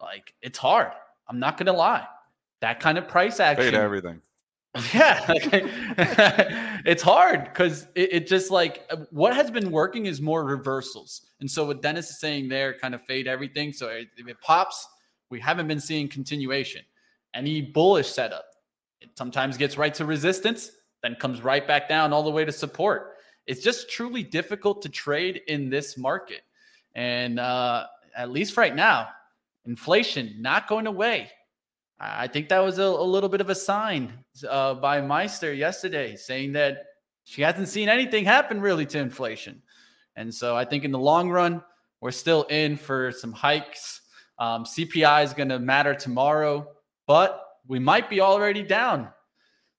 Like, 0.00 0.34
it's 0.42 0.58
hard. 0.58 0.92
I'm 1.28 1.38
not 1.38 1.56
gonna 1.58 1.72
lie. 1.72 2.06
That 2.60 2.80
kind 2.80 2.98
of 2.98 3.08
price 3.08 3.40
action. 3.40 3.64
Fade 3.66 3.74
everything. 3.74 4.20
Yeah, 4.92 5.24
like, 5.28 5.48
it's 6.84 7.02
hard 7.02 7.44
because 7.44 7.86
it, 7.94 8.12
it 8.12 8.26
just 8.26 8.50
like 8.50 8.84
uh, 8.90 8.96
what 9.10 9.34
has 9.34 9.50
been 9.50 9.70
working 9.70 10.04
is 10.04 10.20
more 10.20 10.44
reversals. 10.44 11.22
And 11.40 11.50
so 11.50 11.64
what 11.64 11.80
Dennis 11.80 12.10
is 12.10 12.20
saying 12.20 12.50
there, 12.50 12.74
kind 12.78 12.94
of 12.94 13.00
fade 13.06 13.26
everything. 13.26 13.72
So 13.72 13.88
it- 13.88 14.08
if 14.18 14.28
it 14.28 14.38
pops, 14.42 14.86
we 15.30 15.40
haven't 15.40 15.66
been 15.66 15.80
seeing 15.80 16.08
continuation. 16.08 16.82
Any 17.32 17.62
bullish 17.62 18.08
setup, 18.08 18.44
it 19.00 19.10
sometimes 19.16 19.56
gets 19.56 19.78
right 19.78 19.94
to 19.94 20.04
resistance, 20.04 20.70
then 21.02 21.14
comes 21.14 21.40
right 21.42 21.66
back 21.66 21.88
down 21.88 22.12
all 22.12 22.22
the 22.22 22.30
way 22.30 22.44
to 22.44 22.52
support. 22.52 23.14
It's 23.46 23.62
just 23.62 23.88
truly 23.90 24.22
difficult 24.22 24.82
to 24.82 24.90
trade 24.90 25.40
in 25.48 25.70
this 25.70 25.96
market. 25.96 26.42
And 26.94 27.40
uh, 27.40 27.86
at 28.14 28.30
least 28.30 28.58
right 28.58 28.74
now, 28.74 29.08
inflation 29.66 30.36
not 30.40 30.68
going 30.68 30.86
away. 30.86 31.30
I 31.98 32.26
think 32.26 32.50
that 32.50 32.60
was 32.60 32.78
a, 32.78 32.82
a 32.82 32.84
little 32.84 33.28
bit 33.28 33.40
of 33.40 33.48
a 33.48 33.54
sign 33.54 34.12
uh, 34.48 34.74
by 34.74 35.00
Mester 35.00 35.52
yesterday, 35.52 36.16
saying 36.16 36.52
that 36.52 36.84
she 37.24 37.42
hasn't 37.42 37.68
seen 37.68 37.88
anything 37.88 38.24
happen 38.24 38.60
really 38.60 38.86
to 38.86 38.98
inflation. 38.98 39.62
And 40.14 40.32
so 40.32 40.56
I 40.56 40.64
think 40.64 40.84
in 40.84 40.90
the 40.90 40.98
long 40.98 41.30
run, 41.30 41.62
we're 42.00 42.10
still 42.10 42.44
in 42.44 42.76
for 42.76 43.12
some 43.12 43.32
hikes. 43.32 44.02
Um, 44.38 44.64
CPI 44.64 45.24
is 45.24 45.32
going 45.32 45.48
to 45.48 45.58
matter 45.58 45.94
tomorrow, 45.94 46.68
but 47.06 47.42
we 47.66 47.78
might 47.78 48.10
be 48.10 48.20
already 48.20 48.62
down. 48.62 49.08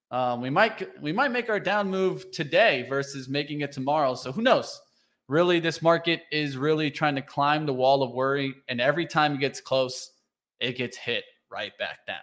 Um, 0.09 0.41
we 0.41 0.49
might 0.49 1.01
we 1.01 1.11
might 1.11 1.31
make 1.31 1.49
our 1.49 1.59
down 1.59 1.89
move 1.89 2.31
today 2.31 2.85
versus 2.87 3.27
making 3.27 3.61
it 3.61 3.71
tomorrow. 3.71 4.15
So 4.15 4.31
who 4.31 4.41
knows? 4.41 4.79
Really, 5.27 5.59
this 5.59 5.81
market 5.81 6.21
is 6.31 6.55
really 6.55 6.89
trying 6.89 7.15
to 7.15 7.21
climb 7.21 7.65
the 7.65 7.73
wall 7.73 8.01
of 8.01 8.11
worry, 8.11 8.53
and 8.69 8.79
every 8.79 9.05
time 9.05 9.35
it 9.35 9.39
gets 9.39 9.59
close, 9.59 10.11
it 10.59 10.77
gets 10.77 10.95
hit 10.95 11.25
right 11.51 11.77
back 11.77 12.05
down. 12.07 12.17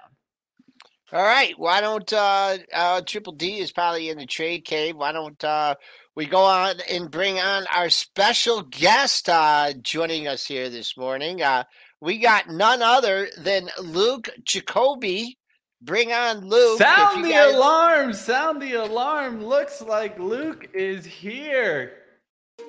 All 1.13 1.23
right. 1.23 1.53
Why 1.59 1.81
don't 1.81 2.11
uh, 2.13 2.59
uh, 2.73 3.03
Triple 3.03 3.35
D 3.35 3.59
is 3.59 3.73
probably 3.73 4.09
in 4.09 4.19
the 4.19 4.27
trade 4.27 4.65
cave? 4.65 4.97
Why 4.97 5.13
don't 5.13 5.43
uh, 5.45 5.75
we 6.17 6.27
go 6.27 6.43
on 6.43 6.77
and 6.91 7.11
bring 7.11 7.39
on 7.39 7.67
our 7.73 7.91
special 7.91 8.63
guest 8.63 9.29
uh, 9.29 9.75
joining 9.83 10.27
us 10.27 10.47
here 10.47 10.71
this 10.71 10.97
morning? 10.97 11.43
Uh, 11.43 11.65
we 12.01 12.19
got 12.19 12.49
none 12.49 12.83
other 12.83 13.29
than 13.39 13.69
Luke 13.81 14.29
Jacoby. 14.45 15.39
Bring 15.83 16.13
on 16.13 16.49
Luke. 16.49 16.79
Sound 16.79 17.25
the 17.25 17.31
guys- 17.31 17.55
alarm! 17.55 18.13
Sound 18.15 18.63
the 18.63 18.73
alarm! 18.73 19.45
Looks 19.45 19.83
like 19.83 20.19
Luke 20.19 20.69
is 20.73 21.05
here. 21.05 21.99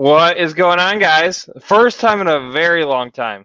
What 0.00 0.38
is 0.38 0.54
going 0.54 0.78
on, 0.78 0.98
guys? 0.98 1.46
First 1.60 2.00
time 2.00 2.22
in 2.22 2.26
a 2.26 2.50
very 2.52 2.86
long 2.86 3.10
time. 3.10 3.44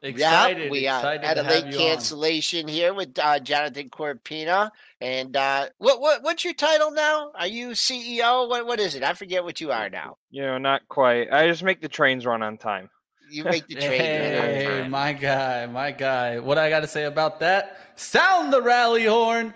Excited, 0.00 0.66
yeah, 0.66 0.70
we 0.70 0.86
uh, 0.86 0.96
excited 0.98 1.26
had 1.26 1.34
to 1.34 1.40
a 1.40 1.50
late 1.50 1.64
you 1.64 1.72
on. 1.72 1.76
cancellation 1.76 2.68
here 2.68 2.94
with 2.94 3.18
uh, 3.18 3.40
Jonathan 3.40 3.90
Corpina. 3.90 4.70
And 5.00 5.36
uh, 5.36 5.70
what 5.78 6.00
what 6.00 6.22
what's 6.22 6.44
your 6.44 6.54
title 6.54 6.92
now? 6.92 7.32
Are 7.34 7.48
you 7.48 7.70
CEO? 7.70 8.48
What 8.48 8.64
what 8.64 8.78
is 8.78 8.94
it? 8.94 9.02
I 9.02 9.12
forget 9.14 9.42
what 9.42 9.60
you 9.60 9.72
are 9.72 9.90
now. 9.90 10.18
You 10.30 10.42
know, 10.42 10.58
not 10.58 10.86
quite. 10.86 11.32
I 11.32 11.48
just 11.48 11.64
make 11.64 11.80
the 11.80 11.88
trains 11.88 12.24
run 12.24 12.44
on 12.44 12.58
time. 12.58 12.90
You 13.28 13.42
make 13.42 13.66
the 13.66 13.74
trade. 13.74 14.00
Hey, 14.00 14.86
my 14.88 15.12
guy, 15.12 15.66
my 15.66 15.90
guy. 15.90 16.38
What 16.38 16.58
I 16.58 16.70
got 16.70 16.80
to 16.82 16.86
say 16.86 17.06
about 17.06 17.40
that? 17.40 17.76
Sound 17.96 18.52
the 18.52 18.62
rally 18.62 19.06
horn. 19.06 19.52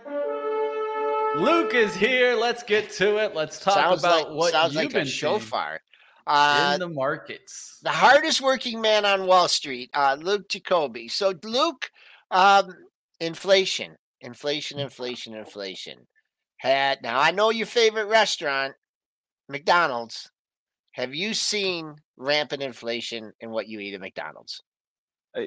Luke 1.36 1.72
is 1.72 1.94
here. 1.94 2.34
Let's 2.34 2.64
get 2.64 2.90
to 2.94 3.18
it. 3.18 3.36
Let's 3.36 3.60
talk 3.60 3.74
sounds 3.74 4.00
about 4.00 4.26
like, 4.26 4.36
what 4.36 4.50
sounds 4.50 4.74
you've 4.74 4.82
like 4.82 4.92
been 4.92 5.02
a 5.02 5.06
seeing 5.06 5.38
shofar. 5.38 5.80
Uh, 6.26 6.72
in 6.74 6.80
the 6.80 6.88
markets. 6.88 7.78
the 7.82 7.90
hardest 7.90 8.40
working 8.40 8.80
man 8.80 9.04
on 9.04 9.26
Wall 9.26 9.48
Street, 9.48 9.90
uh, 9.94 10.16
Luke 10.20 10.48
Jacoby. 10.48 11.08
So, 11.08 11.34
Luke, 11.42 11.90
um, 12.30 12.72
inflation, 13.20 13.96
inflation, 14.20 14.78
inflation, 14.78 15.34
inflation. 15.34 15.98
Had 16.58 17.02
now 17.02 17.18
I 17.18 17.32
know 17.32 17.50
your 17.50 17.66
favorite 17.66 18.06
restaurant, 18.06 18.74
McDonald's. 19.48 20.30
Have 20.92 21.14
you 21.14 21.34
seen 21.34 21.96
rampant 22.16 22.62
inflation 22.62 23.32
in 23.40 23.50
what 23.50 23.66
you 23.66 23.80
eat 23.80 23.94
at 23.94 24.00
McDonald's? 24.00 24.62
Uh, 25.36 25.42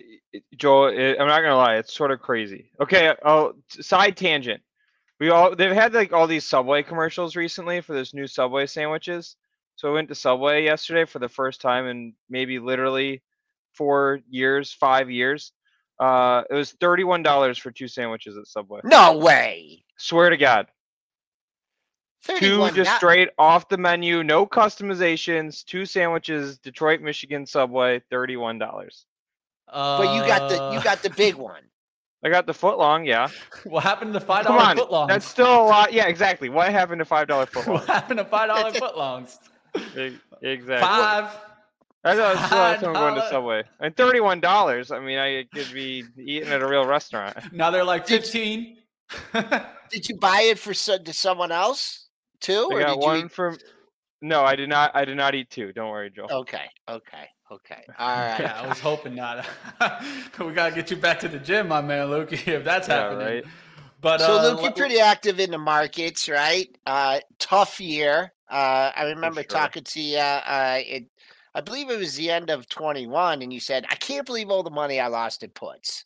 Joel, 0.57 0.87
it, 0.87 1.17
I'm 1.19 1.27
not 1.27 1.41
gonna 1.41 1.55
lie, 1.55 1.75
it's 1.77 1.93
sort 1.93 2.11
of 2.11 2.19
crazy. 2.19 2.71
Okay, 2.81 3.13
oh, 3.23 3.53
side 3.69 4.17
tangent. 4.17 4.61
We 5.19 5.29
all 5.29 5.55
they've 5.55 5.71
had 5.71 5.93
like 5.93 6.11
all 6.11 6.27
these 6.27 6.45
Subway 6.45 6.83
commercials 6.83 7.35
recently 7.35 7.79
for 7.79 7.93
this 7.93 8.13
new 8.13 8.27
Subway 8.27 8.65
sandwiches. 8.65 9.37
So 9.85 9.91
I 9.91 9.93
went 9.93 10.09
to 10.09 10.15
Subway 10.15 10.63
yesterday 10.63 11.05
for 11.05 11.19
the 11.19 11.29
first 11.29 11.61
time 11.61 11.85
in 11.85 12.13
maybe 12.27 12.57
literally 12.57 13.21
four 13.75 14.19
years, 14.27 14.73
five 14.73 15.11
years. 15.11 15.51
Uh, 15.99 16.41
it 16.49 16.55
was 16.55 16.71
thirty-one 16.81 17.21
dollars 17.21 17.59
for 17.59 17.69
two 17.69 17.87
sandwiches 17.87 18.35
at 18.35 18.47
Subway. 18.47 18.79
No 18.83 19.15
way. 19.19 19.85
Swear 19.99 20.31
to 20.31 20.37
God, 20.37 20.65
two 22.39 22.67
just 22.71 22.89
not- 22.89 22.97
straight 22.97 23.29
off 23.37 23.69
the 23.69 23.77
menu, 23.77 24.23
no 24.23 24.47
customizations, 24.47 25.63
two 25.63 25.85
sandwiches, 25.85 26.57
Detroit, 26.57 27.01
Michigan 27.01 27.45
Subway, 27.45 28.01
thirty-one 28.09 28.57
dollars. 28.57 29.05
But 29.71 30.15
you 30.15 30.21
got 30.27 30.49
the 30.49 30.55
you 30.55 30.79
Uh, 30.79 30.81
got 30.81 31.03
the 31.03 31.11
big 31.11 31.35
one. 31.35 31.61
I 32.25 32.29
got 32.29 32.47
the 32.47 32.55
foot 32.55 32.79
long, 32.79 33.05
yeah. 33.05 33.27
What 33.65 33.83
happened 33.83 34.15
to 34.15 34.19
five 34.19 34.45
dollar 34.45 34.57
dollar 34.57 34.69
on, 34.71 34.77
footlongs? 34.77 35.07
that's 35.09 35.27
still 35.27 35.61
a 35.61 35.65
lot. 35.67 35.93
Yeah, 35.93 36.07
exactly. 36.07 36.49
What 36.49 36.71
happened 36.71 36.97
to 36.97 37.05
five 37.05 37.27
dollar 37.27 37.45
foot 37.45 37.67
what 37.67 37.77
long? 37.81 37.85
happened 37.87 38.17
to 38.17 38.25
five 38.25 38.47
dollar 38.49 38.71
footlongs? 38.71 39.35
E- 39.35 39.49
exactly. 40.41 40.79
Five. 40.79 41.37
I 42.03 42.15
thought 42.15 42.45
still 42.45 42.57
had 42.59 42.79
someone 42.81 43.01
going 43.01 43.15
to 43.15 43.29
Subway. 43.29 43.63
And 43.79 43.95
thirty-one 43.97 44.39
dollars. 44.39 44.91
I 44.91 44.99
mean, 44.99 45.17
I 45.17 45.45
could 45.53 45.73
be 45.73 46.03
eating 46.17 46.49
at 46.49 46.61
a 46.61 46.67
real 46.67 46.85
restaurant. 46.85 47.35
Now 47.51 47.71
they're 47.71 47.83
like 47.83 48.07
fifteen. 48.07 48.77
Did 49.33 50.09
you 50.09 50.17
buy 50.17 50.41
it 50.41 50.59
for 50.59 50.73
to 50.73 51.13
someone 51.13 51.51
else 51.51 52.07
too, 52.41 52.69
I 52.71 52.75
or 52.75 52.79
got 52.79 52.87
did 52.95 53.01
you? 53.01 53.07
one 53.07 53.25
eat- 53.25 53.31
from. 53.31 53.57
No, 54.21 54.43
I 54.43 54.55
did 54.55 54.69
not. 54.69 54.91
I 54.95 55.05
did 55.05 55.17
not 55.17 55.35
eat 55.35 55.49
two. 55.49 55.71
Don't 55.73 55.89
worry, 55.91 56.09
Joe. 56.09 56.27
Okay, 56.29 56.65
okay, 56.89 57.27
okay. 57.51 57.83
All 57.99 58.07
right. 58.07 58.39
yeah, 58.39 58.61
I 58.63 58.67
was 58.67 58.79
hoping 58.79 59.13
not. 59.15 59.45
we 60.39 60.51
gotta 60.53 60.73
get 60.73 60.89
you 60.89 60.97
back 60.97 61.19
to 61.19 61.27
the 61.27 61.37
gym, 61.39 61.67
my 61.67 61.81
man, 61.81 62.09
Luke. 62.09 62.31
If 62.47 62.63
that's 62.63 62.87
Yeah, 62.87 62.95
happening. 62.95 63.25
right. 63.27 63.43
But 64.01 64.21
So 64.21 64.37
uh, 64.39 64.43
Luke, 64.43 64.61
you're 64.63 64.71
pretty 64.71 64.99
active 64.99 65.39
in 65.39 65.51
the 65.51 65.57
markets, 65.57 66.27
right? 66.29 66.67
Uh, 66.85 67.19
tough 67.39 67.79
year. 67.79 68.31
Uh, 68.49 68.91
I 68.95 69.05
remember 69.09 69.41
sure. 69.41 69.49
talking 69.49 69.83
to 69.83 70.01
you. 70.01 70.17
Uh, 70.17 70.79
it, 70.79 71.05
I 71.53 71.61
believe 71.61 71.89
it 71.89 71.97
was 71.97 72.15
the 72.15 72.31
end 72.31 72.49
of 72.49 72.67
21, 72.69 73.41
and 73.41 73.51
you 73.51 73.59
said, 73.59 73.85
"I 73.89 73.95
can't 73.95 74.25
believe 74.25 74.49
all 74.49 74.63
the 74.63 74.69
money 74.69 74.99
I 74.99 75.07
lost 75.07 75.43
in 75.43 75.49
puts." 75.49 76.05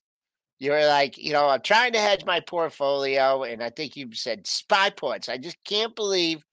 You 0.59 0.71
were 0.71 0.85
like, 0.85 1.17
you 1.17 1.31
know, 1.31 1.47
I'm 1.47 1.61
trying 1.61 1.93
to 1.93 1.99
hedge 1.99 2.25
my 2.25 2.41
portfolio, 2.41 3.43
and 3.43 3.63
I 3.63 3.69
think 3.69 3.95
you 3.95 4.13
said 4.13 4.45
spy 4.45 4.89
puts. 4.89 5.29
I 5.29 5.37
just 5.37 5.57
can't 5.63 5.95
believe 5.95 6.43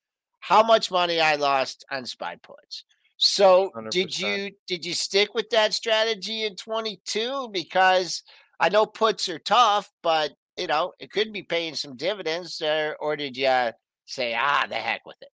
how 0.40 0.62
much 0.62 0.92
money 0.92 1.20
I 1.20 1.34
lost 1.34 1.84
on 1.90 2.06
spy 2.06 2.36
puts. 2.40 2.84
So 3.16 3.72
did 3.90 4.10
100%. 4.10 4.18
you 4.20 4.52
did 4.66 4.84
you 4.84 4.94
stick 4.94 5.34
with 5.34 5.50
that 5.50 5.74
strategy 5.74 6.44
in 6.44 6.54
22? 6.54 7.48
Because 7.52 8.22
I 8.60 8.68
know 8.68 8.86
puts 8.86 9.28
are 9.28 9.38
tough, 9.38 9.90
but 10.02 10.32
you 10.56 10.66
know 10.66 10.92
it 11.00 11.10
could 11.10 11.32
be 11.32 11.42
paying 11.42 11.74
some 11.74 11.96
dividends. 11.96 12.62
Or, 12.62 12.96
or 13.00 13.16
did 13.16 13.36
you 13.36 13.70
say, 14.06 14.34
ah, 14.38 14.66
the 14.68 14.76
heck 14.76 15.04
with 15.04 15.16
it? 15.20 15.30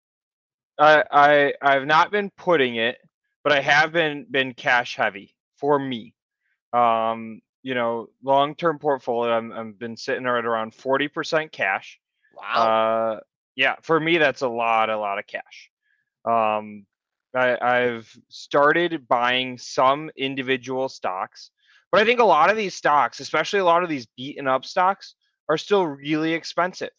I 0.81 1.05
I 1.11 1.55
I've 1.63 1.87
not 1.87 2.11
been 2.11 2.31
putting 2.31 2.77
it, 2.77 2.99
but 3.45 3.53
I 3.53 3.61
have 3.61 3.93
been 3.93 4.27
been 4.31 4.55
cash 4.55 4.97
heavy 4.97 5.35
for 5.57 5.79
me. 5.79 6.15
Um, 6.73 7.43
you 7.63 7.75
know, 7.75 8.09
long 8.23 8.55
term 8.55 8.79
portfolio. 8.79 9.33
I'm 9.33 9.53
I've 9.53 9.79
been 9.79 9.97
sitting 9.97 10.25
right 10.25 10.45
around 10.45 10.75
forty 10.75 11.09
percent 11.09 11.53
cash. 11.53 11.99
Wow. 12.35 12.63
Uh, 12.63 13.21
yeah, 13.57 13.77
for 13.83 14.01
me 14.01 14.19
that's 14.19 14.43
a 14.43 14.49
lot, 14.49 14.89
a 14.89 14.99
lot 14.99 15.19
of 15.19 15.27
cash. 15.27 15.71
Um, 16.25 16.87
I, 17.35 17.57
I've 17.61 18.11
started 18.29 19.07
buying 19.07 19.59
some 19.59 20.11
individual 20.17 20.89
stocks, 20.89 21.51
but 21.93 22.01
I 22.01 22.05
think 22.05 22.21
a 22.21 22.25
lot 22.25 22.51
of 22.51 22.57
these 22.57 22.75
stocks, 22.75 23.21
especially 23.21 23.61
a 23.61 23.65
lot 23.65 23.83
of 23.83 23.89
these 23.89 24.07
beaten 24.17 24.49
up 24.49 24.65
stocks, 24.65 25.15
are 25.49 25.59
still 25.59 25.87
really 25.87 26.33
expensive. 26.33 26.91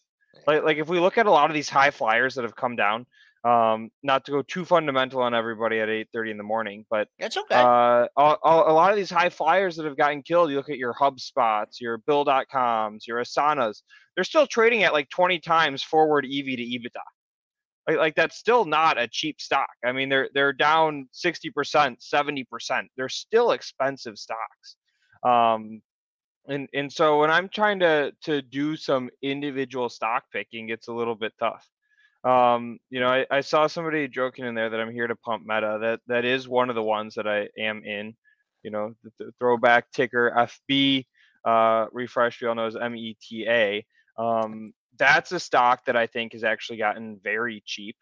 Like, 0.47 0.63
like 0.63 0.77
if 0.77 0.87
we 0.87 0.99
look 0.99 1.17
at 1.17 1.25
a 1.25 1.31
lot 1.31 1.49
of 1.49 1.53
these 1.53 1.69
high 1.69 1.91
flyers 1.91 2.35
that 2.35 2.43
have 2.43 2.55
come 2.55 2.75
down, 2.75 3.05
um, 3.43 3.89
not 4.03 4.25
to 4.25 4.31
go 4.31 4.41
too 4.43 4.65
fundamental 4.65 5.21
on 5.21 5.33
everybody 5.33 5.79
at 5.79 5.89
8:30 5.89 6.31
in 6.31 6.37
the 6.37 6.43
morning, 6.43 6.85
but 6.89 7.07
That's 7.19 7.37
okay. 7.37 7.55
uh, 7.55 8.07
a, 8.15 8.35
a 8.43 8.71
a 8.71 8.73
lot 8.73 8.91
of 8.91 8.97
these 8.97 9.09
high 9.09 9.29
flyers 9.29 9.75
that 9.77 9.85
have 9.85 9.97
gotten 9.97 10.21
killed, 10.21 10.51
you 10.51 10.57
look 10.57 10.69
at 10.69 10.77
your 10.77 10.93
HubSpots, 10.93 11.81
your 11.81 11.97
Bill.coms, 11.99 13.07
your 13.07 13.19
Asanas, 13.19 13.81
they're 14.15 14.23
still 14.23 14.47
trading 14.47 14.83
at 14.83 14.93
like 14.93 15.09
20 15.09 15.39
times 15.39 15.83
forward 15.83 16.25
EV 16.25 16.45
to 16.45 16.63
EBITDA. 16.63 17.01
Like, 17.87 17.97
like 17.97 18.15
that's 18.15 18.37
still 18.37 18.65
not 18.65 18.99
a 18.99 19.07
cheap 19.07 19.41
stock. 19.41 19.69
I 19.83 19.91
mean, 19.91 20.09
they're 20.09 20.29
they're 20.33 20.53
down 20.53 21.09
60%, 21.13 21.51
70%. 21.99 22.87
They're 22.95 23.09
still 23.09 23.51
expensive 23.51 24.17
stocks. 24.17 24.75
Um, 25.23 25.81
and 26.47 26.67
and 26.73 26.91
so 26.91 27.19
when 27.19 27.31
I'm 27.31 27.49
trying 27.49 27.79
to 27.79 28.13
to 28.23 28.41
do 28.41 28.75
some 28.75 29.09
individual 29.21 29.89
stock 29.89 30.23
picking, 30.31 30.69
it's 30.69 30.87
a 30.87 30.93
little 30.93 31.15
bit 31.15 31.33
tough. 31.39 31.67
Um, 32.23 32.77
you 32.89 32.99
know, 32.99 33.07
I, 33.07 33.25
I 33.31 33.41
saw 33.41 33.67
somebody 33.67 34.07
joking 34.07 34.45
in 34.45 34.53
there 34.53 34.69
that 34.69 34.79
I'm 34.79 34.91
here 34.91 35.07
to 35.07 35.15
pump 35.15 35.43
meta. 35.45 35.77
That 35.81 35.99
that 36.07 36.25
is 36.25 36.47
one 36.47 36.69
of 36.69 36.75
the 36.75 36.83
ones 36.83 37.15
that 37.15 37.27
I 37.27 37.49
am 37.57 37.83
in. 37.83 38.15
You 38.63 38.71
know, 38.71 38.93
the, 39.03 39.11
the 39.17 39.31
throwback 39.39 39.91
ticker 39.91 40.31
FB 40.71 41.05
uh, 41.45 41.87
refresh 41.91 42.41
we 42.41 42.47
all 42.47 42.55
know 42.55 42.67
as 42.67 42.75
META. 42.75 43.83
Um, 44.17 44.73
that's 44.97 45.31
a 45.31 45.39
stock 45.39 45.85
that 45.85 45.95
I 45.95 46.05
think 46.05 46.33
has 46.33 46.43
actually 46.43 46.77
gotten 46.77 47.19
very 47.23 47.63
cheap. 47.65 47.95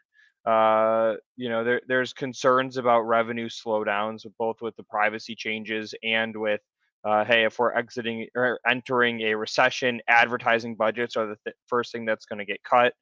Uh, 0.45 1.15
you 1.37 1.47
know, 1.47 1.63
there, 1.63 1.81
there's 1.87 2.11
concerns 2.11 2.77
about 2.77 3.01
revenue 3.01 3.47
slowdowns, 3.47 4.25
both 4.37 4.61
with 4.61 4.75
the 4.75 4.83
privacy 4.83 5.35
changes 5.35 5.93
and 6.03 6.35
with 6.35 6.61
uh, 7.05 7.23
hey, 7.23 7.45
if 7.45 7.57
we're 7.59 7.73
exiting 7.73 8.27
or 8.35 8.59
entering 8.67 9.21
a 9.21 9.33
recession, 9.33 10.01
advertising 10.07 10.75
budgets 10.75 11.15
are 11.15 11.27
the 11.27 11.37
th- 11.45 11.55
first 11.67 11.91
thing 11.91 12.05
that's 12.05 12.25
going 12.25 12.39
to 12.39 12.45
get 12.45 12.61
cut. 12.63 12.93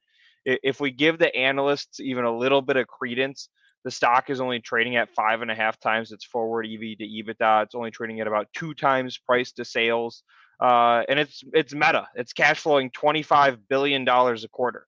If 0.48 0.80
we 0.80 0.90
give 0.90 1.18
the 1.18 1.34
analysts 1.34 2.00
even 2.00 2.24
a 2.24 2.36
little 2.36 2.62
bit 2.62 2.76
of 2.76 2.86
credence, 2.86 3.48
the 3.84 3.90
stock 3.90 4.30
is 4.30 4.40
only 4.40 4.60
trading 4.60 4.96
at 4.96 5.14
five 5.14 5.42
and 5.42 5.50
a 5.50 5.54
half 5.54 5.78
times 5.78 6.10
its 6.10 6.24
forward 6.24 6.66
EV 6.66 6.98
to 6.98 7.04
EBITDA. 7.04 7.64
It's 7.64 7.74
only 7.74 7.90
trading 7.90 8.20
at 8.20 8.26
about 8.26 8.48
two 8.54 8.74
times 8.74 9.18
price 9.18 9.52
to 9.52 9.64
sales, 9.64 10.22
uh, 10.60 11.02
and 11.08 11.18
it's 11.18 11.42
it's 11.52 11.74
Meta. 11.74 12.08
It's 12.14 12.32
cash 12.32 12.60
flowing 12.60 12.90
twenty 12.90 13.22
five 13.22 13.68
billion 13.68 14.04
dollars 14.04 14.44
a 14.44 14.48
quarter. 14.48 14.86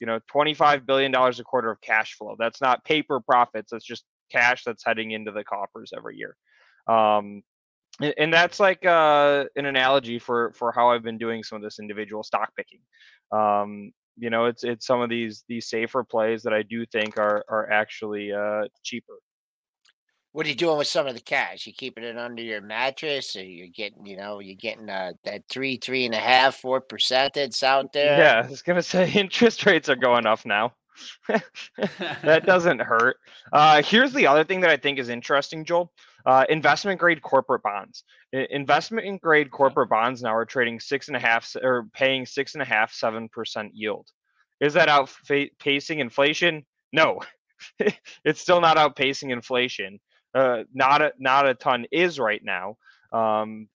You 0.00 0.06
know, 0.06 0.20
twenty 0.28 0.54
five 0.54 0.86
billion 0.86 1.10
dollars 1.10 1.40
a 1.40 1.44
quarter 1.44 1.70
of 1.70 1.80
cash 1.80 2.14
flow. 2.14 2.36
That's 2.38 2.60
not 2.60 2.84
paper 2.84 3.20
profits. 3.20 3.72
That's 3.72 3.84
just 3.84 4.04
cash 4.30 4.64
that's 4.64 4.84
heading 4.84 5.10
into 5.10 5.32
the 5.32 5.44
coffers 5.44 5.92
every 5.96 6.16
year. 6.16 6.36
Um, 6.86 7.42
and 8.16 8.32
that's 8.32 8.58
like 8.58 8.84
uh, 8.86 9.44
an 9.56 9.66
analogy 9.66 10.18
for 10.18 10.52
for 10.54 10.72
how 10.72 10.90
I've 10.90 11.02
been 11.02 11.18
doing 11.18 11.42
some 11.42 11.56
of 11.56 11.62
this 11.62 11.78
individual 11.78 12.22
stock 12.22 12.52
picking. 12.56 12.80
Um, 13.32 13.92
you 14.22 14.30
know, 14.30 14.44
it's 14.44 14.62
it's 14.62 14.86
some 14.86 15.00
of 15.00 15.10
these 15.10 15.42
these 15.48 15.68
safer 15.68 16.04
plays 16.04 16.44
that 16.44 16.52
I 16.52 16.62
do 16.62 16.86
think 16.86 17.18
are 17.18 17.44
are 17.48 17.68
actually 17.72 18.32
uh, 18.32 18.68
cheaper. 18.84 19.14
What 20.30 20.46
are 20.46 20.48
you 20.48 20.54
doing 20.54 20.78
with 20.78 20.86
some 20.86 21.08
of 21.08 21.14
the 21.14 21.20
cash? 21.20 21.66
You 21.66 21.72
keeping 21.72 22.04
it 22.04 22.16
under 22.16 22.40
your 22.40 22.60
mattress, 22.60 23.34
or 23.34 23.42
you're 23.42 23.66
getting, 23.66 24.06
you 24.06 24.16
know, 24.16 24.38
you're 24.38 24.54
getting 24.54 24.88
uh, 24.88 25.14
that 25.24 25.42
three, 25.50 25.76
three 25.76 26.06
and 26.06 26.14
a 26.14 26.18
half, 26.18 26.54
four 26.54 26.80
percent 26.80 27.34
that's 27.34 27.64
out 27.64 27.92
there. 27.92 28.16
Yeah, 28.16 28.42
I 28.46 28.48
was 28.48 28.62
gonna 28.62 28.80
say 28.80 29.10
interest 29.14 29.66
rates 29.66 29.88
are 29.88 29.96
going 29.96 30.24
up 30.24 30.46
now. 30.46 30.72
that 32.22 32.46
doesn't 32.46 32.80
hurt. 32.80 33.16
Uh, 33.52 33.82
here's 33.82 34.12
the 34.12 34.28
other 34.28 34.44
thing 34.44 34.60
that 34.60 34.70
I 34.70 34.76
think 34.76 35.00
is 35.00 35.08
interesting, 35.08 35.64
Joel. 35.64 35.90
Uh, 36.24 36.44
investment 36.48 37.00
grade 37.00 37.22
corporate 37.22 37.62
bonds. 37.62 38.04
Investment 38.32 39.20
grade 39.20 39.50
corporate 39.50 39.90
bonds 39.90 40.22
now 40.22 40.34
are 40.34 40.44
trading 40.44 40.80
six 40.80 41.08
and 41.08 41.16
a 41.16 41.20
half 41.20 41.54
or 41.62 41.86
paying 41.92 42.26
six 42.26 42.54
and 42.54 42.62
a 42.62 42.66
half, 42.66 42.92
seven 42.92 43.28
percent 43.28 43.74
yield. 43.74 44.08
Is 44.60 44.74
that 44.74 44.88
outpacing 44.88 45.98
inflation? 45.98 46.64
No, 46.92 47.20
it's 48.24 48.40
still 48.40 48.60
not 48.60 48.76
outpacing 48.76 49.32
inflation. 49.32 50.00
Uh, 50.34 50.62
not 50.72 51.02
a 51.02 51.12
not 51.18 51.48
a 51.48 51.54
ton 51.54 51.86
is 51.90 52.18
right 52.18 52.42
now. 52.42 52.76
Um, 53.12 53.68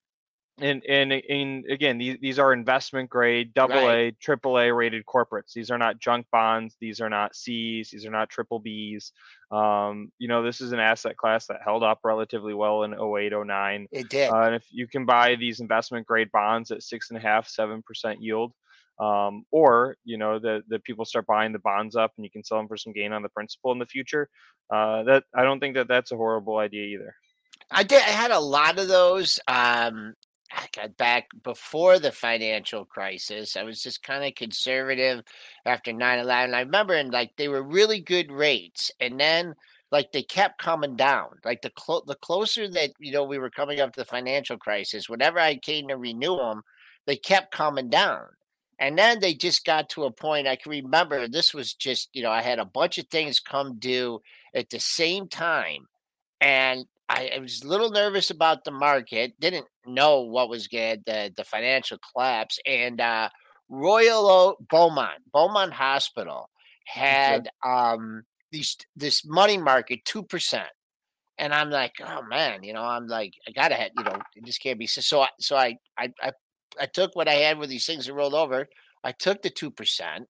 and 0.59 0.83
and 0.85 1.11
and 1.13 1.65
again 1.69 1.97
these, 1.97 2.17
these 2.19 2.39
are 2.39 2.51
investment 2.51 3.09
grade 3.09 3.53
double 3.53 3.75
Right. 3.75 4.07
a 4.07 4.11
triple 4.13 4.57
a 4.57 4.73
rated 4.73 5.05
corporates 5.05 5.53
these 5.53 5.69
are 5.69 5.77
not 5.77 5.99
junk 5.99 6.25
bonds 6.31 6.75
these 6.81 6.99
are 6.99 7.09
not 7.09 7.35
c's 7.35 7.91
these 7.91 8.05
are 8.05 8.11
not 8.11 8.29
triple 8.29 8.59
b's 8.59 9.11
um, 9.51 10.11
you 10.17 10.27
know 10.27 10.41
this 10.43 10.59
is 10.59 10.71
an 10.73 10.79
asset 10.79 11.15
class 11.15 11.45
that 11.47 11.59
held 11.63 11.83
up 11.83 11.99
relatively 12.03 12.53
well 12.53 12.83
in 12.83 12.93
08 12.93 13.33
09 13.45 13.87
It 13.91 14.09
did. 14.09 14.29
uh, 14.31 14.41
and 14.41 14.55
if 14.55 14.65
you 14.71 14.87
can 14.87 15.05
buy 15.05 15.35
these 15.35 15.59
investment 15.59 16.05
grade 16.07 16.31
bonds 16.31 16.71
at 16.71 16.83
six 16.83 17.09
and 17.11 17.17
a 17.17 17.21
half 17.21 17.47
seven 17.47 17.81
percent 17.83 18.21
yield 18.21 18.51
um, 18.99 19.45
or 19.51 19.95
you 20.05 20.17
know 20.17 20.39
the 20.39 20.63
the 20.69 20.79
people 20.79 21.05
start 21.05 21.27
buying 21.27 21.53
the 21.53 21.59
bonds 21.59 21.95
up 21.95 22.11
and 22.17 22.25
you 22.25 22.31
can 22.31 22.43
sell 22.43 22.57
them 22.57 22.67
for 22.67 22.77
some 22.77 22.93
gain 22.93 23.13
on 23.13 23.21
the 23.21 23.29
principal 23.29 23.71
in 23.71 23.79
the 23.79 23.85
future 23.85 24.27
uh, 24.73 25.03
that 25.03 25.23
i 25.35 25.43
don't 25.43 25.59
think 25.59 25.75
that 25.75 25.87
that's 25.87 26.11
a 26.11 26.17
horrible 26.17 26.57
idea 26.57 26.83
either 26.85 27.15
I 27.69 27.83
did. 27.83 28.01
I 28.01 28.11
had 28.11 28.31
a 28.31 28.39
lot 28.39 28.79
of 28.79 28.87
those. 28.87 29.41
Um, 29.47 30.13
got 30.75 30.97
back 30.97 31.27
before 31.43 31.99
the 31.99 32.11
financial 32.11 32.85
crisis. 32.85 33.57
I 33.57 33.63
was 33.63 33.81
just 33.81 34.03
kind 34.03 34.23
of 34.23 34.35
conservative 34.35 35.23
after 35.65 35.93
9 35.93 36.19
11. 36.19 36.53
I 36.53 36.61
remember, 36.61 36.93
and 36.93 37.11
like 37.11 37.35
they 37.37 37.47
were 37.47 37.63
really 37.63 37.99
good 37.99 38.31
rates. 38.31 38.91
And 38.99 39.19
then, 39.19 39.55
like, 39.91 40.11
they 40.11 40.23
kept 40.23 40.61
coming 40.61 40.95
down. 40.95 41.29
Like, 41.45 41.61
the, 41.61 41.69
clo- 41.71 42.03
the 42.05 42.15
closer 42.15 42.67
that, 42.69 42.91
you 42.99 43.11
know, 43.11 43.23
we 43.23 43.39
were 43.39 43.49
coming 43.49 43.79
up 43.79 43.93
to 43.93 44.01
the 44.01 44.05
financial 44.05 44.57
crisis, 44.57 45.09
whenever 45.09 45.39
I 45.39 45.55
came 45.55 45.87
to 45.87 45.97
renew 45.97 46.37
them, 46.37 46.63
they 47.05 47.15
kept 47.15 47.53
coming 47.53 47.89
down. 47.89 48.25
And 48.79 48.97
then 48.97 49.19
they 49.19 49.33
just 49.33 49.65
got 49.65 49.89
to 49.89 50.03
a 50.03 50.11
point 50.11 50.47
I 50.47 50.55
can 50.55 50.69
remember 50.69 51.27
this 51.27 51.53
was 51.53 51.73
just, 51.73 52.09
you 52.13 52.21
know, 52.21 52.31
I 52.31 52.41
had 52.41 52.59
a 52.59 52.65
bunch 52.65 52.97
of 52.97 53.07
things 53.07 53.39
come 53.39 53.79
due 53.79 54.21
at 54.53 54.69
the 54.69 54.79
same 54.79 55.27
time. 55.27 55.87
And 56.41 56.85
I, 57.09 57.31
I 57.35 57.39
was 57.39 57.61
a 57.61 57.67
little 57.67 57.89
nervous 57.89 58.29
about 58.31 58.63
the 58.63 58.71
market. 58.71 59.33
Didn't 59.39 59.65
know 59.85 60.21
what 60.21 60.49
was 60.49 60.67
good 60.67 61.03
the 61.05 61.31
the 61.35 61.43
financial 61.43 61.97
collapse. 62.11 62.59
And 62.65 62.99
uh, 62.99 63.29
Royal 63.69 64.27
o- 64.27 64.57
Beaumont 64.69 65.19
Beaumont 65.33 65.73
Hospital 65.73 66.49
had 66.85 67.49
um 67.65 68.23
these 68.51 68.77
this 68.95 69.25
money 69.25 69.57
market 69.57 70.03
two 70.05 70.23
percent. 70.23 70.69
And 71.39 71.53
I'm 71.53 71.69
like, 71.69 71.93
oh 72.03 72.23
man, 72.23 72.63
you 72.63 72.73
know, 72.73 72.81
I'm 72.81 73.07
like, 73.07 73.33
I 73.47 73.51
gotta 73.51 73.75
have, 73.75 73.91
you 73.95 74.03
know, 74.03 74.19
it 74.35 74.43
just 74.43 74.61
can't 74.61 74.79
be 74.79 74.87
so. 74.87 75.01
So 75.01 75.21
I, 75.21 75.29
so 75.39 75.55
I, 75.55 75.77
I, 75.97 76.11
I, 76.21 76.31
I 76.81 76.85
took 76.87 77.15
what 77.15 77.27
I 77.27 77.35
had 77.35 77.59
with 77.59 77.69
these 77.69 77.85
things 77.85 78.07
that 78.07 78.13
rolled 78.13 78.33
over. 78.33 78.67
I 79.03 79.11
took 79.11 79.43
the 79.43 79.51
two 79.51 79.69
percent, 79.69 80.27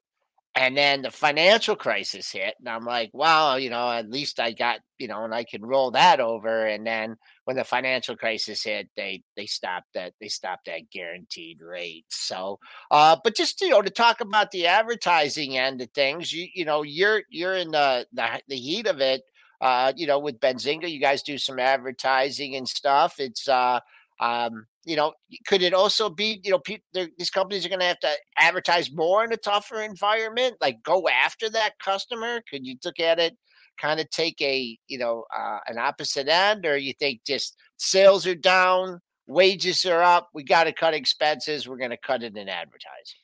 and 0.57 0.75
then 0.75 1.03
the 1.03 1.11
financial 1.11 1.75
crisis 1.75 2.31
hit, 2.31 2.55
and 2.57 2.67
I'm 2.67 2.83
like, 2.83 3.11
well, 3.13 3.59
you 3.59 3.69
know, 3.69 3.91
at 3.91 4.09
least 4.09 4.39
I 4.39 4.53
got, 4.53 4.79
you 4.97 5.07
know, 5.07 5.23
and 5.23 5.31
I 5.33 5.43
can 5.43 5.63
roll 5.63 5.91
that 5.91 6.19
over. 6.19 6.65
And 6.65 6.85
then 6.85 7.15
when 7.45 7.57
the 7.57 7.63
financial 7.63 8.17
crisis 8.17 8.63
hit, 8.63 8.89
they 8.97 9.21
they 9.35 9.45
stopped 9.45 9.89
that 9.93 10.13
they 10.19 10.29
stopped 10.29 10.65
that 10.65 10.89
guaranteed 10.91 11.61
rate. 11.61 12.05
So, 12.09 12.57
uh, 12.89 13.17
but 13.23 13.35
just 13.35 13.61
you 13.61 13.69
know, 13.69 13.83
to 13.83 13.91
talk 13.91 14.19
about 14.19 14.49
the 14.49 14.65
advertising 14.65 15.59
end 15.59 15.79
of 15.79 15.91
things, 15.91 16.33
you 16.33 16.47
you 16.55 16.65
know, 16.65 16.81
you're 16.81 17.21
you're 17.29 17.55
in 17.55 17.69
the 17.69 18.07
the, 18.11 18.41
the 18.47 18.57
heat 18.57 18.87
of 18.87 18.99
it. 18.99 19.21
Uh, 19.61 19.93
you 19.95 20.07
know, 20.07 20.17
with 20.17 20.39
Benzinga, 20.39 20.89
you 20.89 20.99
guys 20.99 21.21
do 21.21 21.37
some 21.37 21.59
advertising 21.59 22.55
and 22.55 22.67
stuff. 22.67 23.19
It's 23.19 23.47
uh, 23.47 23.79
um, 24.19 24.65
you 24.87 24.95
know, 24.95 25.11
could 25.45 25.61
it 25.61 25.73
also 25.73 26.09
be, 26.09 26.39
you 26.45 26.51
know, 26.51 26.59
pe- 26.59 26.79
these 26.93 27.29
companies 27.29 27.65
are 27.65 27.69
going 27.69 27.81
to 27.81 27.85
have 27.85 27.99
to 27.99 28.13
advertise 28.39 28.89
more 28.93 29.25
in 29.25 29.33
a 29.33 29.37
tougher 29.37 29.81
environment, 29.81 30.55
like 30.61 30.81
go 30.81 31.09
after 31.09 31.49
that 31.49 31.77
customer? 31.83 32.41
Could 32.49 32.65
you 32.65 32.77
look 32.85 33.01
at 33.01 33.19
it, 33.19 33.37
kind 33.79 33.99
of 33.99 34.09
take 34.09 34.41
a, 34.41 34.77
you 34.87 34.97
know, 34.97 35.25
uh, 35.37 35.59
an 35.67 35.77
opposite 35.77 36.29
end, 36.29 36.65
or 36.65 36.77
you 36.77 36.93
think 36.93 37.19
just 37.27 37.57
sales 37.75 38.25
are 38.25 38.33
down, 38.33 39.01
wages 39.27 39.85
are 39.85 40.01
up, 40.01 40.29
we 40.33 40.41
got 40.41 40.63
to 40.63 40.71
cut 40.71 40.93
expenses, 40.93 41.67
we're 41.67 41.75
going 41.75 41.91
to 41.91 41.97
cut 41.97 42.23
it 42.23 42.37
in 42.37 42.47
advertising? 42.47 43.19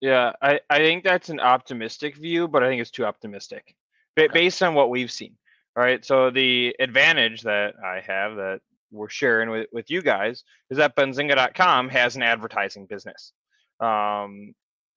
Yeah, 0.00 0.32
I, 0.40 0.60
I 0.70 0.78
think 0.78 1.04
that's 1.04 1.28
an 1.28 1.40
optimistic 1.40 2.16
view, 2.16 2.48
but 2.48 2.62
I 2.62 2.68
think 2.68 2.80
it's 2.80 2.90
too 2.90 3.04
optimistic 3.04 3.74
ba- 4.14 4.30
based 4.32 4.62
on 4.62 4.74
what 4.74 4.88
we've 4.88 5.12
seen. 5.12 5.36
All 5.76 5.82
right. 5.82 6.02
So 6.02 6.30
the 6.30 6.74
advantage 6.80 7.42
that 7.42 7.74
I 7.84 8.00
have 8.06 8.36
that 8.36 8.60
we're 8.90 9.08
sharing 9.08 9.50
with, 9.50 9.66
with 9.72 9.90
you 9.90 10.02
guys 10.02 10.44
is 10.70 10.78
that 10.78 10.96
Benzinga.com 10.96 11.88
has 11.88 12.16
an 12.16 12.22
advertising 12.22 12.86
business. 12.86 13.32
Um, 13.80 14.54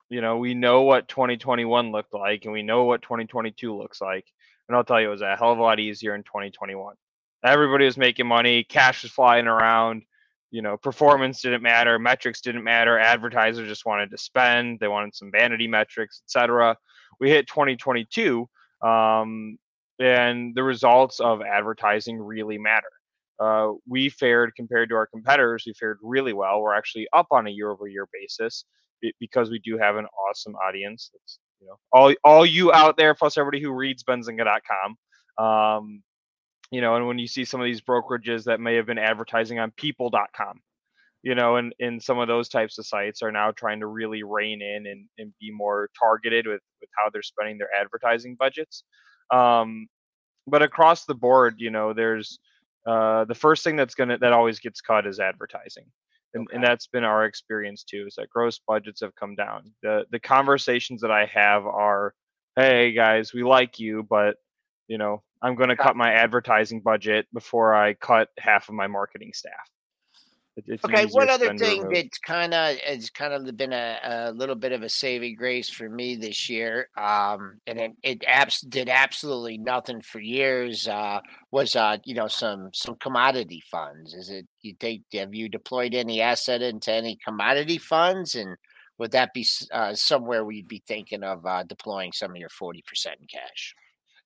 you 0.10 0.22
know, 0.22 0.38
we 0.38 0.54
know 0.54 0.82
what 0.82 1.08
2021 1.08 1.92
looked 1.92 2.14
like 2.14 2.46
and 2.46 2.54
we 2.54 2.64
know 2.64 2.86
what 2.86 3.02
2022 3.02 3.76
looks 3.76 4.02
like. 4.02 4.26
And 4.68 4.76
I'll 4.76 4.84
tell 4.84 5.02
you, 5.02 5.08
it 5.08 5.12
was 5.12 5.22
a 5.22 5.36
hell 5.36 5.52
of 5.52 5.60
a 5.60 5.62
lot 5.62 5.80
easier 5.80 6.16
in 6.16 6.24
2021. 6.24 6.96
Everybody 7.44 7.86
was 7.86 7.98
making 7.98 8.28
money, 8.28 8.64
cash 8.64 9.04
was 9.04 9.12
flying 9.12 9.48
around 9.48 10.04
you 10.52 10.62
know 10.62 10.78
performance 10.78 11.42
didn't 11.42 11.62
matter 11.62 12.00
metrics 12.00 12.42
didn't 12.42 12.64
matter 12.64 12.98
advertisers 12.98 13.68
just 13.68 13.86
wanted 13.86 14.10
to 14.10 14.18
spend 14.18 14.80
they 14.80 14.88
wanted 14.88 15.16
some 15.16 15.32
vanity 15.32 15.68
metrics 15.68 16.22
etc 16.26 16.76
we 17.20 17.30
hit 17.30 17.48
2022 17.48 18.48
um, 18.82 19.58
and 20.00 20.56
the 20.56 20.64
results 20.64 21.20
of 21.20 21.42
advertising 21.42 22.18
really 22.18 22.58
matter 22.58 22.90
uh, 23.40 23.72
we 23.88 24.10
fared 24.10 24.54
compared 24.56 24.90
to 24.90 24.96
our 24.96 25.08
competitors 25.08 25.64
we 25.66 25.74
fared 25.74 25.98
really 26.02 26.34
well. 26.34 26.62
We're 26.62 26.76
actually 26.76 27.08
up 27.14 27.28
on 27.32 27.48
a 27.48 27.52
year 27.52 27.72
over 27.72 27.88
year 27.88 28.08
basis 28.12 28.66
because 29.20 29.50
we 29.50 29.60
do 29.60 29.78
have 29.78 29.96
an 29.96 30.06
awesome 30.06 30.56
audience 30.56 31.10
that's 31.14 31.40
you 31.62 31.68
know 31.68 31.76
all 31.92 32.14
all 32.24 32.46
you 32.46 32.72
out 32.74 32.98
there 32.98 33.14
plus 33.14 33.38
everybody 33.38 33.62
who 33.62 33.72
reads 33.72 34.04
benzinga.com 34.04 35.46
um, 35.46 36.04
you 36.72 36.82
know 36.82 36.96
and 36.96 37.08
when 37.08 37.20
you 37.20 37.28
see 37.28 37.46
some 37.46 37.62
of 37.62 37.66
these 37.66 37.82
brokerages 37.82 38.44
that 38.46 38.60
may 38.60 38.76
have 38.76 38.86
been 38.86 38.98
advertising 38.98 39.60
on 39.60 39.72
people.com 39.72 40.60
you 41.24 41.36
know 41.36 41.58
and, 41.58 41.74
and 41.80 42.02
some 42.02 42.20
of 42.20 42.28
those 42.28 42.50
types 42.50 42.78
of 42.78 42.86
sites 42.86 43.22
are 43.22 43.32
now 43.32 43.52
trying 43.52 43.80
to 43.80 43.88
really 43.88 44.24
rein 44.24 44.62
in 44.62 44.88
and, 44.88 45.06
and 45.18 45.34
be 45.40 45.52
more 45.52 45.90
targeted 46.00 46.48
with, 46.48 46.62
with 46.82 46.90
how 46.98 47.10
they're 47.10 47.22
spending 47.22 47.58
their 47.58 47.70
advertising 47.80 48.36
budgets. 48.38 48.84
Um, 49.32 49.88
but 50.48 50.64
across 50.64 51.06
the 51.06 51.16
board 51.16 51.56
you 51.58 51.70
know 51.70 51.94
there's 51.94 52.40
uh, 52.90 53.26
the 53.26 53.36
first 53.36 53.64
thing 53.64 53.76
that's 53.76 53.96
gonna 53.96 54.18
that 54.18 54.34
always 54.34 54.60
gets 54.60 54.82
cut 54.82 55.06
is 55.06 55.20
advertising 55.20 55.86
and, 56.34 56.48
and 56.54 56.64
that's 56.64 56.88
been 56.88 57.04
our 57.04 57.26
experience 57.26 57.84
too 57.84 58.06
is 58.08 58.16
that 58.16 58.30
gross 58.30 58.60
budgets 58.68 59.02
have 59.02 59.16
come 59.16 59.36
down. 59.36 59.72
The 59.82 60.06
the 60.12 60.20
conversations 60.20 61.02
that 61.02 61.12
i 61.12 61.26
have 61.26 61.66
are 61.66 62.14
hey 62.56 62.92
guys 62.92 63.34
we 63.34 63.44
like 63.44 63.80
you 63.80 64.06
but 64.10 64.36
you 64.88 64.98
know 64.98 65.22
i'm 65.42 65.56
going 65.56 65.70
to 65.70 65.78
cut 65.78 65.96
my 65.96 66.12
advertising 66.12 66.82
budget 66.82 67.28
before 67.34 67.76
i 67.76 67.94
cut 67.94 68.30
half 68.38 68.68
of 68.70 68.76
my 68.76 68.88
marketing 68.88 69.32
staff 69.34 69.70
it's 70.58 70.86
Okay, 70.86 71.06
one 71.08 71.30
other 71.30 71.50
thing 71.52 71.82
remove. 71.82 71.92
that's 71.92 72.18
kind 72.20 72.54
of 72.54 72.78
has 72.78 73.10
kind 73.10 73.34
of 73.34 73.58
been 73.58 73.74
a, 73.74 74.00
a 74.02 74.32
little 74.32 74.56
bit 74.56 74.72
of 74.72 74.82
a 74.82 74.88
saving 74.88 75.36
grace 75.36 75.70
for 75.70 75.90
me 75.90 76.16
this 76.16 76.50
year, 76.50 76.88
um, 76.98 77.60
and 77.68 77.80
it, 77.80 77.92
it 78.02 78.24
abs- 78.26 78.62
did 78.62 78.88
absolutely 78.88 79.58
nothing 79.58 80.02
for 80.02 80.20
years. 80.22 80.88
Uh, 80.88 81.20
was 81.52 81.76
uh, 81.76 81.98
you 82.06 82.16
know 82.16 82.30
some 82.30 82.70
some 82.74 82.96
commodity 82.96 83.62
funds? 83.70 84.14
Is 84.14 84.30
it 84.30 84.48
you 84.62 84.74
take 84.74 85.04
have 85.14 85.34
you 85.34 85.50
deployed 85.50 85.94
any 85.94 86.22
asset 86.22 86.62
into 86.62 86.94
any 86.94 87.18
commodity 87.26 87.78
funds, 87.78 88.36
and 88.36 88.56
would 88.98 89.12
that 89.12 89.34
be 89.34 89.46
uh, 89.74 89.94
somewhere 89.96 90.46
we'd 90.46 90.70
be 90.70 90.82
thinking 90.88 91.24
of 91.24 91.46
uh, 91.46 91.64
deploying 91.64 92.14
some 92.14 92.32
of 92.32 92.38
your 92.38 92.50
forty 92.50 92.84
percent 92.88 93.18
in 93.20 93.28
cash? 93.28 93.76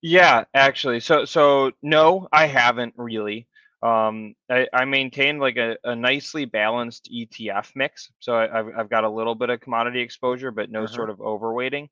Yeah, 0.02 0.44
actually. 0.54 1.00
So 1.00 1.26
so 1.26 1.72
no, 1.82 2.28
I 2.32 2.48
haven't 2.48 2.94
really. 2.98 3.48
Um, 3.84 4.36
I, 4.50 4.68
I 4.74 4.86
maintain 4.86 5.40
like 5.40 5.58
a, 5.58 5.76
a 5.84 5.96
nicely 5.96 6.46
balanced 6.46 7.10
ETF 7.12 7.72
mix. 7.76 8.12
So 8.20 8.36
I, 8.36 8.60
I've 8.60 8.68
I've 8.78 8.90
got 8.90 9.04
a 9.04 9.10
little 9.10 9.36
bit 9.36 9.50
of 9.50 9.60
commodity 9.60 10.00
exposure, 10.00 10.52
but 10.52 10.72
no 10.72 10.86
Mhm. 10.86 10.90
sort 10.90 11.10
of 11.10 11.18
overweighting. 11.18 11.90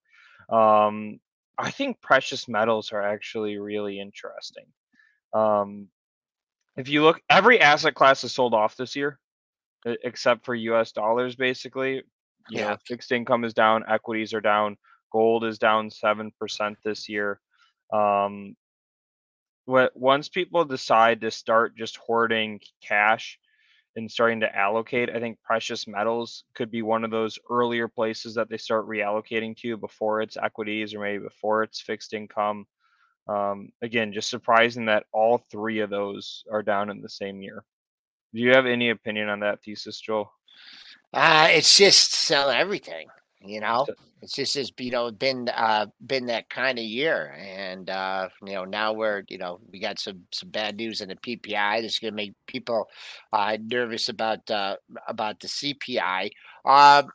Um, 0.50 1.20
I 1.58 1.70
think 1.72 2.02
precious 2.02 2.48
metals 2.48 2.92
are 2.94 3.02
actually 3.02 3.58
really 3.58 4.00
interesting. 4.00 4.66
Um, 5.34 5.89
if 6.78 6.88
you 6.88 7.04
look, 7.04 7.22
every 7.30 7.60
asset 7.60 7.94
class 7.94 8.24
is 8.24 8.32
sold 8.32 8.54
off 8.54 8.78
this 8.78 8.96
year, 8.96 9.20
except 9.86 10.46
for 10.46 10.56
U.S. 10.56 10.94
dollars. 10.94 11.36
Basically, 11.36 11.96
you 12.50 12.60
Yeah. 12.60 12.70
know, 12.72 12.78
fixed 12.86 13.12
income 13.12 13.44
is 13.44 13.54
down, 13.54 13.84
equities 13.89 14.34
are 14.34 14.42
down, 14.42 14.78
gold 15.12 15.44
is 15.44 15.60
down 15.60 15.89
seven 15.89 16.32
percent 16.39 16.78
this 16.86 17.10
year. 17.10 17.39
Um, 17.94 18.56
once 19.66 20.30
people 20.30 20.66
decide 20.66 21.22
to 21.22 21.32
start 21.32 21.78
just 21.78 21.97
hoarding 21.97 22.59
cash 22.82 23.39
and 23.95 24.09
starting 24.09 24.39
to 24.41 24.55
allocate, 24.55 25.09
I 25.09 25.20
think 25.20 25.39
precious 25.43 25.88
metals 25.88 26.43
could 26.55 26.72
be 26.72 26.82
one 26.82 27.03
of 27.03 27.12
those 27.12 27.38
earlier 27.49 27.88
places 27.88 28.36
that 28.36 28.49
they 28.49 28.57
start 28.57 28.88
reallocating 28.88 29.55
to 29.57 29.78
before 29.78 30.22
it's 30.22 30.38
equities 30.38 30.93
or 30.93 31.01
maybe 31.01 31.24
before 31.24 31.64
it's 31.64 31.82
fixed 31.82 32.14
income. 32.14 32.66
Um, 33.28 33.70
again, 33.82 34.14
just 34.14 34.30
surprising 34.30 34.86
that 34.86 35.05
all 35.14 35.38
three 35.51 35.80
of 35.80 35.89
those 35.89 36.43
are 36.51 36.64
down 36.64 36.89
in 36.89 37.01
the 37.01 37.09
same 37.09 37.41
year. 37.41 37.64
Do 38.34 38.41
you 38.41 38.51
have 38.51 38.66
any 38.66 38.89
opinion 38.89 39.30
on 39.30 39.41
that 39.41 39.62
thesis, 39.62 39.99
Joel? 39.99 40.32
Uh, 41.14 41.49
it's 41.51 41.78
just 41.78 42.14
sell 42.14 42.49
everything. 42.49 43.07
You 43.44 43.60
know, 43.60 43.88
it's 44.22 44.34
just 44.34 44.56
it's 44.56 44.72
you 44.78 44.92
know 44.92 45.10
been 45.12 45.50
uh 45.50 45.88
been 46.06 46.28
that 46.28 46.50
kind 46.50 46.78
of 46.78 46.86
year, 46.86 47.36
and 47.39 47.89
uh 47.89 48.30
you 48.46 48.54
know 48.54 48.66
now 48.66 48.94
we're 48.94 49.24
you 49.30 49.38
know 49.39 49.60
we 49.72 49.80
got 49.80 50.00
some 50.00 50.22
some 50.32 50.50
bad 50.50 50.78
news 50.78 51.02
in 51.02 51.10
the 51.10 51.16
PPI 51.16 51.82
that's 51.82 52.00
going 52.00 52.12
to 52.12 52.16
make 52.16 52.34
people 52.46 52.88
uh 53.34 53.58
nervous 53.60 54.10
about 54.10 54.50
uh 54.52 54.76
about 55.08 55.39
the 55.39 55.48
CPI. 55.48 56.30
Um, 56.66 57.10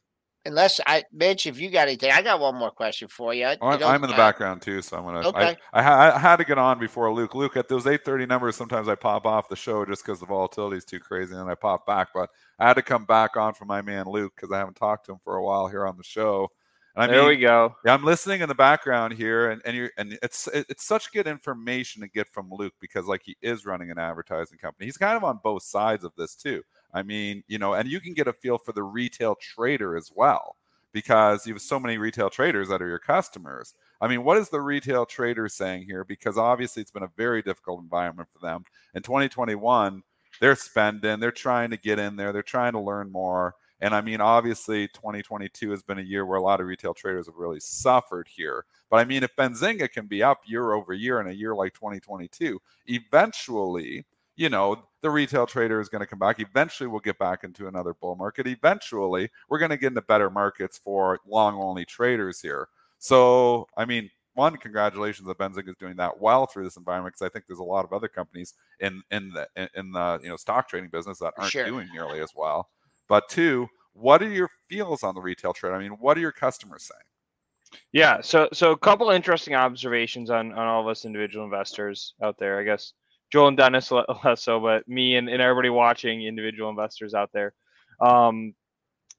unless 0.47 0.81
I, 0.87 1.05
Mitch, 1.13 1.47
if 1.47 1.59
you 1.59 1.71
got 1.71 1.89
anything, 1.89 2.13
I 2.13 2.23
got 2.23 2.41
one 2.41 2.55
more 2.55 2.71
question 2.71 3.09
for 3.09 3.35
you. 3.35 3.47
Oh, 3.61 3.73
you 3.73 3.79
know, 3.79 3.89
I'm 3.89 4.03
in 4.03 4.09
the 4.11 4.15
uh, 4.15 4.17
background 4.17 4.63
too, 4.63 4.81
so 4.81 4.97
I'm 4.97 5.05
gonna. 5.05 5.29
Okay. 5.29 5.57
I, 5.73 5.81
I, 5.83 6.15
I 6.15 6.19
had 6.19 6.37
to 6.37 6.45
get 6.45 6.59
on 6.59 6.79
before 6.79 7.13
Luke. 7.13 7.35
Luke, 7.35 7.57
at 7.57 7.69
those 7.69 7.85
8:30 7.85 8.29
numbers, 8.29 8.57
sometimes 8.57 8.89
I 8.89 8.95
pop 8.95 9.27
off 9.27 9.49
the 9.49 9.57
show 9.57 9.85
just 9.85 10.05
because 10.05 10.21
the 10.21 10.27
volatility 10.27 10.77
is 10.77 10.85
too 10.85 11.01
crazy, 11.01 11.35
and 11.35 11.51
I 11.51 11.55
pop 11.55 11.87
back. 11.87 12.09
But 12.15 12.31
I 12.59 12.69
had 12.69 12.75
to 12.75 12.83
come 12.83 13.05
back 13.05 13.37
on 13.37 13.55
for 13.55 13.65
my 13.65 13.83
man 13.83 14.07
Luke 14.07 14.33
because 14.37 14.53
I 14.53 14.59
haven't 14.59 14.77
talked 14.77 15.07
to 15.07 15.13
him 15.13 15.19
for 15.23 15.37
a 15.37 15.45
while 15.45 15.67
here 15.69 15.87
on 15.87 15.97
the 15.97 16.05
show. 16.05 16.51
And 16.97 17.05
I 17.05 17.07
there 17.09 17.21
mean, 17.21 17.29
we 17.29 17.37
go. 17.37 17.77
yeah, 17.85 17.93
I'm 17.93 18.05
listening 18.05 18.41
in 18.41 18.49
the 18.49 18.55
background 18.55 19.13
here, 19.13 19.51
and 19.51 19.61
and 19.67 19.77
you 19.77 19.91
and 19.99 20.19
it's 20.23 20.49
it- 20.49 20.67
it's 20.71 20.87
such 20.87 21.13
good 21.13 21.27
information 21.27 22.01
to 22.01 22.09
get 22.09 22.27
from 22.29 22.49
Luke 22.51 22.73
because 22.81 23.05
like 23.07 23.21
he 23.23 23.37
is 23.43 23.67
running 23.67 23.91
an 23.91 23.99
advertising 23.99 24.57
company. 24.59 24.87
He's 24.87 24.97
kind 24.97 25.15
of 25.17 25.23
on 25.23 25.39
both 25.45 25.63
sides 25.63 26.05
of 26.05 26.13
this 26.17 26.35
too. 26.35 26.63
I 26.97 27.03
mean, 27.03 27.45
you 27.47 27.59
know, 27.59 27.75
and 27.75 27.87
you 27.87 28.01
can 28.01 28.15
get 28.15 28.27
a 28.27 28.33
feel 28.33 28.57
for 28.57 28.73
the 28.73 28.83
retail 28.83 29.35
trader 29.35 29.99
as 29.99 30.11
well 30.15 30.57
because 30.93 31.47
you 31.47 31.53
have 31.53 31.61
so 31.61 31.79
many 31.79 31.99
retail 31.99 32.31
traders 32.31 32.71
that 32.71 32.81
are 32.81 32.89
your 32.89 32.99
customers. 32.99 33.75
I 34.01 34.09
mean, 34.09 34.25
what 34.25 34.39
is 34.39 34.49
the 34.49 34.63
retail 34.63 35.05
trader 35.05 35.47
saying 35.47 35.85
here? 35.85 36.05
Because 36.05 36.39
obviously 36.39 36.81
it's 36.81 36.91
been 36.91 37.03
a 37.03 37.11
very 37.15 37.43
difficult 37.43 37.83
environment 37.83 38.31
for 38.33 38.39
them. 38.39 38.65
In 38.95 39.03
2021, 39.03 40.03
they're 40.41 40.57
spending, 40.57 41.21
they're 41.21 41.33
trying 41.33 41.69
to 41.69 41.77
get 41.77 41.99
in 41.99 42.17
there, 42.17 42.33
they're 42.33 42.43
trying 42.43 42.73
to 42.73 42.81
learn 42.81 43.13
more. 43.13 43.57
And 43.83 43.95
I 43.95 44.01
mean, 44.01 44.23
obviously, 44.23 44.89
2022 44.89 45.71
has 45.73 45.83
been 45.83 45.99
a 45.99 46.03
year 46.03 46.25
where 46.25 46.39
a 46.39 46.43
lot 46.43 46.63
of 46.63 46.67
retail 46.67 46.95
traders 46.95 47.27
have 47.27 47.37
really 47.37 47.61
suffered 47.61 48.27
here. 48.27 48.65
But 48.89 48.97
I 48.97 49.05
mean, 49.05 49.23
if 49.23 49.37
Benzinga 49.37 49.93
can 49.93 50.07
be 50.07 50.23
up 50.23 50.41
year 50.47 50.73
over 50.73 50.95
year 50.95 51.21
in 51.21 51.27
a 51.27 51.33
year 51.33 51.55
like 51.55 51.75
2022, 51.75 52.59
eventually, 52.87 54.07
you 54.37 54.49
know, 54.49 54.83
the 55.07 55.11
retail 55.13 55.47
trader 55.47 55.81
is 55.81 55.89
going 55.89 56.01
to 56.01 56.07
come 56.07 56.19
back. 56.19 56.41
Eventually, 56.41 56.89
we'll 56.89 56.99
get 56.99 57.17
back 57.17 57.45
into 57.45 57.69
another 57.69 57.95
bull 57.95 58.17
market. 58.17 58.49
Eventually, 58.49 59.31
we're 59.49 59.61
going 59.61 59.71
to 59.71 59.77
get 59.77 59.87
into 59.87 60.03
better 60.03 60.29
markets 60.29 60.79
for 60.79 61.21
long 61.25 61.55
only 61.55 61.85
traders 61.85 62.41
here. 62.41 62.67
So, 62.99 63.69
I 63.77 63.85
mean, 63.85 64.11
one, 64.35 64.57
congratulations 64.57 65.29
that 65.29 65.39
Benzinga 65.39 65.69
is 65.69 65.77
doing 65.79 65.95
that 65.99 66.21
well 66.21 66.47
through 66.47 66.65
this 66.65 66.77
environment 66.77 67.15
because 67.15 67.25
I 67.25 67.29
think 67.33 67.47
there's 67.47 67.61
a 67.61 67.63
lot 67.63 67.85
of 67.85 67.93
other 67.93 68.09
companies 68.09 68.55
in 68.81 69.01
in 69.13 69.31
the 69.31 69.49
in- 69.55 69.69
in 69.77 69.93
the 69.93 70.19
you 70.25 70.29
know 70.29 70.37
stock 70.37 70.69
trading 70.69 70.91
business 70.91 71.21
that 71.21 71.35
aren't 71.39 71.53
Sure. 71.53 71.65
doing 71.65 71.89
nearly 71.93 72.21
as 72.21 72.33
well. 72.35 72.69
But 73.09 73.29
two, 73.29 73.69
what 73.93 74.25
are 74.25 74.29
your 74.29 74.51
feels 74.69 75.05
on 75.05 75.15
the 75.15 75.21
retail 75.21 75.53
trade? 75.53 75.73
I 75.73 75.79
mean, 75.79 75.93
what 75.93 76.17
are 76.17 76.21
your 76.21 76.33
customers 76.33 76.83
saying? 76.83 77.81
Yeah, 77.93 78.21
so 78.23 78.49
so 78.53 78.73
a 78.73 78.77
couple 78.79 79.09
interesting 79.11 79.55
observations 79.55 80.31
on 80.31 80.53
on 80.53 80.67
all 80.67 80.81
of 80.81 80.89
us 80.89 81.05
individual 81.05 81.45
investors 81.45 82.15
out 82.21 82.39
there. 82.39 82.59
I 82.59 82.65
guess 82.65 82.93
Joel 83.33 83.49
and 83.49 83.57
Dennis 83.57 83.91
less 84.25 84.43
so, 84.43 84.61
but 84.61 84.87
me 84.89 85.17
and, 85.17 85.29
and 85.29 85.43
everybody 85.43 85.71
watching 85.71 86.23
individual 86.23 86.71
investors 86.71 87.15
out 87.15 87.31
there. 87.33 87.55
Um, 88.01 88.55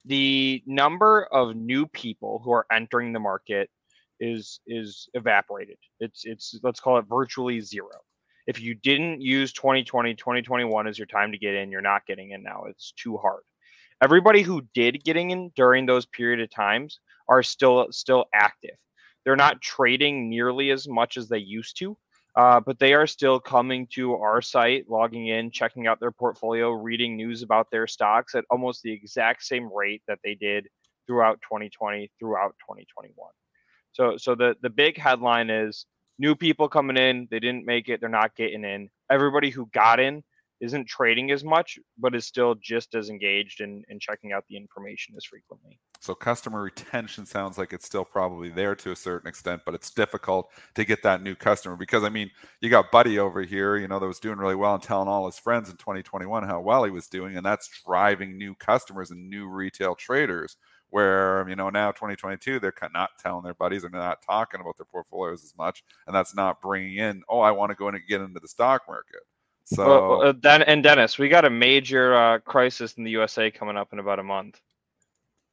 the 0.06 0.64
number 0.66 1.28
of 1.32 1.56
new 1.56 1.86
people 1.88 2.42
who 2.44 2.52
are 2.52 2.66
entering 2.72 3.12
the 3.12 3.20
market 3.20 3.70
is 4.20 4.60
is 4.66 5.10
evaporated. 5.14 5.78
It's 6.00 6.24
it's 6.26 6.60
let's 6.64 6.80
call 6.80 6.98
it 6.98 7.06
virtually 7.08 7.60
zero. 7.60 7.90
If 8.48 8.62
you 8.62 8.76
didn't 8.76 9.22
use 9.22 9.52
2020, 9.52 10.16
2021 10.16 10.88
as 10.88 10.98
your 10.98 11.06
time 11.06 11.34
to 11.34 11.38
get 11.38 11.54
in, 11.54 11.70
you're 11.70 11.82
not 11.82 12.06
getting 12.06 12.32
in 12.32 12.42
now. 12.42 12.64
It's 12.70 12.94
too 12.94 13.18
hard. 13.18 13.42
Everybody 14.02 14.42
who 14.42 14.66
did 14.74 15.04
getting 15.04 15.32
in 15.32 15.52
during 15.56 15.86
those 15.86 16.06
period 16.06 16.40
of 16.40 16.50
times 16.50 17.00
are 17.28 17.44
still 17.44 17.88
still 17.92 18.26
active. 18.34 18.76
They're 19.26 19.36
not 19.36 19.62
trading 19.62 20.30
nearly 20.30 20.72
as 20.72 20.88
much 20.88 21.18
as 21.18 21.28
they 21.28 21.40
used 21.40 21.78
to, 21.80 21.98
uh, 22.38 22.60
but 22.60 22.78
they 22.78 22.94
are 22.94 23.08
still 23.08 23.40
coming 23.40 23.88
to 23.88 24.14
our 24.14 24.44
site, 24.44 24.88
logging 24.88 25.28
in, 25.28 25.50
checking 25.50 25.88
out 25.88 26.00
their 26.00 26.12
portfolio, 26.12 26.70
reading 26.70 27.18
news 27.18 27.42
about 27.42 27.72
their 27.72 27.88
stocks 27.88 28.36
at 28.36 28.46
almost 28.52 28.84
the 28.84 28.92
exact 28.92 29.44
same 29.44 29.68
rate 29.74 30.04
that 30.08 30.20
they 30.24 30.36
did 30.36 30.68
throughout 31.08 31.42
2020, 31.42 32.12
throughout 32.20 32.56
2021. 32.60 33.16
So, 33.92 34.18
so 34.18 34.36
the 34.36 34.56
the 34.62 34.70
big 34.70 35.00
headline 35.00 35.50
is 35.50 35.88
new 36.20 36.36
people 36.36 36.70
coming 36.70 36.96
in. 36.96 37.28
They 37.32 37.40
didn't 37.40 37.66
make 37.66 37.90
it. 37.90 38.02
They're 38.02 38.08
not 38.10 38.36
getting 38.36 38.64
in. 38.64 38.90
Everybody 39.10 39.50
who 39.50 39.66
got 39.74 40.00
in 40.00 40.24
isn't 40.60 40.88
trading 40.88 41.32
as 41.32 41.44
much, 41.44 41.78
but 41.98 42.16
is 42.16 42.26
still 42.26 42.56
just 42.56 42.96
as 42.96 43.10
engaged 43.10 43.62
in, 43.62 43.84
in 43.90 44.00
checking 44.00 44.32
out 44.32 44.44
the 44.50 44.58
information 44.58 45.14
as 45.16 45.26
frequently. 45.26 45.80
So 46.00 46.16
customer 46.16 46.62
retention 46.62 47.26
sounds 47.26 47.58
like 47.58 47.74
it's 47.74 47.86
still 47.86 48.06
probably 48.06 48.50
there 48.50 48.76
to 48.76 48.92
a 48.92 48.96
certain 48.96 49.28
extent, 49.28 49.62
but 49.66 49.76
it's 49.76 49.92
difficult 49.92 50.50
to 50.76 50.86
get 50.86 51.04
that 51.04 51.22
new 51.22 51.36
customer 51.36 51.76
because 51.76 52.04
I 52.04 52.10
mean, 52.10 52.32
you 52.62 52.70
got 52.70 52.92
Buddy 52.92 53.20
over 53.20 53.42
here, 53.42 53.78
you 53.78 53.88
know, 53.88 54.00
that 54.00 54.08
was 54.08 54.20
doing 54.20 54.38
really 54.38 54.56
well 54.56 54.74
and 54.74 54.84
telling 54.84 55.08
all 55.08 55.26
his 55.26 55.40
friends 55.40 55.70
in 55.70 55.78
2021 55.78 56.44
how 56.44 56.60
well 56.60 56.84
he 56.84 56.92
was 56.92 57.08
doing, 57.08 57.38
and 57.38 57.46
that's 57.46 57.70
driving 57.86 58.38
new 58.38 58.56
customers 58.56 59.12
and 59.12 59.30
new 59.30 59.48
retail 59.48 59.96
traders. 59.96 60.58
Where 60.90 61.46
you 61.50 61.58
know 61.58 61.70
now 61.70 61.92
2022 61.92 62.62
they're 62.62 62.74
not 62.94 63.10
telling 63.20 63.44
their 63.44 63.54
buddies 63.54 63.84
and 63.84 63.94
they're 63.94 64.00
not 64.00 64.22
talking 64.26 64.62
about 64.62 64.78
their 64.78 64.86
portfolios 64.86 65.44
as 65.44 65.54
much, 65.58 65.84
and 66.06 66.16
that's 66.16 66.34
not 66.34 66.62
bringing 66.62 66.96
in. 66.96 67.24
Oh, 67.28 67.42
I 67.42 67.52
want 67.52 67.72
to 67.72 67.76
go 67.76 67.90
in 67.90 67.96
and 67.96 68.08
get 68.08 68.22
into 68.22 68.40
the 68.40 68.48
stock 68.48 68.84
market. 68.88 69.20
So 69.68 69.86
Well, 69.86 70.22
uh, 70.30 70.32
Den- 70.32 70.64
and 70.64 70.82
Dennis, 70.82 71.18
we 71.20 71.28
got 71.28 71.44
a 71.46 71.50
major 71.50 72.16
uh, 72.16 72.40
crisis 72.40 72.94
in 72.94 73.04
the 73.04 73.12
USA 73.12 73.52
coming 73.52 73.76
up 73.76 73.92
in 73.92 74.00
about 74.00 74.20
a 74.20 74.24
month. 74.24 74.62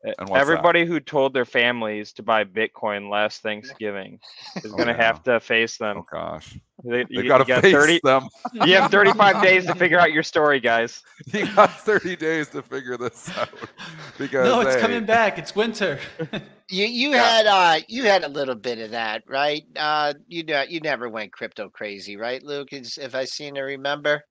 Uh, 0.07 0.13
And 0.19 0.29
what's 0.29 0.31
that? 0.31 0.41
Everybody 0.41 0.85
who 0.87 1.01
told 1.01 1.35
their 1.35 1.45
families 1.45 2.13
to 2.15 2.23
buy 2.23 2.45
Bitcoin 2.45 3.11
last 3.11 3.43
Thanksgiving 3.43 4.21
is 4.57 4.73
Oh, 4.73 4.77
going 4.77 4.87
to 4.87 4.95
yeah. 4.95 5.03
have 5.07 5.23
to 5.25 5.41
face 5.41 5.79
them. 5.79 5.99
oh 5.99 6.07
gosh, 6.11 6.57
They, 6.85 7.05
they 7.05 7.07
you, 7.11 7.29
got 7.29 7.39
to 7.39 7.45
you 7.45 7.55
got 7.55 7.63
face 7.63 7.73
30, 7.75 8.01
them. 8.05 8.29
you 8.53 8.75
have 8.77 8.91
35 8.91 9.43
days 9.43 9.65
to 9.67 9.75
figure 9.75 9.99
out 9.99 10.13
your 10.13 10.23
story, 10.23 10.61
guys. 10.61 11.03
you 11.27 11.47
got 11.55 11.81
30 11.81 12.17
days 12.17 12.49
to 12.51 12.63
figure 12.63 12.97
this 12.99 13.31
out 13.39 13.49
because 14.19 14.47
No, 14.47 14.61
it's 14.61 14.75
hey, 14.75 14.81
coming 14.83 15.05
back. 15.07 15.39
It's 15.39 15.55
winter. 15.57 15.99
You 16.71 16.87
you 16.87 17.11
Yeah. 17.11 17.23
had 17.23 17.47
uh 17.47 17.81
you 17.89 18.05
had 18.05 18.25
a 18.25 18.29
little 18.29 18.55
bit 18.55 18.79
of 18.79 18.93
that, 18.93 19.23
right? 19.29 19.65
Uh 19.77 20.15
you 20.29 20.43
know 20.45 20.63
you 20.67 20.81
never 20.81 21.11
went 21.11 21.31
crypto 21.31 21.69
crazy, 21.69 22.17
right, 22.17 22.43
Luke? 22.43 22.73
Is 22.73 22.97
if 22.97 23.15
I 23.15 23.27
seem 23.27 23.55
to 23.57 23.61
remember. 23.61 24.23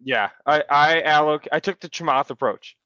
Yeah, 0.00 0.30
I 0.46 0.62
I 0.70 1.02
alloc 1.02 1.48
I 1.50 1.58
took 1.58 1.80
the 1.80 1.88
Chamath 1.88 2.30
approach. 2.30 2.76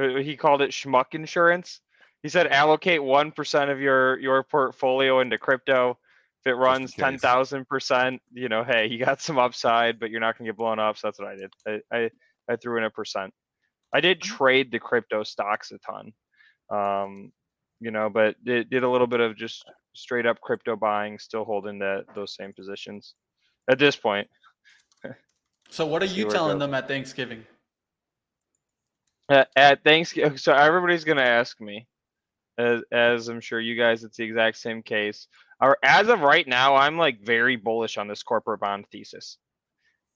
Uh, 0.00 0.16
He 0.16 0.36
called 0.36 0.62
it 0.62 0.72
schmuck 0.72 1.12
insurance. 1.14 1.80
He 2.24 2.28
said 2.28 2.48
allocate 2.48 3.02
one 3.04 3.30
percent 3.30 3.70
of 3.70 3.80
your 3.80 4.18
your 4.18 4.42
portfolio 4.42 5.20
into 5.20 5.38
crypto. 5.38 5.96
If 6.44 6.52
it 6.52 6.54
runs 6.54 6.92
case. 6.92 7.04
ten 7.04 7.18
thousand 7.18 7.68
percent, 7.68 8.22
you 8.32 8.48
know, 8.48 8.64
hey, 8.64 8.86
you 8.86 9.04
got 9.04 9.20
some 9.20 9.38
upside, 9.38 10.00
but 10.00 10.10
you're 10.10 10.20
not 10.20 10.38
gonna 10.38 10.48
get 10.48 10.56
blown 10.56 10.78
up. 10.78 10.96
So 10.96 11.08
that's 11.08 11.18
what 11.18 11.28
I 11.28 11.36
did. 11.36 11.52
I 11.66 11.96
I, 11.96 12.10
I 12.48 12.56
threw 12.56 12.78
in 12.78 12.84
a 12.84 12.90
percent. 12.90 13.32
I 13.92 14.00
did 14.00 14.20
trade 14.20 14.70
the 14.70 14.78
crypto 14.78 15.24
stocks 15.24 15.72
a 15.72 15.78
ton, 15.78 16.12
um, 16.70 17.32
you 17.80 17.90
know, 17.90 18.08
but 18.08 18.36
did, 18.44 18.70
did 18.70 18.84
a 18.84 18.88
little 18.88 19.08
bit 19.08 19.18
of 19.20 19.36
just 19.36 19.64
straight 19.94 20.26
up 20.26 20.40
crypto 20.40 20.76
buying, 20.76 21.18
still 21.18 21.44
holding 21.44 21.80
that 21.80 22.04
those 22.14 22.34
same 22.34 22.52
positions. 22.52 23.14
At 23.68 23.78
this 23.78 23.96
point, 23.96 24.28
So 25.70 25.86
what 25.86 26.02
are 26.02 26.06
you 26.06 26.28
telling 26.28 26.58
them 26.58 26.74
at 26.74 26.88
Thanksgiving? 26.88 27.44
at, 29.30 29.48
at 29.56 29.84
Thanksgiving. 29.84 30.36
So 30.36 30.52
everybody's 30.52 31.04
gonna 31.04 31.22
ask 31.22 31.60
me, 31.60 31.86
as, 32.58 32.82
as 32.92 33.28
I'm 33.28 33.40
sure 33.40 33.60
you 33.60 33.76
guys, 33.76 34.04
it's 34.04 34.16
the 34.16 34.24
exact 34.24 34.58
same 34.58 34.82
case. 34.82 35.28
Or 35.60 35.76
as 35.82 36.08
of 36.08 36.20
right 36.20 36.46
now, 36.46 36.74
I'm 36.76 36.96
like 36.96 37.20
very 37.20 37.56
bullish 37.56 37.98
on 37.98 38.08
this 38.08 38.22
corporate 38.22 38.60
bond 38.60 38.86
thesis. 38.90 39.36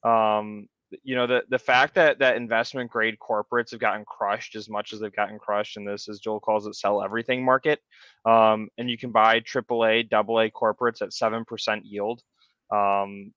Um, 0.03 0.69
you 1.03 1.17
know, 1.17 1.27
the 1.27 1.43
the 1.49 1.59
fact 1.59 1.95
that 1.95 2.19
that 2.21 2.37
investment 2.37 2.91
grade 2.91 3.17
corporates 3.19 3.71
have 3.73 3.81
gotten 3.81 4.05
crushed 4.05 4.55
as 4.55 4.69
much 4.69 4.93
as 4.93 5.01
they've 5.01 5.15
gotten 5.15 5.39
crushed 5.39 5.77
in 5.77 5.85
this, 5.85 6.09
as 6.09 6.21
Joel 6.21 6.41
calls 6.41 6.67
it, 6.67 6.75
sell 6.77 7.03
everything 7.03 7.45
market. 7.45 7.81
Um, 8.25 8.69
and 8.79 8.89
you 8.89 8.97
can 8.97 9.11
buy 9.11 9.41
AAA, 9.41 10.13
AA 10.13 10.49
corporates 10.51 11.03
at 11.03 11.13
seven 11.13 11.45
percent 11.45 11.85
yield. 11.85 12.23
Um, 12.71 13.33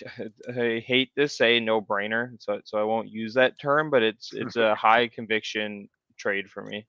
I 0.48 0.82
hate 0.86 1.10
to 1.18 1.28
say 1.28 1.60
no 1.60 1.80
brainer, 1.80 2.34
so 2.40 2.60
so 2.64 2.78
I 2.78 2.84
won't 2.84 3.10
use 3.10 3.34
that 3.34 3.60
term, 3.60 3.90
but 3.90 4.02
it's 4.02 4.32
it's 4.32 4.56
a 4.56 4.74
high 4.74 5.08
conviction 5.08 5.88
trade 6.18 6.50
for 6.50 6.64
me. 6.64 6.86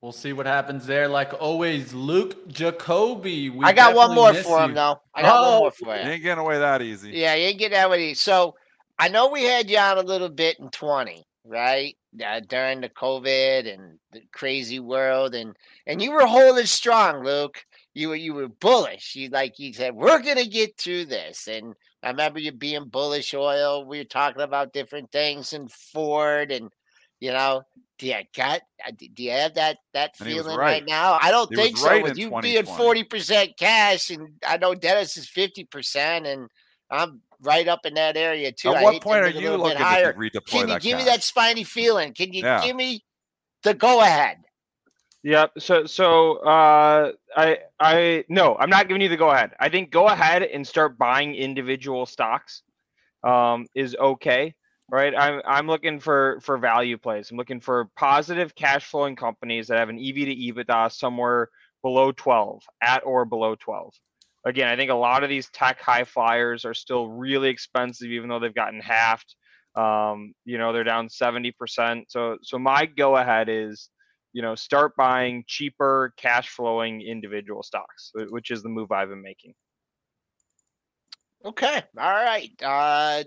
We'll 0.00 0.12
see 0.12 0.32
what 0.32 0.46
happens 0.46 0.86
there. 0.86 1.08
Like 1.08 1.32
always, 1.40 1.92
Luke 1.92 2.48
Jacoby. 2.48 3.50
We 3.50 3.64
I 3.64 3.72
got 3.72 3.94
one 3.94 4.14
more 4.14 4.32
miss 4.32 4.44
for 4.46 4.62
him 4.62 4.70
you. 4.70 4.74
though. 4.76 5.00
I 5.14 5.22
got 5.22 5.40
one 5.42 5.52
Oh, 5.54 5.58
more 5.60 5.70
for 5.70 5.96
you 5.96 6.02
you. 6.02 6.08
ain't 6.10 6.22
getting 6.22 6.42
away 6.42 6.58
that 6.58 6.82
easy. 6.82 7.10
Yeah, 7.10 7.34
you 7.34 7.46
ain't 7.46 7.58
get 7.58 7.72
that 7.72 7.92
easy. 7.98 8.14
So 8.14 8.54
I 8.98 9.08
know 9.08 9.28
we 9.30 9.44
had 9.44 9.70
you 9.70 9.78
on 9.78 9.98
a 9.98 10.02
little 10.02 10.28
bit 10.28 10.58
in 10.58 10.70
20, 10.70 11.24
right? 11.44 11.96
Uh, 12.24 12.40
during 12.40 12.80
the 12.80 12.88
COVID 12.88 13.72
and 13.72 13.98
the 14.12 14.22
crazy 14.32 14.80
world, 14.80 15.34
and 15.34 15.56
and 15.86 16.02
you 16.02 16.12
were 16.12 16.26
holding 16.26 16.66
strong, 16.66 17.24
Luke. 17.24 17.64
You 17.94 18.08
were 18.10 18.16
you 18.16 18.34
were 18.34 18.48
bullish. 18.48 19.14
You 19.16 19.28
like 19.30 19.58
you 19.58 19.72
said, 19.72 19.94
we're 19.94 20.22
gonna 20.22 20.46
get 20.46 20.76
through 20.78 21.06
this. 21.06 21.46
And 21.46 21.74
I 22.02 22.08
remember 22.10 22.38
you 22.38 22.52
being 22.52 22.88
bullish 22.88 23.34
oil. 23.34 23.84
We 23.84 23.98
were 23.98 24.04
talking 24.04 24.42
about 24.42 24.72
different 24.72 25.12
things 25.12 25.52
and 25.52 25.70
Ford 25.70 26.50
and 26.50 26.70
You 27.20 27.32
know, 27.32 27.62
do 27.98 28.06
you 28.06 28.16
got? 28.34 28.62
uh, 28.86 28.92
Do 28.92 29.22
you 29.22 29.30
have 29.30 29.54
that 29.54 29.78
that 29.92 30.16
And 30.18 30.28
feeling 30.28 30.56
right. 30.56 30.72
right. 30.72 30.86
now? 30.86 31.18
I 31.20 31.30
don't 31.30 31.50
He 31.50 31.56
think 31.56 31.76
so. 31.76 31.90
right 31.90 32.02
With 32.02 32.18
you 32.18 32.30
being 32.40 32.64
forty 32.64 33.04
percent 33.04 33.56
cash, 33.58 34.10
and 34.10 34.28
I 34.46 34.56
know 34.56 34.74
Dennis 34.74 35.16
is 35.16 35.28
fifty 35.28 35.64
percent, 35.64 36.26
and 36.26 36.48
I'm 36.90 37.20
right 37.42 37.68
up 37.68 37.84
in 37.84 37.94
that 37.94 38.16
area 38.16 38.52
too. 38.52 38.74
At 38.74 38.80
I 38.80 38.84
what 38.84 39.02
point 39.02 39.22
are 39.22 39.28
you 39.28 39.50
looking 39.50 39.76
higher. 39.76 40.12
to 40.12 40.18
redeploy 40.18 40.40
Can 40.46 40.60
you 40.60 40.66
that 40.68 40.82
give 40.82 40.96
me 40.96 41.04
that 41.04 41.22
spiny 41.22 41.64
feeling? 41.64 42.14
Can 42.14 42.32
you 42.32 42.42
Yeah. 42.42 42.62
give 42.62 42.76
me 42.76 43.04
the 43.62 43.74
go 43.74 44.00
ahead? 44.00 44.38
Yep. 45.22 45.52
So 45.58 45.84
so 45.84 46.36
uh 46.36 47.12
I 47.36 47.58
I 47.78 48.24
no, 48.28 48.56
I'm 48.58 48.70
not 48.70 48.88
giving 48.88 49.02
you 49.02 49.08
the 49.10 49.18
go 49.18 49.30
ahead. 49.30 49.52
I 49.60 49.68
think 49.68 49.90
go 49.90 50.06
ahead 50.06 50.42
and 50.42 50.66
start 50.66 50.96
buying 50.96 51.34
individual 51.34 52.06
stocks 52.06 52.62
um 53.22 53.66
is 53.74 53.94
okay. 53.96 54.54
Right. 54.90 55.14
I'm 55.16 55.40
I'm 55.44 55.66
looking 55.68 56.00
for 56.00 56.40
for 56.42 56.58
value 56.58 56.98
plays. 56.98 57.30
I'm 57.30 57.36
looking 57.36 57.60
for 57.60 57.88
positive 57.96 58.54
cash 58.54 58.84
flowing 58.86 59.14
companies 59.14 59.68
that 59.68 59.78
have 59.78 59.88
an 59.88 59.98
EV 59.98 60.14
to 60.14 60.34
EBITDA 60.34 60.92
somewhere 60.92 61.48
below 61.82 62.12
12, 62.12 62.62
at 62.82 63.02
or 63.06 63.24
below 63.24 63.54
12. 63.54 63.94
Again, 64.44 64.68
I 64.68 64.76
think 64.76 64.90
a 64.90 64.94
lot 64.94 65.22
of 65.22 65.28
these 65.28 65.48
tech 65.50 65.80
high 65.80 66.04
flyers 66.04 66.64
are 66.64 66.74
still 66.74 67.08
really 67.08 67.48
expensive, 67.50 68.08
even 68.08 68.28
though 68.28 68.40
they've 68.40 68.54
gotten 68.54 68.80
halved. 68.80 69.34
Um, 69.76 70.34
you 70.44 70.58
know, 70.58 70.72
they're 70.72 70.82
down 70.82 71.08
70%. 71.08 72.04
So 72.08 72.38
so 72.42 72.58
my 72.58 72.86
go 72.86 73.16
ahead 73.16 73.48
is 73.48 73.90
you 74.32 74.42
know, 74.42 74.54
start 74.54 74.94
buying 74.96 75.44
cheaper 75.46 76.14
cash 76.16 76.48
flowing 76.48 77.02
individual 77.02 77.62
stocks, 77.62 78.12
which 78.14 78.50
is 78.50 78.62
the 78.62 78.68
move 78.68 78.92
I've 78.92 79.08
been 79.08 79.22
making. 79.22 79.54
Okay. 81.44 81.82
All 81.98 82.12
right. 82.12 82.50
Uh 82.62 83.24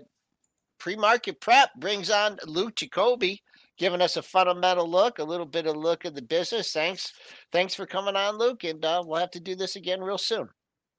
pre-market 0.84 1.40
prep 1.40 1.70
brings 1.76 2.10
on 2.10 2.36
Luke 2.46 2.76
Jacoby, 2.76 3.42
giving 3.78 4.02
us 4.02 4.18
a 4.18 4.22
fundamental 4.22 4.86
look, 4.86 5.18
a 5.18 5.24
little 5.24 5.46
bit 5.46 5.66
of 5.66 5.76
look 5.76 6.04
at 6.04 6.14
the 6.14 6.20
business. 6.20 6.72
Thanks. 6.72 7.14
Thanks 7.50 7.74
for 7.74 7.86
coming 7.86 8.16
on, 8.16 8.36
Luke. 8.36 8.64
And 8.64 8.84
uh, 8.84 9.02
we'll 9.02 9.18
have 9.18 9.30
to 9.30 9.40
do 9.40 9.54
this 9.54 9.76
again 9.76 10.02
real 10.02 10.18
soon. 10.18 10.46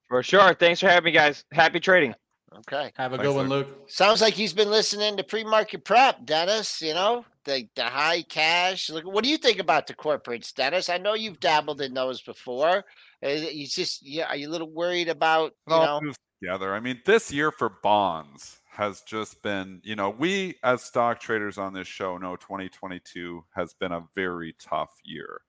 For 0.08 0.24
sure. 0.24 0.56
Thanks 0.56 0.80
for 0.80 0.88
having 0.88 1.06
me, 1.06 1.12
guys. 1.12 1.46
Happy 1.52 1.80
trading. 1.80 2.16
Okay. 2.58 2.92
Have 2.96 3.14
a 3.14 3.18
Thanks, 3.18 3.28
good 3.30 3.36
one, 3.36 3.48
Luke. 3.48 3.68
Luke. 3.68 3.86
Sounds 3.88 4.22
like 4.22 4.34
he's 4.34 4.54
been 4.54 4.72
listening 4.72 5.18
to 5.18 5.24
pre-market 5.24 5.86
prep, 5.86 6.26
Dennis. 6.26 6.82
You 6.82 6.96
know, 6.96 7.24
the 7.44 7.68
the 7.76 7.84
high 7.84 8.24
cash. 8.24 8.90
Look, 8.90 9.06
what 9.06 9.24
do 9.24 9.30
you 9.30 9.38
think 9.38 9.60
about 9.60 9.86
the 9.86 9.94
corporates, 9.94 10.52
Dennis? 10.52 10.90
I 10.90 10.98
know 10.98 11.14
you've 11.14 11.40
dabbled 11.40 11.82
in 11.82 11.94
those 11.94 12.24
before. 12.24 12.86
Uh, 13.24 13.30
You 13.30 13.68
just, 13.68 14.02
yeah, 14.02 14.26
are 14.30 14.36
you 14.36 14.50
a 14.50 14.52
little 14.52 14.72
worried 14.72 15.10
about, 15.10 15.52
It 15.68 15.74
you 15.74 15.76
know? 15.76 16.02
together. 16.42 16.74
I 16.74 16.80
mean, 16.80 17.02
this 17.06 17.32
year 17.32 17.52
for 17.52 17.70
bonds 17.70 18.62
has 18.76 19.02
just 19.02 19.42
been, 19.42 19.82
you 19.84 19.96
know, 19.96 20.10
we 20.10 20.56
as 20.64 20.84
stock 20.84 21.20
traders 21.20 21.58
on 21.58 21.74
this 21.74 21.88
show 21.88 22.18
know 22.18 22.36
2022 22.36 23.44
has 23.56 23.74
been 23.74 23.92
a 23.92 24.04
very 24.14 24.56
tough 24.60 24.92
year. 25.04 25.42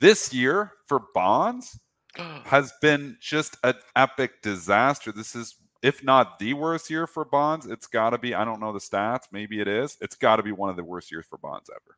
This 0.00 0.34
year 0.34 0.72
for 0.86 1.04
bonds 1.14 1.78
mm. 2.16 2.42
has 2.44 2.72
been 2.82 3.16
just 3.20 3.56
an 3.64 3.74
epic 3.94 4.42
disaster. 4.42 5.12
This 5.12 5.34
is, 5.34 5.56
if 5.82 6.02
not 6.04 6.38
the 6.38 6.54
worst 6.54 6.90
year 6.90 7.06
for 7.06 7.24
bonds, 7.24 7.66
it's 7.66 7.86
got 7.86 8.10
to 8.10 8.18
be. 8.18 8.34
I 8.34 8.44
don't 8.44 8.60
know 8.60 8.72
the 8.72 8.78
stats. 8.78 9.22
Maybe 9.32 9.60
it 9.60 9.68
is. 9.68 9.96
It's 10.00 10.16
got 10.16 10.36
to 10.36 10.42
be 10.42 10.52
one 10.52 10.68
of 10.68 10.76
the 10.76 10.84
worst 10.84 11.10
years 11.10 11.26
for 11.26 11.38
bonds 11.38 11.70
ever. 11.70 11.96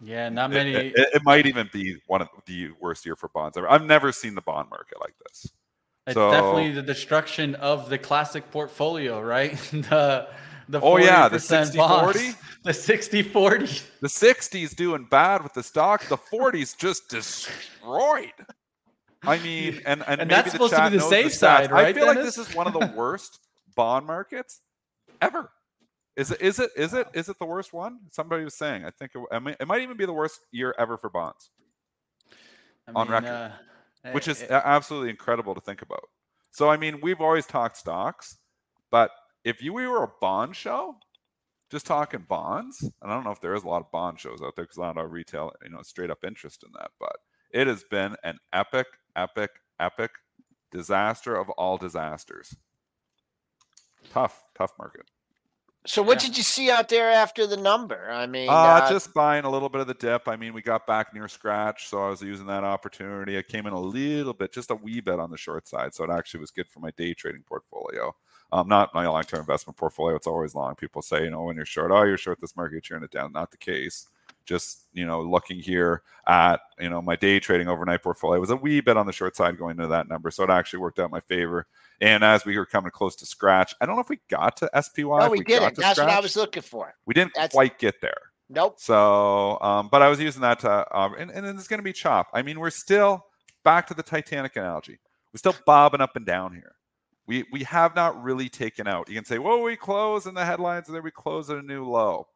Yeah, 0.00 0.28
not 0.28 0.50
It- 0.50 0.54
many. 0.54 0.72
It, 0.74 0.96
it- 0.96 1.08
it 1.14 1.22
might 1.24 1.46
even 1.46 1.70
be 1.72 1.96
one 2.06 2.22
of 2.22 2.28
the 2.46 2.70
worst 2.80 3.06
year 3.06 3.16
for 3.16 3.28
bonds 3.28 3.56
ever. 3.56 3.70
I've 3.70 3.84
never 3.84 4.12
seen 4.12 4.34
the 4.34 4.42
bond 4.42 4.68
market 4.70 5.00
like 5.00 5.14
this. 5.26 5.52
It's 6.08 6.14
So- 6.14 6.30
definitely 6.30 6.72
the 6.72 6.82
destruction 6.82 7.54
of 7.56 7.88
the 7.88 7.98
classic 7.98 8.50
portfolio, 8.50 9.20
right? 9.20 9.56
the 9.72 10.28
the 10.70 10.80
Oh, 10.82 10.98
yeah, 10.98 11.28
the 11.28 11.38
40% 11.38 11.76
bonds, 11.76 12.18
60-40? 12.18 12.36
the 12.64 12.74
60 12.74 13.22
40. 13.22 13.66
The 14.00 14.08
60s 14.08 14.76
doing 14.76 15.04
bad 15.04 15.42
with 15.42 15.54
the 15.54 15.62
stock. 15.62 16.04
The 16.08 16.18
40s 16.18 16.76
just 16.76 17.08
destroyed. 17.08 18.32
I 19.22 19.38
mean, 19.38 19.80
and 19.86 20.02
and, 20.06 20.20
And 20.20 20.28
maybe 20.28 20.28
that's 20.28 20.44
the 20.46 20.50
supposed 20.52 20.74
to 20.74 20.90
be 20.90 20.98
the 20.98 21.02
safe 21.02 21.26
stats. 21.32 21.38
side, 21.38 21.70
right? 21.70 21.86
I 21.86 21.92
feel 21.94 22.06
like 22.06 22.18
this 22.18 22.36
is 22.36 22.54
one 22.54 22.66
of 22.66 22.74
the 22.74 22.92
worst 22.94 23.38
bond 23.74 24.06
markets 24.06 24.60
ever. 25.22 25.50
Is 26.16 26.30
it? 26.32 26.40
Is 26.42 26.58
it? 26.58 26.70
Is 26.76 26.92
it? 26.94 27.06
Is 27.14 27.28
it 27.28 27.38
the 27.38 27.46
worst 27.46 27.72
one? 27.72 28.00
Somebody 28.10 28.44
was 28.44 28.54
saying. 28.54 28.84
I 28.84 28.90
think 28.90 29.12
it, 29.14 29.22
I 29.32 29.38
mean, 29.38 29.56
it 29.58 29.66
might 29.68 29.82
even 29.82 29.96
be 29.96 30.04
the 30.04 30.12
worst 30.12 30.40
year 30.52 30.74
ever 30.78 30.96
for 30.98 31.08
bonds, 31.08 31.50
I 32.88 32.92
On 32.94 33.08
record, 33.08 33.28
uh, 33.28 33.50
which 34.12 34.28
eh, 34.28 34.32
is 34.32 34.42
eh, 34.42 34.60
absolutely 34.64 35.10
incredible 35.10 35.54
to 35.54 35.60
think 35.60 35.82
about. 35.82 36.08
So 36.50 36.68
I 36.68 36.76
mean, 36.76 37.00
we've 37.00 37.20
always 37.20 37.46
talked 37.46 37.76
stocks, 37.76 38.38
but 38.90 39.10
if 39.44 39.62
you 39.62 39.72
we 39.72 39.86
were 39.86 40.04
a 40.04 40.10
bond 40.20 40.56
show, 40.56 40.96
just 41.70 41.86
talking 41.86 42.24
bonds, 42.28 42.80
and 42.82 43.10
I 43.10 43.14
don't 43.14 43.24
know 43.24 43.30
if 43.30 43.40
there 43.40 43.54
is 43.54 43.64
a 43.64 43.68
lot 43.68 43.82
of 43.82 43.90
bond 43.90 44.18
shows 44.18 44.40
out 44.42 44.56
there 44.56 44.64
because 44.64 44.76
a 44.76 44.80
lot 44.80 44.96
of 44.96 45.12
retail, 45.12 45.52
you 45.62 45.70
know, 45.70 45.82
straight 45.82 46.10
up 46.10 46.24
interest 46.24 46.62
in 46.64 46.70
that, 46.78 46.90
but 46.98 47.16
it 47.50 47.66
has 47.66 47.84
been 47.90 48.16
an 48.24 48.38
epic, 48.52 48.86
epic, 49.16 49.50
epic 49.78 50.10
disaster 50.70 51.34
of 51.36 51.50
all 51.50 51.76
disasters. 51.76 52.54
Tough, 54.10 54.42
tough 54.56 54.72
market. 54.78 55.02
So, 55.86 56.02
what 56.02 56.22
Yeah. 56.22 56.28
did 56.28 56.36
you 56.36 56.42
see 56.42 56.70
out 56.70 56.88
there 56.88 57.10
after 57.10 57.46
the 57.46 57.56
number? 57.56 58.10
I 58.10 58.26
mean, 58.26 58.64
Uh, 58.64 58.64
uh, 58.64 58.88
just 58.88 59.12
buying 59.12 59.44
a 59.44 59.50
little 59.50 59.68
bit 59.68 59.82
of 59.82 59.86
the 59.86 59.94
dip. 59.94 60.26
I 60.26 60.36
mean, 60.36 60.54
we 60.54 60.62
got 60.62 60.86
back 60.86 61.12
near 61.14 61.28
scratch, 61.28 61.88
so 61.88 62.02
I 62.06 62.08
was 62.10 62.22
using 62.22 62.46
that 62.46 62.64
opportunity. 62.64 63.36
I 63.38 63.42
came 63.42 63.66
in 63.66 63.74
a 63.74 63.80
little 63.80 64.32
bit, 64.32 64.52
just 64.52 64.70
a 64.70 64.74
wee 64.74 65.00
bit 65.00 65.20
on 65.20 65.30
the 65.30 65.36
short 65.36 65.68
side, 65.68 65.94
so 65.94 66.04
it 66.04 66.10
actually 66.10 66.40
was 66.40 66.50
good 66.50 66.68
for 66.70 66.80
my 66.80 66.90
day 66.92 67.12
trading 67.14 67.42
portfolio. 67.42 68.14
Um, 68.50 68.66
not 68.68 68.94
my 68.94 69.06
long-term 69.06 69.40
investment 69.40 69.76
portfolio. 69.76 70.16
It's 70.16 70.26
always 70.26 70.54
long. 70.54 70.74
People 70.76 71.02
say, 71.02 71.24
you 71.24 71.30
know, 71.30 71.42
when 71.42 71.56
you're 71.56 71.66
short, 71.66 71.90
oh, 71.92 72.04
you're 72.04 72.16
short 72.16 72.40
this 72.40 72.56
market, 72.56 72.88
you're 72.88 72.96
in 72.96 73.04
it 73.04 73.10
down. 73.10 73.32
Not 73.32 73.50
the 73.50 73.58
case. 73.58 74.08
Just 74.48 74.86
you 74.94 75.04
know, 75.04 75.20
looking 75.20 75.58
here 75.58 76.02
at 76.26 76.60
you 76.80 76.88
know 76.88 77.02
my 77.02 77.16
day 77.16 77.38
trading 77.38 77.68
overnight 77.68 78.02
portfolio 78.02 78.40
was 78.40 78.48
a 78.48 78.56
wee 78.56 78.80
bit 78.80 78.96
on 78.96 79.04
the 79.04 79.12
short 79.12 79.36
side 79.36 79.58
going 79.58 79.72
into 79.72 79.88
that 79.88 80.08
number, 80.08 80.30
so 80.30 80.42
it 80.42 80.48
actually 80.48 80.78
worked 80.78 80.98
out 80.98 81.04
in 81.04 81.10
my 81.10 81.20
favor. 81.20 81.66
And 82.00 82.24
as 82.24 82.46
we 82.46 82.56
were 82.56 82.64
coming 82.64 82.90
close 82.90 83.14
to 83.16 83.26
scratch, 83.26 83.74
I 83.80 83.84
don't 83.86 83.96
know 83.96 84.00
if 84.00 84.08
we 84.08 84.20
got 84.30 84.56
to 84.58 84.70
SPY. 84.82 85.02
no, 85.02 85.18
if 85.26 85.30
we, 85.32 85.44
didn't. 85.44 85.74
to 85.74 85.80
That's 85.82 85.98
what 85.98 86.08
I 86.08 86.20
was 86.20 86.34
looking 86.34 86.62
for. 86.62 86.94
We 87.04 87.12
didn't 87.12 87.34
that's- 87.34 87.52
quite 87.52 87.78
get 87.78 88.00
there. 88.00 88.16
Nope. 88.50 88.76
So, 88.78 89.60
um, 89.60 89.88
but 89.92 90.00
I 90.00 90.08
was 90.08 90.18
using 90.18 90.40
that 90.40 90.60
to, 90.60 90.98
um, 90.98 91.14
and, 91.18 91.30
and 91.30 91.46
it's 91.46 91.68
going 91.68 91.80
to 91.80 91.84
be 91.84 91.92
chop. 91.92 92.28
I 92.32 92.40
mean, 92.40 92.58
we're 92.58 92.70
still 92.70 93.26
back 93.62 93.86
to 93.88 93.94
the 93.94 94.02
Titanic 94.02 94.56
analogy. 94.56 94.98
We're 95.34 95.38
still 95.38 95.56
bobbing 95.66 96.00
up 96.00 96.16
and 96.16 96.24
down 96.24 96.54
here. 96.54 96.74
We 97.26 97.44
we 97.52 97.62
have 97.64 97.94
not 97.94 98.22
really 98.22 98.48
taken 98.48 98.88
out. 98.88 99.06
You 99.10 99.14
can 99.14 99.26
say, 99.26 99.38
well, 99.38 99.60
we 99.60 99.76
close 99.76 100.24
in 100.26 100.32
the 100.32 100.46
headlines 100.46 100.86
and 100.86 100.96
then 100.96 101.02
we 101.02 101.10
close 101.10 101.50
at 101.50 101.58
a 101.58 101.62
new 101.62 101.84
low. 101.84 102.26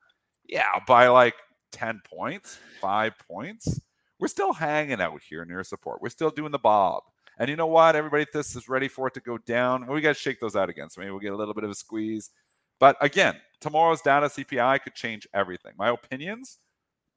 Yeah, 0.46 0.68
by 0.86 1.08
like 1.08 1.34
10 1.72 2.02
points, 2.04 2.58
five 2.80 3.14
points. 3.28 3.80
We're 4.18 4.28
still 4.28 4.52
hanging 4.52 5.00
out 5.00 5.20
here 5.28 5.44
near 5.44 5.64
support. 5.64 6.00
We're 6.00 6.10
still 6.10 6.30
doing 6.30 6.52
the 6.52 6.58
bob. 6.58 7.02
And 7.38 7.48
you 7.48 7.56
know 7.56 7.66
what? 7.66 7.96
Everybody 7.96 8.26
this 8.32 8.54
is 8.54 8.68
ready 8.68 8.88
for 8.88 9.08
it 9.08 9.14
to 9.14 9.20
go 9.20 9.38
down. 9.38 9.86
We 9.86 10.00
got 10.00 10.14
to 10.14 10.20
shake 10.20 10.38
those 10.38 10.54
out 10.54 10.68
again. 10.68 10.90
So 10.90 11.00
maybe 11.00 11.10
we'll 11.10 11.20
get 11.20 11.32
a 11.32 11.36
little 11.36 11.54
bit 11.54 11.64
of 11.64 11.70
a 11.70 11.74
squeeze. 11.74 12.30
But 12.78 12.96
again, 13.00 13.36
tomorrow's 13.60 14.02
data 14.02 14.26
CPI 14.26 14.82
could 14.82 14.94
change 14.94 15.26
everything. 15.34 15.72
My 15.78 15.90
opinions 15.90 16.58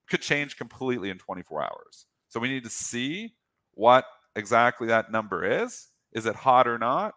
could 0.09 0.21
change 0.21 0.57
completely 0.57 1.09
in 1.09 1.17
24 1.17 1.63
hours. 1.63 2.05
So 2.29 2.39
we 2.39 2.49
need 2.49 2.63
to 2.63 2.69
see 2.69 3.35
what 3.73 4.05
exactly 4.35 4.87
that 4.87 5.11
number 5.11 5.43
is. 5.43 5.87
Is 6.13 6.25
it 6.25 6.35
hot 6.35 6.67
or 6.67 6.77
not? 6.77 7.15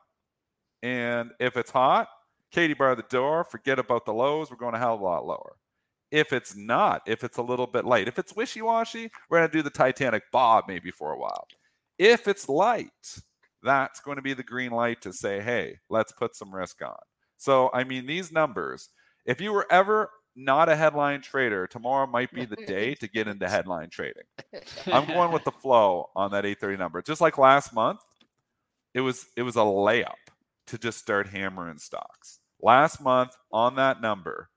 And 0.83 1.31
if 1.41 1.57
it's 1.57 1.71
hot, 1.71 2.09
Katie 2.51 2.75
bar 2.75 2.95
the 2.95 3.03
door, 3.03 3.45
forget 3.45 3.79
about 3.79 4.07
the 4.07 4.15
lows. 4.15 4.51
We're 4.51 4.57
going 4.57 4.75
a 4.75 4.79
hell 4.79 4.95
of 4.95 5.01
a 5.01 5.05
lot 5.05 5.27
lower. 5.27 5.57
If 6.11 6.33
it's 6.33 6.57
not, 6.57 7.03
if 7.07 7.23
it's 7.23 7.37
a 7.37 7.43
little 7.43 7.67
bit 7.67 7.85
light, 7.85 8.09
if 8.09 8.19
it's 8.19 8.35
wishy 8.35 8.63
washy, 8.63 9.11
we're 9.29 9.39
going 9.39 9.51
to 9.51 9.57
do 9.57 9.63
the 9.63 9.71
Titanic 9.71 10.25
bob 10.33 10.65
maybe 10.67 10.91
for 10.91 11.13
a 11.13 11.19
while. 11.19 11.47
If 11.99 12.29
it's 12.29 12.49
light, 12.49 13.19
that's 13.63 14.01
going 14.01 14.17
to 14.17 14.23
be 14.23 14.35
the 14.35 14.43
green 14.43 14.71
light 14.71 15.03
to 15.03 15.13
say, 15.13 15.41
hey, 15.41 15.79
let's 15.91 16.13
put 16.13 16.37
some 16.37 16.55
risk 16.55 16.81
on. 16.83 16.97
So, 17.37 17.71
I 17.75 17.85
mean, 17.85 18.07
these 18.07 18.33
numbers, 18.33 18.89
if 19.27 19.41
you 19.41 19.53
were 19.53 19.67
ever 19.71 20.11
not 20.39 20.69
a 20.69 20.77
headline 20.77 21.21
trader, 21.21 21.67
tomorrow 21.67 22.07
might 22.07 22.33
be 22.33 22.45
the 22.45 22.57
day 22.57 22.95
to 22.95 23.09
get 23.09 23.27
into 23.27 23.49
headline 23.49 23.91
trading. 23.91 24.23
I'm 24.87 25.07
going 25.07 25.33
with 25.33 25.45
the 25.45 25.51
flow 25.63 26.11
on 26.15 26.31
that 26.31 26.47
830 26.47 26.77
number. 26.77 27.03
Just 27.03 27.21
like 27.21 27.37
last 27.39 27.75
month, 27.75 28.01
it 28.95 29.01
was 29.01 29.27
it 29.37 29.43
was 29.43 29.57
a 29.57 29.61
layup 29.61 30.15
to 30.69 30.79
just 30.79 30.99
start 30.99 31.29
hammering 31.29 31.79
stocks. 31.79 32.39
Last 32.61 33.01
month 33.01 33.33
on 33.53 33.77
that 33.77 34.01
number, 34.01 34.49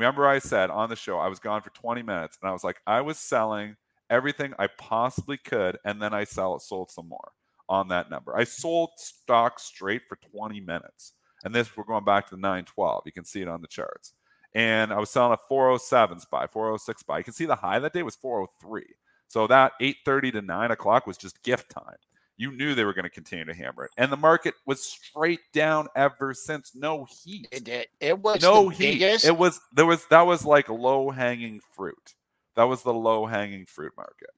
remember 0.00 0.26
I 0.26 0.38
said 0.38 0.70
on 0.70 0.88
the 0.88 0.96
show 0.96 1.18
I 1.18 1.28
was 1.28 1.38
gone 1.38 1.60
for 1.60 1.70
20 1.70 2.02
minutes 2.02 2.38
and 2.40 2.48
I 2.48 2.52
was 2.52 2.64
like 2.64 2.80
I 2.86 3.02
was 3.02 3.18
selling 3.18 3.76
everything 4.08 4.54
I 4.58 4.66
possibly 4.66 5.36
could 5.36 5.78
and 5.84 6.00
then 6.00 6.14
I 6.14 6.24
sell 6.24 6.58
sold 6.58 6.90
some 6.90 7.08
more 7.08 7.32
on 7.68 7.88
that 7.88 8.10
number. 8.10 8.34
I 8.34 8.44
sold 8.44 8.90
stock 8.96 9.60
straight 9.60 10.02
for 10.08 10.16
20 10.16 10.58
minutes. 10.60 11.12
And 11.44 11.54
this 11.54 11.76
we're 11.76 11.84
going 11.84 12.04
back 12.04 12.26
to 12.28 12.34
the 12.34 12.40
912. 12.40 13.02
You 13.06 13.12
can 13.12 13.24
see 13.24 13.42
it 13.42 13.48
on 13.48 13.60
the 13.60 13.68
charts. 13.68 14.14
And 14.54 14.92
I 14.92 14.98
was 14.98 15.10
selling 15.10 15.32
a 15.32 15.38
407 15.48 16.20
spy, 16.20 16.46
406 16.46 17.00
spy. 17.00 17.18
You 17.18 17.24
can 17.24 17.32
see 17.32 17.46
the 17.46 17.54
high 17.54 17.78
that 17.78 17.92
day 17.92 18.02
was 18.02 18.16
403. 18.16 18.84
So 19.28 19.46
that 19.46 19.72
8:30 19.80 20.32
to 20.32 20.42
9 20.42 20.70
o'clock 20.72 21.06
was 21.06 21.16
just 21.16 21.42
gift 21.42 21.70
time. 21.70 21.96
You 22.40 22.52
knew 22.52 22.74
they 22.74 22.84
were 22.84 22.94
going 22.94 23.04
to 23.04 23.10
continue 23.10 23.44
to 23.44 23.52
hammer 23.52 23.84
it, 23.84 23.90
and 23.98 24.10
the 24.10 24.16
market 24.16 24.54
was 24.64 24.82
straight 24.82 25.40
down 25.52 25.88
ever 25.94 26.32
since. 26.32 26.72
No 26.74 27.06
heat, 27.22 27.46
It, 27.52 27.68
it, 27.68 27.88
it 28.00 28.18
was 28.18 28.40
no 28.40 28.70
the 28.70 28.76
heat. 28.76 28.92
biggest. 28.92 29.26
It 29.26 29.36
was 29.36 29.60
there 29.74 29.84
was 29.84 30.06
that 30.06 30.22
was 30.22 30.46
like 30.46 30.70
low 30.70 31.10
hanging 31.10 31.60
fruit. 31.76 32.14
That 32.56 32.64
was 32.64 32.82
the 32.82 32.94
low 32.94 33.26
hanging 33.26 33.66
fruit 33.66 33.92
market. 33.94 34.30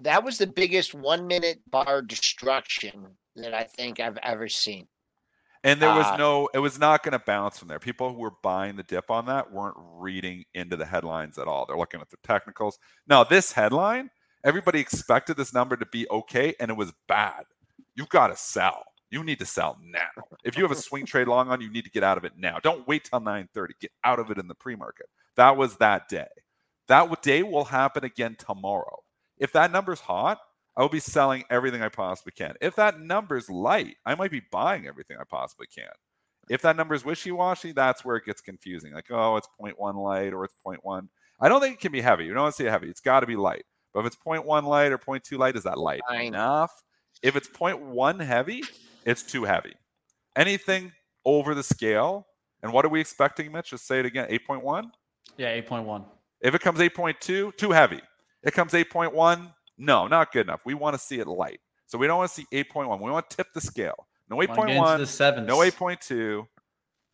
That 0.00 0.24
was 0.24 0.38
the 0.38 0.46
biggest 0.46 0.94
one 0.94 1.26
minute 1.26 1.60
bar 1.70 2.00
destruction 2.00 3.08
that 3.36 3.52
I 3.52 3.64
think 3.64 4.00
I've 4.00 4.18
ever 4.22 4.48
seen. 4.48 4.88
And 5.62 5.80
there 5.80 5.94
was 5.94 6.06
Uh, 6.06 6.16
no, 6.16 6.48
it 6.54 6.58
was 6.60 6.78
not 6.78 7.02
going 7.02 7.12
to 7.12 7.18
bounce 7.26 7.58
from 7.58 7.68
there. 7.68 7.78
People 7.78 8.12
who 8.12 8.20
were 8.20 8.32
buying 8.42 8.76
the 8.76 8.82
dip 8.82 9.10
on 9.10 9.26
that 9.26 9.52
weren't 9.52 9.76
reading 9.78 10.44
into 10.54 10.76
the 10.76 10.84
headlines 10.86 11.38
at 11.38 11.46
all. 11.46 11.66
They're 11.66 11.76
looking 11.76 12.00
at 12.00 12.10
the 12.10 12.18
technicals. 12.22 12.78
Now, 13.06 13.24
this 13.24 13.52
headline, 13.52 14.10
everybody 14.44 14.78
expected 14.78 15.36
this 15.36 15.52
number 15.52 15.76
to 15.76 15.86
be 15.86 16.06
okay, 16.10 16.54
and 16.60 16.70
it 16.70 16.76
was 16.76 16.92
bad. 17.08 17.44
You've 17.96 18.08
got 18.08 18.28
to 18.28 18.36
sell. 18.36 18.84
You 19.10 19.22
need 19.24 19.38
to 19.38 19.46
sell 19.46 19.78
now. 19.82 20.24
If 20.44 20.56
you 20.56 20.64
have 20.64 20.72
a 20.72 20.76
swing 20.76 21.06
trade 21.06 21.28
long 21.28 21.48
on, 21.48 21.60
you 21.60 21.70
need 21.70 21.84
to 21.84 21.90
get 21.90 22.02
out 22.02 22.18
of 22.18 22.24
it 22.24 22.32
now. 22.36 22.58
Don't 22.62 22.86
wait 22.88 23.04
till 23.04 23.20
9:30. 23.20 23.68
Get 23.80 23.92
out 24.02 24.18
of 24.18 24.30
it 24.30 24.38
in 24.38 24.48
the 24.48 24.54
pre-market. 24.54 25.06
That 25.36 25.56
was 25.56 25.76
that 25.76 26.08
day. 26.08 26.26
That 26.88 27.22
day 27.22 27.42
will 27.42 27.64
happen 27.64 28.04
again 28.04 28.36
tomorrow. 28.38 28.98
If 29.38 29.52
that 29.52 29.72
number's 29.72 30.00
hot, 30.00 30.38
I 30.76 30.82
will 30.82 30.88
be 30.88 31.00
selling 31.00 31.44
everything 31.50 31.82
I 31.82 31.88
possibly 31.88 32.32
can. 32.32 32.54
If 32.60 32.74
that 32.76 33.00
number's 33.00 33.48
light, 33.48 33.96
I 34.04 34.14
might 34.16 34.32
be 34.32 34.42
buying 34.50 34.86
everything 34.86 35.16
I 35.20 35.24
possibly 35.24 35.68
can. 35.68 35.92
If 36.50 36.62
that 36.62 36.76
number 36.76 36.94
is 36.94 37.04
wishy-washy, 37.04 37.72
that's 37.72 38.04
where 38.04 38.16
it 38.16 38.26
gets 38.26 38.40
confusing. 38.40 38.92
Like, 38.92 39.10
oh, 39.10 39.36
it's 39.36 39.48
0.1 39.60 39.94
light 39.94 40.32
or 40.34 40.44
it's 40.44 40.56
0.1. 40.66 41.08
I 41.40 41.48
don't 41.48 41.60
think 41.60 41.74
it 41.74 41.80
can 41.80 41.92
be 41.92 42.00
heavy. 42.00 42.24
You 42.24 42.34
don't 42.34 42.42
want 42.42 42.56
to 42.56 42.62
say 42.62 42.68
heavy. 42.68 42.90
It's 42.90 43.00
got 43.00 43.20
to 43.20 43.26
be 43.26 43.36
light. 43.36 43.64
But 43.94 44.00
if 44.00 44.06
it's 44.06 44.16
0.1 44.16 44.64
light 44.64 44.92
or 44.92 44.98
0.2 44.98 45.38
light, 45.38 45.56
is 45.56 45.62
that 45.62 45.78
light 45.78 46.00
Fine. 46.08 46.26
enough? 46.26 46.82
If 47.22 47.36
it's 47.36 47.48
0.1 47.48 48.20
heavy, 48.22 48.62
it's 49.06 49.22
too 49.22 49.44
heavy. 49.44 49.72
Anything 50.36 50.92
over 51.24 51.54
the 51.54 51.62
scale, 51.62 52.26
and 52.62 52.72
what 52.72 52.84
are 52.84 52.88
we 52.88 53.00
expecting, 53.00 53.52
Mitch? 53.52 53.70
Just 53.70 53.86
say 53.86 54.00
it 54.00 54.06
again. 54.06 54.28
8.1? 54.28 54.90
Yeah, 55.38 55.56
8.1. 55.62 56.04
If 56.40 56.54
it 56.54 56.60
comes 56.60 56.80
8.2, 56.80 57.56
too 57.56 57.70
heavy. 57.70 58.00
It 58.42 58.52
comes 58.52 58.72
8.1, 58.72 59.54
no, 59.78 60.06
not 60.06 60.32
good 60.32 60.46
enough. 60.46 60.60
We 60.66 60.74
want 60.74 60.94
to 60.94 60.98
see 60.98 61.20
it 61.20 61.26
light. 61.26 61.60
So 61.86 61.96
we 61.96 62.06
don't 62.06 62.18
want 62.18 62.30
to 62.30 62.34
see 62.34 62.46
8.1. 62.52 63.00
We 63.00 63.10
want 63.10 63.30
to 63.30 63.36
tip 63.36 63.46
the 63.54 63.60
scale. 63.60 64.06
No 64.28 64.36
Wanna 64.36 64.48
get 64.48 64.56
8.1, 64.56 64.98
the 64.98 65.06
sevens. 65.06 65.46
no 65.46 65.58
8.2. 65.58 66.46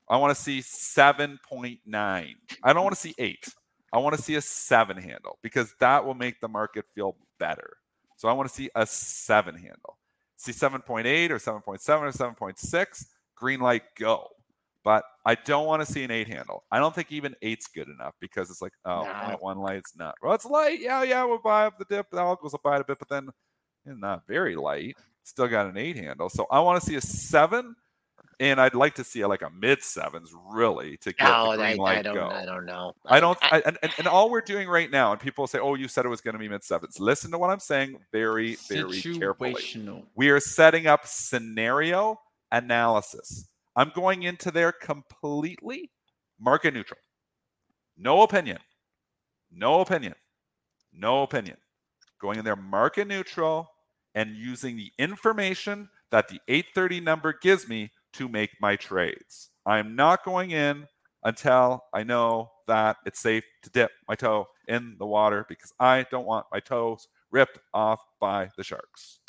I 0.09 0.16
want 0.16 0.35
to 0.37 0.41
see 0.43 0.61
7.9. 0.61 1.78
I 1.93 2.72
don't 2.72 2.83
want 2.83 2.95
to 2.95 3.01
see 3.01 3.14
8. 3.18 3.49
I 3.93 3.99
want 3.99 4.16
to 4.16 4.22
see 4.22 4.36
a 4.36 4.41
7 4.41 4.97
handle 4.97 5.38
because 5.43 5.74
that 5.80 6.05
will 6.05 6.14
make 6.14 6.41
the 6.41 6.49
market 6.49 6.84
feel 6.95 7.16
better. 7.38 7.76
So 8.16 8.28
I 8.28 8.32
want 8.32 8.49
to 8.49 8.55
see 8.55 8.70
a 8.74 8.86
7 8.86 9.55
handle. 9.55 9.99
See 10.36 10.53
7.8 10.53 11.30
or 11.30 11.38
7.7 11.38 11.62
or 11.64 11.78
7.6, 11.78 13.07
green 13.34 13.61
light 13.61 13.82
go. 13.99 14.28
But 14.82 15.05
I 15.26 15.34
don't 15.34 15.66
want 15.66 15.84
to 15.84 15.93
see 15.93 16.05
an 16.05 16.11
8 16.11 16.28
handle. 16.28 16.64
I 16.70 16.78
don't 16.78 16.95
think 16.95 17.12
even 17.12 17.36
eight's 17.43 17.66
good 17.66 17.88
enough 17.88 18.14
because 18.20 18.51
it's 18.51 18.62
like, 18.62 18.72
oh, 18.86 19.03
No. 19.03 19.38
0.1 19.43 19.57
light's 19.57 19.95
not. 19.97 20.14
Well, 20.22 20.32
it's 20.32 20.47
light. 20.47 20.80
Yeah, 20.80 21.03
yeah, 21.03 21.24
we'll 21.24 21.38
buy 21.38 21.66
up 21.66 21.78
the 21.78 21.84
dip. 21.84 22.11
The 22.11 22.18
algos 22.18 22.53
will 22.53 22.61
buy 22.64 22.76
it 22.76 22.80
a 22.80 22.84
bit, 22.84 22.99
but 22.99 23.09
then 23.11 23.28
it's 23.84 24.01
not 24.01 24.26
very 24.26 24.57
light. 24.57 24.97
Still 25.24 25.49
got 25.49 25.66
an 25.66 25.76
8 25.76 25.97
handle. 25.97 26.30
So 26.30 26.47
I 26.51 26.61
want 26.61 26.80
to 26.82 26.86
see 26.86 26.97
a 26.97 27.01
7 27.01 27.76
and 28.41 28.61
I'd 28.61 28.74
like 28.74 28.95
to 28.95 29.05
see 29.05 29.20
a, 29.20 29.28
like 29.28 29.43
a 29.43 29.51
mid 29.51 29.82
sevens 29.82 30.32
really 30.51 30.97
to 30.99 31.12
get 31.12 31.28
No, 31.28 31.45
the 31.45 31.53
oh, 31.53 31.57
green 31.59 31.80
I, 31.80 31.82
light 31.82 31.99
I 31.99 32.03
don't. 32.03 32.14
go. 32.14 32.28
I 32.28 32.45
don't 32.47 32.64
know. 32.64 32.95
I 33.07 33.20
don't, 33.20 33.38
I, 33.43 33.62
and, 33.66 33.78
and, 33.82 33.93
and 33.99 34.07
all 34.09 34.30
we're 34.30 34.41
doing 34.41 34.66
right 34.66 34.91
now, 34.91 35.12
and 35.12 35.20
people 35.20 35.47
say, 35.47 35.59
"Oh, 35.59 35.74
you 35.74 35.86
said 35.86 36.07
it 36.07 36.09
was 36.09 36.22
going 36.22 36.32
to 36.32 36.38
be 36.38 36.49
mid 36.49 36.64
sevens." 36.64 36.99
Listen 36.99 37.30
to 37.32 37.38
what 37.38 37.51
I'm 37.51 37.61
saying 37.61 37.99
very, 38.11 38.57
very 38.68 39.01
carefully. 39.03 39.55
Situational. 39.55 40.05
We 40.16 40.30
are 40.30 40.41
setting 40.41 40.86
up 40.86 41.07
scenario 41.07 42.18
analysis. 42.51 43.47
I'm 43.76 43.93
going 43.95 44.22
into 44.24 44.51
there 44.51 44.72
completely 44.72 45.91
market 46.41 46.74
neutral. 46.74 46.99
No 47.97 48.22
opinion. 48.22 48.59
No 49.53 49.80
opinion. 49.80 50.14
No 50.93 51.22
opinion. 51.22 51.57
Going 52.20 52.38
in 52.38 52.45
there 52.45 52.57
market 52.57 53.07
neutral 53.07 53.68
and 54.14 54.34
using 54.34 54.76
the 54.76 54.91
information 54.99 55.88
that 56.11 56.28
the 56.28 56.41
830 56.49 57.01
number 57.01 57.34
gives 57.41 57.68
me 57.68 57.91
to 58.14 58.28
make 58.28 58.50
my 58.61 58.76
trades. 58.76 59.50
I'm 59.66 59.94
not 59.94 60.24
going 60.24 60.50
in 60.50 60.86
until 61.24 61.84
I 61.92 62.02
know 62.02 62.50
that 62.66 62.96
it's 63.04 63.20
safe 63.20 63.44
to 63.62 63.70
dip 63.70 63.90
my 64.08 64.14
toe 64.14 64.46
in 64.68 64.96
the 64.98 65.06
water 65.06 65.44
because 65.48 65.72
I 65.78 66.06
don't 66.11 66.26
want 66.26 66.46
my 66.52 66.61
toes 66.61 67.08
ripped 67.30 67.58
off 67.74 68.00
by 68.20 68.48
the 68.56 68.64
sharks. 68.64 69.20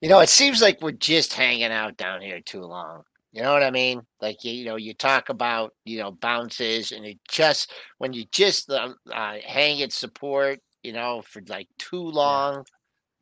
You 0.00 0.08
know, 0.08 0.20
it 0.20 0.28
seems 0.28 0.62
like 0.62 0.80
we're 0.80 0.92
just 0.92 1.32
hanging 1.32 1.72
out 1.72 1.96
down 1.96 2.20
here 2.20 2.40
too 2.40 2.62
long. 2.62 3.02
You 3.32 3.42
know 3.42 3.52
what 3.52 3.62
I 3.62 3.70
mean? 3.70 4.02
Like 4.20 4.42
you, 4.44 4.52
you 4.52 4.64
know, 4.64 4.76
you 4.76 4.94
talk 4.94 5.28
about 5.28 5.74
you 5.84 5.98
know 5.98 6.12
bounces, 6.12 6.92
and 6.92 7.04
it 7.04 7.18
just 7.28 7.72
when 7.98 8.12
you 8.12 8.24
just 8.32 8.70
um, 8.70 8.96
uh, 9.12 9.36
hang 9.44 9.82
at 9.82 9.92
support, 9.92 10.60
you 10.82 10.92
know, 10.92 11.22
for 11.22 11.42
like 11.48 11.68
too 11.78 12.02
long. 12.02 12.64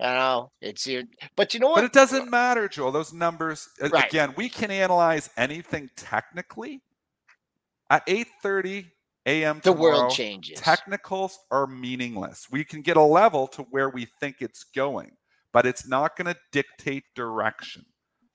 You 0.01 0.07
know, 0.07 0.53
it's 0.61 0.87
your. 0.87 1.05
But 1.37 1.55
you 1.55 1.61
know 1.61 1.69
what? 1.69 1.77
But 1.77 1.85
it 1.85 1.93
doesn't 1.93 2.31
matter, 2.31 2.69
Joel. 2.69 2.93
Those 2.93 3.13
numbers 3.13 3.69
Right. 3.91 4.09
again, 4.09 4.35
we 4.37 4.49
can 4.49 4.71
analyze 4.71 5.31
anything 5.37 5.91
technically 5.97 6.83
at 7.91 8.07
8:30 8.07 8.91
a.m. 9.27 9.61
the 9.63 9.73
tomorrow. 9.73 9.81
world 9.83 10.11
changes. 10.11 10.59
Technicals 10.61 11.39
are 11.51 11.67
meaningless. 11.67 12.47
We 12.51 12.65
can 12.65 12.83
get 12.83 12.97
a 12.97 13.03
level 13.03 13.47
to 13.49 13.63
where 13.65 13.91
we 13.91 14.07
think 14.21 14.37
it's 14.41 14.65
going, 14.65 15.13
but 15.53 15.67
it's 15.67 15.89
not 15.89 16.17
going 16.17 16.33
to 16.33 16.39
dictate 16.53 17.05
direction. 17.15 17.85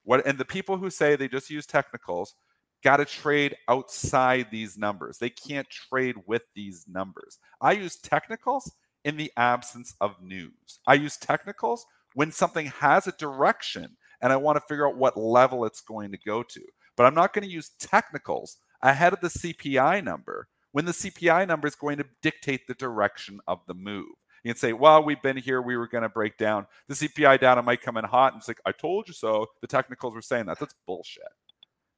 What 0.04 0.26
and 0.26 0.38
the 0.38 0.44
people 0.44 0.76
who 0.78 0.90
say 0.90 1.16
they 1.16 1.28
just 1.28 1.50
use 1.50 1.66
technicals 1.66 2.34
got 2.82 2.96
to 2.98 3.04
trade 3.04 3.56
outside 3.68 4.48
these 4.50 4.76
numbers. 4.76 5.18
They 5.18 5.30
can't 5.30 5.68
trade 5.70 6.16
with 6.26 6.42
these 6.54 6.84
numbers. 6.88 7.38
I 7.60 7.72
use 7.72 7.96
technicals 7.96 8.72
in 9.04 9.16
the 9.16 9.32
absence 9.36 9.94
of 10.00 10.22
news. 10.22 10.80
I 10.86 10.94
use 10.94 11.16
technicals 11.16 11.86
when 12.14 12.32
something 12.32 12.66
has 12.66 13.06
a 13.06 13.12
direction 13.12 13.96
and 14.20 14.32
I 14.32 14.36
want 14.36 14.56
to 14.56 14.64
figure 14.68 14.88
out 14.88 14.96
what 14.96 15.16
level 15.16 15.64
it's 15.64 15.80
going 15.80 16.12
to 16.12 16.18
go 16.18 16.42
to. 16.42 16.60
But 16.96 17.06
I'm 17.06 17.14
not 17.14 17.32
going 17.32 17.44
to 17.44 17.52
use 17.52 17.70
technicals 17.80 18.58
ahead 18.82 19.12
of 19.12 19.20
the 19.20 19.28
CPI 19.28 20.04
number 20.04 20.48
when 20.72 20.84
the 20.84 20.92
CPI 20.92 21.46
number 21.48 21.66
is 21.66 21.74
going 21.74 21.98
to 21.98 22.06
dictate 22.22 22.66
the 22.66 22.74
direction 22.74 23.40
of 23.46 23.60
the 23.66 23.74
move. 23.74 24.06
You 24.44 24.52
can 24.52 24.58
say, 24.58 24.72
well, 24.72 25.02
we've 25.02 25.22
been 25.22 25.36
here, 25.36 25.62
we 25.62 25.76
were 25.76 25.86
going 25.86 26.02
to 26.02 26.08
break 26.08 26.36
down. 26.36 26.66
The 26.88 26.94
CPI 26.94 27.40
data 27.40 27.62
might 27.62 27.80
come 27.80 27.96
in 27.96 28.04
hot. 28.04 28.32
And 28.32 28.40
it's 28.40 28.48
like, 28.48 28.60
I 28.66 28.72
told 28.72 29.06
you 29.06 29.14
so. 29.14 29.46
The 29.60 29.68
technicals 29.68 30.14
were 30.14 30.22
saying 30.22 30.46
that. 30.46 30.58
That's 30.58 30.74
bullshit. 30.86 31.22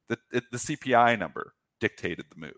The, 0.09 0.19
it, 0.31 0.43
the 0.51 0.57
CPI 0.57 1.17
number 1.17 1.53
dictated 1.79 2.25
the 2.29 2.39
move. 2.39 2.53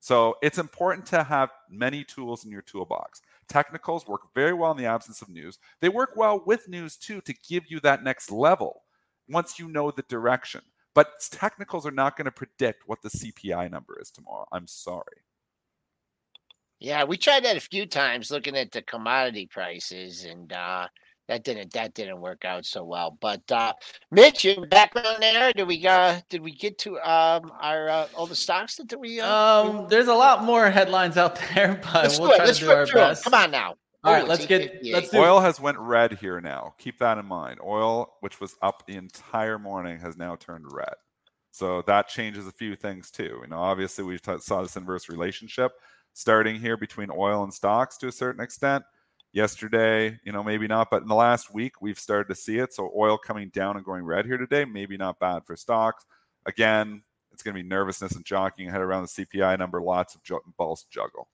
So 0.00 0.36
it's 0.42 0.58
important 0.58 1.06
to 1.06 1.22
have 1.22 1.50
many 1.68 2.02
tools 2.02 2.44
in 2.44 2.50
your 2.50 2.62
toolbox. 2.62 3.20
Technicals 3.50 4.06
work 4.06 4.32
very 4.32 4.52
well 4.52 4.70
in 4.70 4.76
the 4.76 4.86
absence 4.86 5.22
of 5.22 5.28
news. 5.28 5.58
They 5.80 5.88
work 5.88 6.12
well 6.14 6.40
with 6.46 6.68
news 6.68 6.96
too 6.96 7.20
to 7.22 7.34
give 7.48 7.64
you 7.68 7.80
that 7.80 8.04
next 8.04 8.30
level 8.30 8.84
once 9.28 9.58
you 9.58 9.68
know 9.68 9.90
the 9.90 10.02
direction. 10.02 10.60
But 10.94 11.20
technicals 11.32 11.84
are 11.84 11.90
not 11.90 12.16
going 12.16 12.26
to 12.26 12.30
predict 12.30 12.84
what 12.86 13.02
the 13.02 13.08
CPI 13.08 13.68
number 13.68 13.98
is 14.00 14.12
tomorrow. 14.12 14.46
I'm 14.52 14.68
sorry. 14.68 15.24
Yeah, 16.78 17.02
we 17.02 17.16
tried 17.16 17.44
that 17.44 17.56
a 17.56 17.60
few 17.60 17.86
times, 17.86 18.30
looking 18.30 18.56
at 18.56 18.70
the 18.70 18.82
commodity 18.82 19.46
prices, 19.46 20.24
and 20.24 20.52
uh, 20.52 20.86
that 21.30 21.44
didn't 21.44 21.72
that 21.74 21.94
didn't 21.94 22.20
work 22.20 22.44
out 22.44 22.66
so 22.66 22.82
well. 22.84 23.16
But 23.20 23.50
uh, 23.52 23.72
Mitch, 24.10 24.44
in 24.44 24.60
the 24.62 24.66
background 24.66 25.18
there, 25.20 25.52
did 25.52 25.66
we 25.68 25.86
uh, 25.86 26.20
did 26.28 26.42
we 26.42 26.52
get 26.52 26.76
to 26.78 26.98
um, 26.98 27.52
our 27.60 27.88
uh, 27.88 28.08
all 28.16 28.26
the 28.26 28.34
stocks 28.34 28.76
that 28.76 28.98
we? 28.98 29.20
Uh, 29.20 29.28
Um, 29.30 29.86
there's 29.88 30.08
a 30.08 30.14
lot 30.14 30.44
more 30.44 30.70
headlines 30.70 31.16
out 31.16 31.38
there, 31.54 31.80
but 31.82 31.94
let's 32.02 32.18
we'll 32.18 32.30
do 32.30 32.36
try 32.36 32.44
Let's 32.46 32.58
to 32.58 32.64
do 32.64 32.70
our 32.72 32.80
rip 32.80 32.88
through 32.90 33.00
'em. 33.00 33.08
best. 33.10 33.24
Come 33.24 33.34
on 33.34 33.50
now. 33.52 33.76
All 34.02 34.12
right, 34.12 34.24
Oh, 34.24 34.26
let's 34.26 34.46
get 34.46 34.80
let's 34.92 35.10
do 35.10 35.18
Oil 35.18 35.40
has 35.40 35.60
went 35.60 35.78
red 35.78 36.14
here 36.14 36.40
now. 36.40 36.74
Keep 36.78 36.98
that 36.98 37.18
in 37.18 37.26
mind. 37.26 37.60
Oil, 37.62 38.12
which 38.20 38.40
was 38.40 38.56
up 38.60 38.86
the 38.86 38.96
entire 38.96 39.58
morning, 39.58 40.00
has 40.00 40.16
now 40.16 40.36
turned 40.36 40.64
red. 40.72 40.94
So 41.52 41.82
that 41.86 42.08
changes 42.08 42.46
a 42.46 42.52
few 42.52 42.74
things 42.76 43.10
too. 43.10 43.40
You 43.42 43.46
know, 43.48 43.58
obviously 43.58 44.02
we 44.04 44.18
t- 44.18 44.38
saw 44.40 44.62
this 44.62 44.76
inverse 44.76 45.08
relationship 45.08 45.72
starting 46.12 46.56
here 46.60 46.76
between 46.76 47.10
oil 47.16 47.44
and 47.44 47.52
stocks 47.54 47.96
to 47.98 48.08
a 48.08 48.12
certain 48.12 48.42
extent. 48.42 48.84
Yesterday, 49.32 50.18
you 50.24 50.32
know, 50.32 50.42
maybe 50.42 50.66
not, 50.66 50.90
but 50.90 51.02
in 51.02 51.08
the 51.08 51.14
last 51.14 51.54
week 51.54 51.80
we've 51.80 51.98
started 51.98 52.28
to 52.28 52.34
see 52.34 52.58
it. 52.58 52.72
So 52.74 52.90
oil 52.96 53.16
coming 53.16 53.48
down 53.50 53.76
and 53.76 53.84
going 53.84 54.04
red 54.04 54.26
here 54.26 54.38
today, 54.38 54.64
maybe 54.64 54.96
not 54.96 55.20
bad 55.20 55.44
for 55.46 55.54
stocks. 55.56 56.04
Again, 56.46 57.02
it's 57.32 57.42
going 57.42 57.54
to 57.54 57.62
be 57.62 57.68
nervousness 57.68 58.16
and 58.16 58.24
jockeying 58.24 58.68
ahead 58.68 58.80
around 58.80 59.02
the 59.02 59.24
CPI 59.24 59.58
number. 59.58 59.80
Lots 59.80 60.14
of 60.14 60.20
balls 60.56 60.82
to 60.82 60.90
juggle. 60.90 61.28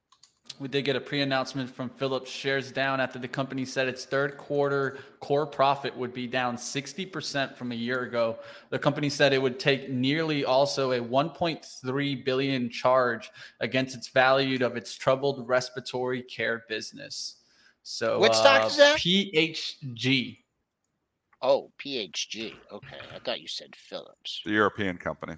We 0.58 0.68
did 0.68 0.84
get 0.86 0.96
a 0.96 1.00
pre-announcement 1.00 1.68
from 1.68 1.90
Philips 1.90 2.30
shares 2.30 2.72
down 2.72 3.00
after 3.00 3.18
the 3.18 3.28
company 3.28 3.64
said 3.64 3.88
its 3.88 4.06
third 4.06 4.38
quarter 4.38 4.98
core 5.20 5.46
profit 5.46 5.94
would 5.96 6.14
be 6.14 6.26
down 6.26 6.56
60% 6.56 7.56
from 7.56 7.72
a 7.72 7.74
year 7.74 8.04
ago. 8.04 8.38
The 8.70 8.78
company 8.78 9.10
said 9.10 9.32
it 9.32 9.42
would 9.42 9.58
take 9.58 9.90
nearly 9.90 10.44
also 10.44 10.92
a 10.92 11.00
1.3 11.00 12.24
billion 12.24 12.70
charge 12.70 13.30
against 13.60 13.96
its 13.96 14.08
value 14.08 14.64
of 14.64 14.76
its 14.76 14.96
troubled 14.96 15.46
respiratory 15.46 16.22
care 16.22 16.64
business. 16.68 17.36
So 17.88 18.18
What 18.18 18.34
stock 18.34 18.64
uh, 18.64 18.66
is 18.66 18.76
that? 18.78 18.98
PHG. 18.98 20.38
Oh, 21.40 21.70
PHG. 21.78 22.54
Okay, 22.72 22.96
I 23.14 23.18
thought 23.20 23.40
you 23.40 23.46
said 23.46 23.76
Philips. 23.76 24.42
The 24.44 24.50
European 24.50 24.96
company. 24.96 25.36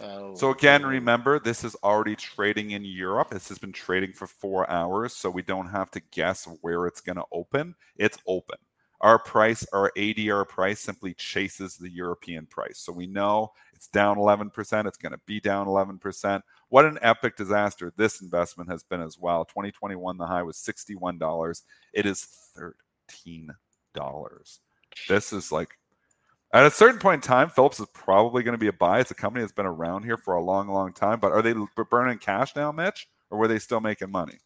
Oh, 0.00 0.34
So 0.34 0.50
again, 0.50 0.86
remember 0.86 1.38
this 1.38 1.62
is 1.62 1.76
already 1.84 2.16
trading 2.16 2.70
in 2.70 2.86
Europe. 2.86 3.28
This 3.28 3.50
has 3.50 3.58
been 3.58 3.70
trading 3.70 4.14
for 4.14 4.26
four 4.26 4.68
hours, 4.70 5.12
so 5.12 5.28
we 5.28 5.42
don't 5.42 5.68
have 5.68 5.90
to 5.90 6.00
guess 6.10 6.48
where 6.62 6.86
it's 6.86 7.02
going 7.02 7.16
to 7.16 7.26
open. 7.30 7.74
It's 7.98 8.16
open. 8.26 8.56
Our 9.04 9.18
price, 9.18 9.66
our 9.74 9.92
ADR 9.98 10.48
price, 10.48 10.80
simply 10.80 11.12
chases 11.12 11.76
the 11.76 11.90
European 11.90 12.46
price. 12.46 12.78
So 12.78 12.90
we 12.90 13.06
know 13.06 13.52
it's 13.74 13.86
down 13.86 14.16
11%. 14.16 14.86
It's 14.86 14.96
going 14.96 15.12
to 15.12 15.20
be 15.26 15.40
down 15.40 15.66
11%. 15.66 16.40
What 16.70 16.86
an 16.86 16.98
epic 17.02 17.36
disaster 17.36 17.92
this 17.98 18.22
investment 18.22 18.70
has 18.70 18.82
been 18.82 19.02
as 19.02 19.18
well. 19.18 19.44
2021, 19.44 20.16
the 20.16 20.26
high 20.26 20.42
was 20.42 20.56
$61. 20.56 21.62
It 21.92 22.06
is 22.06 22.26
$13. 22.56 23.50
This 25.06 25.32
is 25.34 25.52
like 25.52 25.76
at 26.54 26.64
a 26.64 26.70
certain 26.70 26.98
point 26.98 27.22
in 27.22 27.28
time, 27.28 27.50
Philips 27.50 27.80
is 27.80 27.88
probably 27.92 28.42
going 28.42 28.54
to 28.54 28.58
be 28.58 28.68
a 28.68 28.72
buy. 28.72 29.00
It's 29.00 29.10
a 29.10 29.14
company 29.14 29.42
that's 29.42 29.52
been 29.52 29.66
around 29.66 30.04
here 30.04 30.16
for 30.16 30.34
a 30.34 30.42
long, 30.42 30.68
long 30.68 30.94
time. 30.94 31.20
But 31.20 31.32
are 31.32 31.42
they 31.42 31.52
burning 31.90 32.18
cash 32.18 32.56
now, 32.56 32.72
Mitch, 32.72 33.06
or 33.30 33.36
were 33.36 33.48
they 33.48 33.58
still 33.58 33.80
making 33.80 34.10
money? 34.10 34.38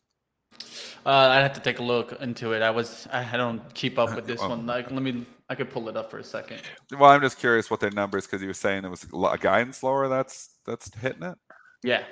Uh, 1.07 1.11
I'd 1.11 1.43
have 1.43 1.53
to 1.55 1.61
take 1.61 1.79
a 1.79 1.83
look 1.83 2.21
into 2.21 2.53
it. 2.53 2.63
I 2.63 2.71
was 2.71 3.07
I 3.13 3.37
don't 3.37 3.63
keep 3.75 3.99
up 3.99 4.15
with 4.15 4.27
this 4.27 4.41
one. 4.41 4.67
Like, 4.67 4.91
let 4.91 5.03
me 5.03 5.27
I 5.49 5.55
could 5.55 5.71
pull 5.71 5.89
it 5.89 5.97
up 5.97 6.11
for 6.11 6.19
a 6.19 6.25
second. 6.25 6.61
Well, 6.99 7.11
I'm 7.11 7.21
just 7.21 7.39
curious 7.39 7.71
what 7.71 7.81
their 7.81 7.91
numbers 7.91 8.27
because 8.27 8.43
you 8.43 8.49
were 8.49 8.55
saying 8.55 8.85
it 8.85 8.89
was 8.89 9.05
a 9.05 9.39
guidance 9.39 9.83
lower. 9.83 10.09
That's 10.09 10.51
that's 10.67 10.95
hitting 10.95 11.23
it. 11.23 11.39
Yeah, 11.83 12.05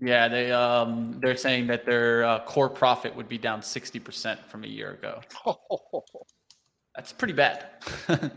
yeah. 0.00 0.28
They 0.28 0.52
um 0.52 1.18
they're 1.20 1.36
saying 1.36 1.66
that 1.68 1.84
their 1.84 2.24
uh, 2.24 2.44
core 2.44 2.70
profit 2.70 3.14
would 3.16 3.28
be 3.28 3.38
down 3.38 3.62
sixty 3.62 3.98
percent 3.98 4.40
from 4.48 4.64
a 4.64 4.68
year 4.68 4.92
ago. 4.92 5.20
That's 6.94 7.12
pretty 7.12 7.34
bad. 7.34 7.66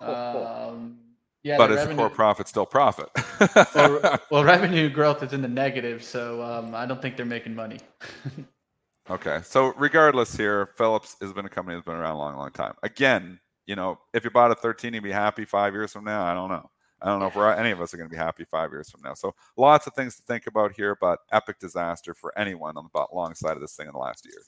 um, 0.00 0.98
yeah, 1.48 1.56
but 1.56 1.70
is 1.70 1.86
the 1.86 1.94
core 1.94 2.10
profit 2.10 2.48
still 2.48 2.66
profit? 2.66 3.08
well, 3.74 4.20
well, 4.30 4.44
revenue 4.44 4.88
growth 4.88 5.22
is 5.22 5.32
in 5.32 5.42
the 5.42 5.48
negative, 5.48 6.04
so 6.04 6.42
um, 6.42 6.74
I 6.74 6.86
don't 6.86 7.00
think 7.00 7.16
they're 7.16 7.26
making 7.26 7.54
money. 7.54 7.78
Okay. 9.10 9.40
So 9.42 9.72
regardless 9.78 10.36
here, 10.36 10.66
Philips 10.76 11.16
has 11.20 11.32
been 11.32 11.46
a 11.46 11.48
company 11.48 11.76
that's 11.76 11.86
been 11.86 11.96
around 11.96 12.16
a 12.16 12.18
long, 12.18 12.36
long 12.36 12.50
time. 12.50 12.74
Again, 12.82 13.40
you 13.66 13.76
know, 13.76 13.98
if 14.12 14.24
you 14.24 14.30
bought 14.30 14.50
a 14.50 14.54
13, 14.54 14.94
you'd 14.94 15.02
be 15.02 15.10
happy 15.10 15.44
five 15.44 15.72
years 15.72 15.92
from 15.92 16.04
now. 16.04 16.24
I 16.24 16.34
don't 16.34 16.50
know. 16.50 16.70
I 17.00 17.06
don't 17.06 17.20
know 17.20 17.26
if 17.26 17.36
we're 17.36 17.52
any 17.52 17.70
of 17.70 17.80
us 17.80 17.94
are 17.94 17.96
going 17.96 18.08
to 18.08 18.12
be 18.12 18.18
happy 18.18 18.44
five 18.44 18.70
years 18.72 18.90
from 18.90 19.00
now. 19.02 19.14
So 19.14 19.34
lots 19.56 19.86
of 19.86 19.94
things 19.94 20.16
to 20.16 20.22
think 20.22 20.46
about 20.46 20.72
here, 20.72 20.96
but 21.00 21.20
epic 21.30 21.60
disaster 21.60 22.12
for 22.12 22.36
anyone 22.36 22.76
on 22.76 22.88
the 22.92 23.06
long 23.12 23.34
side 23.34 23.54
of 23.54 23.60
this 23.60 23.76
thing 23.76 23.86
in 23.86 23.92
the 23.92 23.98
last 23.98 24.26
year. 24.26 24.42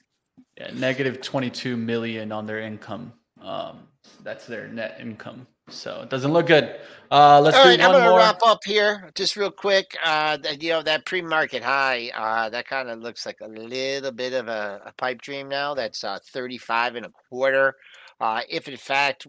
Yeah, 0.57 0.77
negative 0.77 1.21
22 1.21 1.77
million 1.77 2.31
on 2.31 2.45
their 2.45 2.59
income. 2.59 3.13
Um, 3.41 3.87
that's 4.21 4.45
their 4.47 4.67
net 4.67 4.97
income. 4.99 5.47
So 5.71 6.01
it 6.01 6.09
doesn't 6.09 6.31
look 6.31 6.47
good. 6.47 6.79
Uh, 7.11 7.41
let's 7.41 7.57
All 7.57 7.63
do 7.63 7.69
right, 7.69 7.81
I'm 7.81 7.91
going 7.91 8.05
to 8.05 8.15
wrap 8.15 8.39
up 8.45 8.63
here 8.63 9.09
just 9.15 9.35
real 9.35 9.51
quick. 9.51 9.97
Uh, 10.03 10.37
that, 10.37 10.63
you 10.63 10.69
know, 10.69 10.81
that 10.81 11.05
pre-market 11.05 11.61
high, 11.61 12.09
uh, 12.15 12.49
that 12.49 12.67
kind 12.67 12.89
of 12.89 12.99
looks 12.99 13.25
like 13.25 13.39
a 13.41 13.47
little 13.49 14.13
bit 14.13 14.31
of 14.31 14.47
a, 14.47 14.81
a 14.85 14.93
pipe 14.93 15.21
dream 15.21 15.49
now. 15.49 15.73
That's 15.73 16.05
uh, 16.05 16.19
35 16.31 16.95
and 16.95 17.05
a 17.07 17.11
quarter. 17.29 17.75
Uh, 18.21 18.41
if 18.49 18.69
in 18.69 18.77
fact 18.77 19.27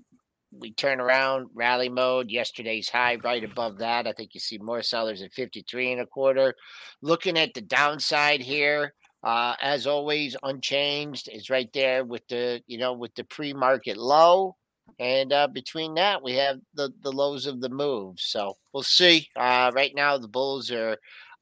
we 0.52 0.72
turn 0.72 1.00
around 1.00 1.48
rally 1.54 1.88
mode, 1.88 2.30
yesterday's 2.30 2.88
high 2.88 3.16
right 3.24 3.42
above 3.42 3.78
that, 3.78 4.06
I 4.06 4.12
think 4.12 4.34
you 4.34 4.40
see 4.40 4.58
more 4.58 4.82
sellers 4.82 5.22
at 5.22 5.32
53 5.32 5.92
and 5.92 6.02
a 6.02 6.06
quarter. 6.06 6.54
Looking 7.00 7.36
at 7.36 7.54
the 7.54 7.62
downside 7.62 8.42
here, 8.42 8.94
uh, 9.24 9.54
as 9.60 9.86
always, 9.86 10.36
unchanged 10.42 11.28
is 11.32 11.50
right 11.50 11.72
there 11.72 12.04
with 12.04 12.26
the, 12.28 12.62
you 12.66 12.78
know, 12.78 12.92
with 12.92 13.14
the 13.14 13.24
pre-market 13.24 13.96
low. 13.96 14.56
And 14.98 15.32
uh, 15.32 15.48
between 15.48 15.94
that, 15.94 16.22
we 16.22 16.34
have 16.34 16.60
the, 16.74 16.92
the 17.02 17.10
lows 17.10 17.46
of 17.46 17.60
the 17.60 17.68
move. 17.68 18.20
So 18.20 18.56
we'll 18.72 18.82
see. 18.82 19.28
Uh, 19.34 19.72
right 19.74 19.92
now, 19.94 20.18
the 20.18 20.28
Bulls 20.28 20.70
are 20.70 20.96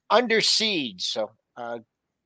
under 0.09 0.41
siege. 0.41 1.03
So 1.03 1.31
uh, 1.57 1.79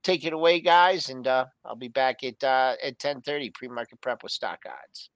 take 0.04 0.24
it 0.24 0.34
away, 0.34 0.60
guys, 0.60 1.10
and 1.10 1.28
uh, 1.28 1.46
I'll 1.66 1.76
be 1.76 1.88
back 1.88 2.24
at 2.24 2.44
uh, 2.44 2.76
at 2.82 3.00
ten 3.00 3.22
thirty 3.22 3.50
pre-market 3.50 4.00
prep 4.02 4.24
with 4.24 4.32
stock 4.32 4.60
odds. 4.66 5.10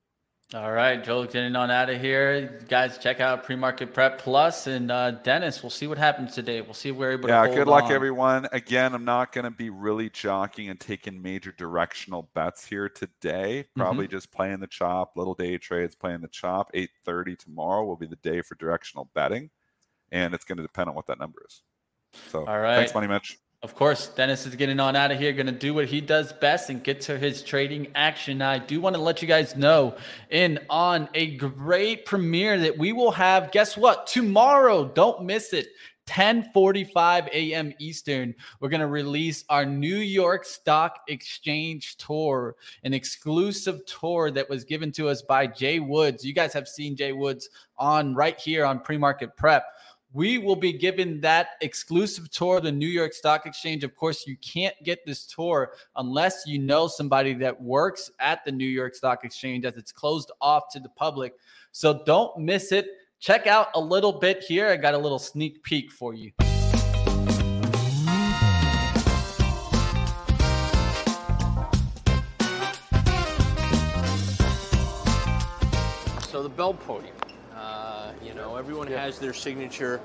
All 0.51 0.71
right, 0.71 1.03
Joel, 1.03 1.25
getting 1.25 1.55
on 1.55 1.69
out 1.69 1.91
of 1.91 2.01
here. 2.01 2.59
Guys, 2.67 2.97
check 2.97 3.19
out 3.19 3.43
Pre-Market 3.43 3.93
Prep 3.93 4.17
Plus 4.17 4.65
and 4.65 4.89
uh, 4.89 5.11
Dennis. 5.11 5.61
We'll 5.61 5.69
see 5.69 5.85
what 5.85 5.99
happens 5.99 6.33
today. 6.33 6.61
We'll 6.61 6.73
see 6.73 6.91
we're 6.91 7.11
able 7.11 7.29
Yeah, 7.29 7.45
good 7.45 7.67
luck, 7.67 7.83
on. 7.83 7.91
everyone. 7.91 8.47
Again, 8.51 8.95
I'm 8.95 9.05
not 9.05 9.31
going 9.31 9.45
to 9.45 9.51
be 9.51 9.69
really 9.69 10.09
jockeying 10.09 10.69
and 10.69 10.79
taking 10.79 11.21
major 11.21 11.51
directional 11.55 12.31
bets 12.33 12.65
here 12.65 12.89
today. 12.89 13.67
Probably 13.75 14.07
just 14.07 14.31
playing 14.31 14.59
the 14.59 14.65
chop, 14.65 15.15
little 15.15 15.35
day 15.35 15.59
trades, 15.59 15.93
playing 15.93 16.21
the 16.21 16.27
chop. 16.27 16.71
8:30 16.73 17.37
tomorrow 17.37 17.85
will 17.85 17.95
be 17.97 18.07
the 18.07 18.15
day 18.15 18.41
for 18.41 18.55
directional 18.55 19.11
betting, 19.13 19.51
and 20.11 20.33
it's 20.33 20.45
going 20.45 20.57
to 20.57 20.63
depend 20.63 20.89
on 20.89 20.95
what 20.95 21.05
that 21.05 21.19
number 21.19 21.43
is. 21.47 21.61
So, 22.31 22.47
All 22.47 22.59
right. 22.59 22.77
thanks, 22.77 22.95
Money 22.95 23.05
Mitch. 23.05 23.37
Of 23.61 23.75
course, 23.75 24.07
Dennis 24.07 24.45
is 24.45 24.55
getting 24.55 24.79
on 24.79 24.95
out 24.95 25.11
of 25.11 25.19
here, 25.19 25.33
going 25.33 25.45
to 25.47 25.51
do 25.51 25.73
what 25.73 25.87
he 25.87 25.99
does 25.99 26.31
best 26.31 26.69
and 26.69 26.81
get 26.81 27.01
to 27.01 27.19
his 27.19 27.43
trading 27.43 27.87
action. 27.93 28.41
I 28.41 28.57
do 28.57 28.79
want 28.79 28.95
to 28.95 29.01
let 29.01 29.21
you 29.21 29.27
guys 29.27 29.57
know 29.57 29.97
in 30.29 30.59
on 30.69 31.09
a 31.13 31.35
great 31.35 32.05
premiere 32.05 32.57
that 32.59 32.77
we 32.77 32.93
will 32.93 33.11
have. 33.11 33.51
Guess 33.51 33.75
what? 33.75 34.07
Tomorrow, 34.07 34.85
don't 34.85 35.25
miss 35.25 35.51
it. 35.51 35.67
10:45 36.07 37.27
a.m. 37.27 37.73
Eastern, 37.79 38.33
we're 38.59 38.69
going 38.69 38.79
to 38.79 38.87
release 38.87 39.43
our 39.49 39.65
New 39.65 39.97
York 39.97 40.43
Stock 40.45 41.01
Exchange 41.07 41.97
tour, 41.97 42.55
an 42.83 42.93
exclusive 42.93 43.85
tour 43.85 44.31
that 44.31 44.49
was 44.49 44.63
given 44.63 44.91
to 44.93 45.07
us 45.07 45.21
by 45.21 45.45
Jay 45.45 45.79
Woods. 45.79 46.25
You 46.25 46.33
guys 46.33 46.53
have 46.53 46.67
seen 46.67 46.95
Jay 46.95 47.11
Woods 47.11 47.49
on 47.77 48.15
right 48.15 48.39
here 48.39 48.65
on 48.65 48.79
Pre-Market 48.79 49.35
Prep 49.37 49.65
we 50.11 50.39
will 50.39 50.55
be 50.55 50.73
giving 50.73 51.21
that 51.21 51.49
exclusive 51.61 52.31
tour 52.31 52.57
of 52.57 52.63
the 52.63 52.71
New 52.71 52.87
York 52.87 53.13
Stock 53.13 53.45
Exchange. 53.45 53.83
Of 53.83 53.95
course, 53.95 54.25
you 54.25 54.35
can't 54.37 54.75
get 54.83 55.05
this 55.05 55.25
tour 55.25 55.73
unless 55.95 56.43
you 56.47 56.57
know 56.57 56.87
somebody 56.87 57.33
that 57.35 57.61
works 57.61 58.09
at 58.19 58.43
the 58.43 58.51
New 58.51 58.67
York 58.67 58.95
Stock 58.95 59.23
Exchange 59.23 59.65
as 59.65 59.77
it's 59.77 59.91
closed 59.91 60.31
off 60.41 60.63
to 60.71 60.79
the 60.79 60.89
public. 60.89 61.35
So 61.71 62.01
don't 62.05 62.39
miss 62.39 62.71
it. 62.71 62.87
Check 63.19 63.45
out 63.45 63.67
a 63.75 63.79
little 63.79 64.13
bit 64.13 64.41
here. 64.41 64.69
I 64.69 64.77
got 64.77 64.95
a 64.95 64.97
little 64.97 65.19
sneak 65.19 65.61
peek 65.61 65.91
for 65.91 66.15
you. 66.15 66.31
So 76.29 76.43
the 76.43 76.49
bell 76.49 76.73
podium, 76.73 77.15
know, 78.39 78.55
everyone 78.55 78.87
has 78.87 79.19
their 79.19 79.33
signature 79.33 79.99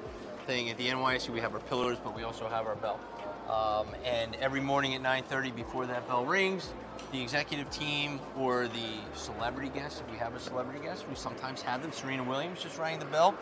thing. 0.47 0.71
At 0.71 0.77
the 0.77 0.89
NYSE, 0.89 1.29
we 1.31 1.41
have 1.41 1.55
our 1.55 1.61
pillars, 1.61 1.99
but 2.03 2.15
we 2.15 2.23
also 2.23 2.49
have 2.49 2.67
our 2.67 2.77
bell. 2.77 3.01
Um, 3.49 3.87
and 4.05 4.35
every 4.37 4.61
morning 4.61 4.95
at 4.95 5.03
9:30, 5.03 5.55
before 5.55 5.87
that 5.87 6.07
bell 6.09 6.25
rings, 6.25 6.73
the 7.13 7.23
executive 7.23 7.71
team 7.71 8.19
or 8.37 8.67
the 8.69 8.99
celebrity 9.15 9.69
guest, 9.69 10.01
if 10.01 10.11
we 10.11 10.19
have 10.19 10.35
a 10.35 10.41
celebrity 10.41 10.81
guest, 10.81 11.05
we 11.09 11.15
sometimes 11.15 11.63
have 11.63 11.83
them. 11.83 11.93
Serena 11.93 12.25
Williams 12.25 12.63
just 12.63 12.79
rang 12.79 12.99
the 12.99 13.05
bell 13.07 13.35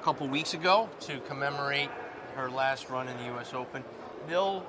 a 0.00 0.04
couple 0.04 0.26
weeks 0.28 0.54
ago 0.54 0.88
to 1.00 1.18
commemorate 1.20 1.90
her 2.36 2.48
last 2.48 2.88
run 2.88 3.08
in 3.08 3.16
the 3.18 3.24
U.S. 3.24 3.52
Open. 3.52 3.82
They'll 4.28 4.64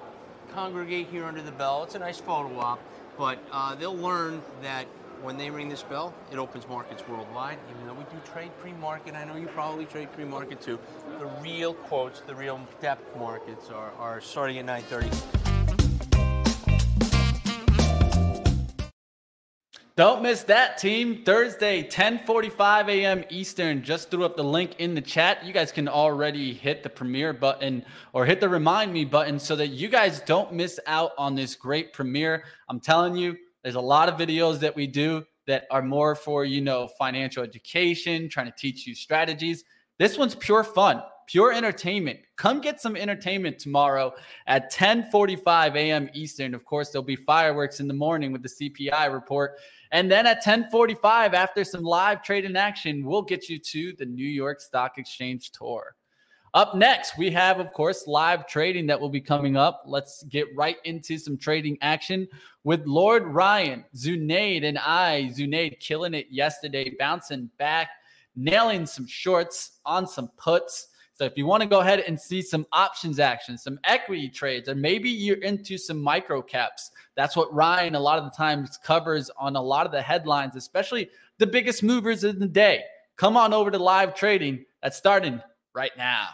congregate 0.53 1.07
here 1.07 1.25
under 1.25 1.41
the 1.41 1.51
bell. 1.51 1.83
It's 1.83 1.95
a 1.95 1.99
nice 1.99 2.19
photo 2.19 2.57
op, 2.59 2.79
but 3.17 3.37
uh, 3.51 3.75
they'll 3.75 3.95
learn 3.95 4.41
that 4.63 4.87
when 5.21 5.37
they 5.37 5.49
ring 5.49 5.69
this 5.69 5.83
bell, 5.83 6.13
it 6.31 6.37
opens 6.37 6.67
markets 6.67 7.03
worldwide. 7.07 7.57
Even 7.69 7.87
though 7.87 7.93
we 7.93 8.03
do 8.05 8.17
trade 8.31 8.51
pre-market, 8.59 9.15
I 9.15 9.25
know 9.25 9.35
you 9.35 9.47
probably 9.47 9.85
trade 9.85 10.11
pre-market 10.13 10.61
too. 10.61 10.79
The 11.17 11.27
real 11.41 11.73
quotes, 11.73 12.21
the 12.21 12.35
real 12.35 12.59
depth 12.79 13.17
markets 13.17 13.69
are, 13.69 13.91
are 13.93 14.21
starting 14.21 14.57
at 14.59 14.65
9:30. 14.65 15.39
Don't 19.99 20.21
miss 20.21 20.43
that 20.43 20.77
team. 20.77 21.25
Thursday, 21.25 21.83
10:45 21.83 22.87
a.m. 22.87 23.25
Eastern. 23.29 23.83
Just 23.83 24.09
threw 24.09 24.23
up 24.23 24.37
the 24.37 24.43
link 24.43 24.75
in 24.79 24.95
the 24.95 25.01
chat. 25.01 25.45
You 25.45 25.51
guys 25.51 25.73
can 25.73 25.89
already 25.89 26.53
hit 26.53 26.83
the 26.83 26.89
premiere 26.89 27.33
button 27.33 27.83
or 28.13 28.25
hit 28.25 28.39
the 28.39 28.47
remind 28.47 28.93
me 28.93 29.03
button 29.03 29.39
so 29.39 29.57
that 29.57 29.67
you 29.67 29.89
guys 29.89 30.21
don't 30.21 30.53
miss 30.53 30.79
out 30.87 31.11
on 31.17 31.35
this 31.35 31.55
great 31.55 31.91
premiere. 31.91 32.45
I'm 32.69 32.79
telling 32.79 33.17
you, 33.17 33.35
there's 33.69 33.75
a 33.75 33.81
lot 33.81 34.09
of 34.09 34.15
videos 34.15 34.59
that 34.59 34.75
we 34.75 34.87
do 34.87 35.23
that 35.45 35.67
are 35.69 35.83
more 35.83 36.15
for, 36.15 36.43
you 36.43 36.59
know, 36.59 36.87
financial 36.97 37.43
education, 37.43 38.27
trying 38.27 38.47
to 38.47 38.53
teach 38.57 38.87
you 38.87 38.95
strategies. 38.95 39.63
This 39.99 40.17
one's 40.17 40.33
pure 40.33 40.63
fun, 40.63 41.03
pure 41.27 41.53
entertainment. 41.53 42.17
Come 42.35 42.61
get 42.61 42.81
some 42.81 42.95
entertainment 42.95 43.59
tomorrow 43.59 44.11
at 44.47 44.73
10:45 44.73 45.75
a.m. 45.75 46.09
Eastern. 46.15 46.55
Of 46.55 46.65
course, 46.65 46.89
there'll 46.89 47.05
be 47.05 47.15
fireworks 47.15 47.79
in 47.79 47.87
the 47.87 47.93
morning 47.93 48.31
with 48.31 48.41
the 48.41 48.49
CPI 48.49 49.13
report. 49.13 49.59
And 49.91 50.09
then 50.09 50.25
at 50.25 50.43
10:45 50.43 51.35
after 51.35 51.63
some 51.63 51.83
live 51.83 52.23
trade 52.23 52.45
in 52.45 52.55
action, 52.55 53.05
we'll 53.05 53.21
get 53.21 53.49
you 53.49 53.59
to 53.59 53.93
the 53.99 54.05
New 54.07 54.27
York 54.27 54.61
Stock 54.61 54.97
Exchange 54.97 55.51
tour. 55.51 55.95
Up 56.55 56.73
next, 56.73 57.15
we 57.17 57.29
have, 57.29 57.59
of 57.59 57.71
course, 57.73 58.07
live 58.07 58.47
trading 58.47 58.87
that 58.87 58.99
will 58.99 59.09
be 59.09 59.21
coming 59.21 59.55
up. 59.55 59.83
Let's 59.85 60.23
get 60.23 60.47
right 60.55 60.77
into 60.83 61.19
some 61.19 61.37
trading 61.37 61.77
action 61.81 62.27
with 62.63 62.85
Lord 62.87 63.23
Ryan, 63.25 63.85
Zunaid, 63.95 64.65
and 64.65 64.79
I. 64.79 65.31
Zunaid 65.31 65.79
killing 65.79 66.15
it 66.15 66.25
yesterday, 66.31 66.95
bouncing 66.97 67.51
back, 67.59 67.89
nailing 68.35 68.87
some 68.87 69.05
shorts 69.05 69.79
on 69.85 70.07
some 70.07 70.29
puts. 70.37 70.87
So 71.13 71.23
if 71.25 71.37
you 71.37 71.45
want 71.45 71.61
to 71.61 71.69
go 71.69 71.81
ahead 71.81 71.99
and 71.99 72.19
see 72.19 72.41
some 72.41 72.65
options 72.73 73.19
action, 73.19 73.55
some 73.55 73.77
equity 73.83 74.27
trades, 74.27 74.69
or 74.69 74.73
maybe 74.73 75.09
you're 75.09 75.43
into 75.43 75.77
some 75.77 76.01
micro 76.01 76.41
caps, 76.41 76.89
that's 77.15 77.35
what 77.35 77.53
Ryan 77.53 77.93
a 77.93 77.99
lot 77.99 78.17
of 78.17 78.23
the 78.23 78.31
times 78.31 78.79
covers 78.83 79.29
on 79.37 79.55
a 79.55 79.61
lot 79.61 79.85
of 79.85 79.91
the 79.91 80.01
headlines, 80.01 80.55
especially 80.55 81.11
the 81.37 81.45
biggest 81.45 81.83
movers 81.83 82.23
in 82.23 82.39
the 82.39 82.47
day. 82.47 82.83
Come 83.17 83.37
on 83.37 83.53
over 83.53 83.69
to 83.69 83.77
live 83.77 84.15
trading. 84.15 84.65
That's 84.81 84.97
starting 84.97 85.41
right 85.75 85.91
now. 85.95 86.29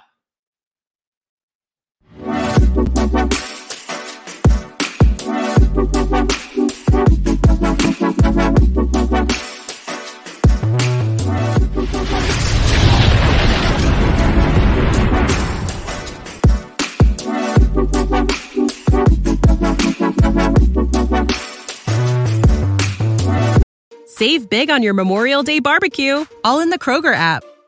Save 24.08 24.50
big 24.50 24.70
on 24.70 24.82
your 24.82 24.94
Memorial 24.94 25.44
Day 25.44 25.60
barbecue, 25.60 26.26
all 26.46 26.62
in 26.62 26.70
the 26.70 26.80
Kroger 26.80 27.14
app. 27.14 27.44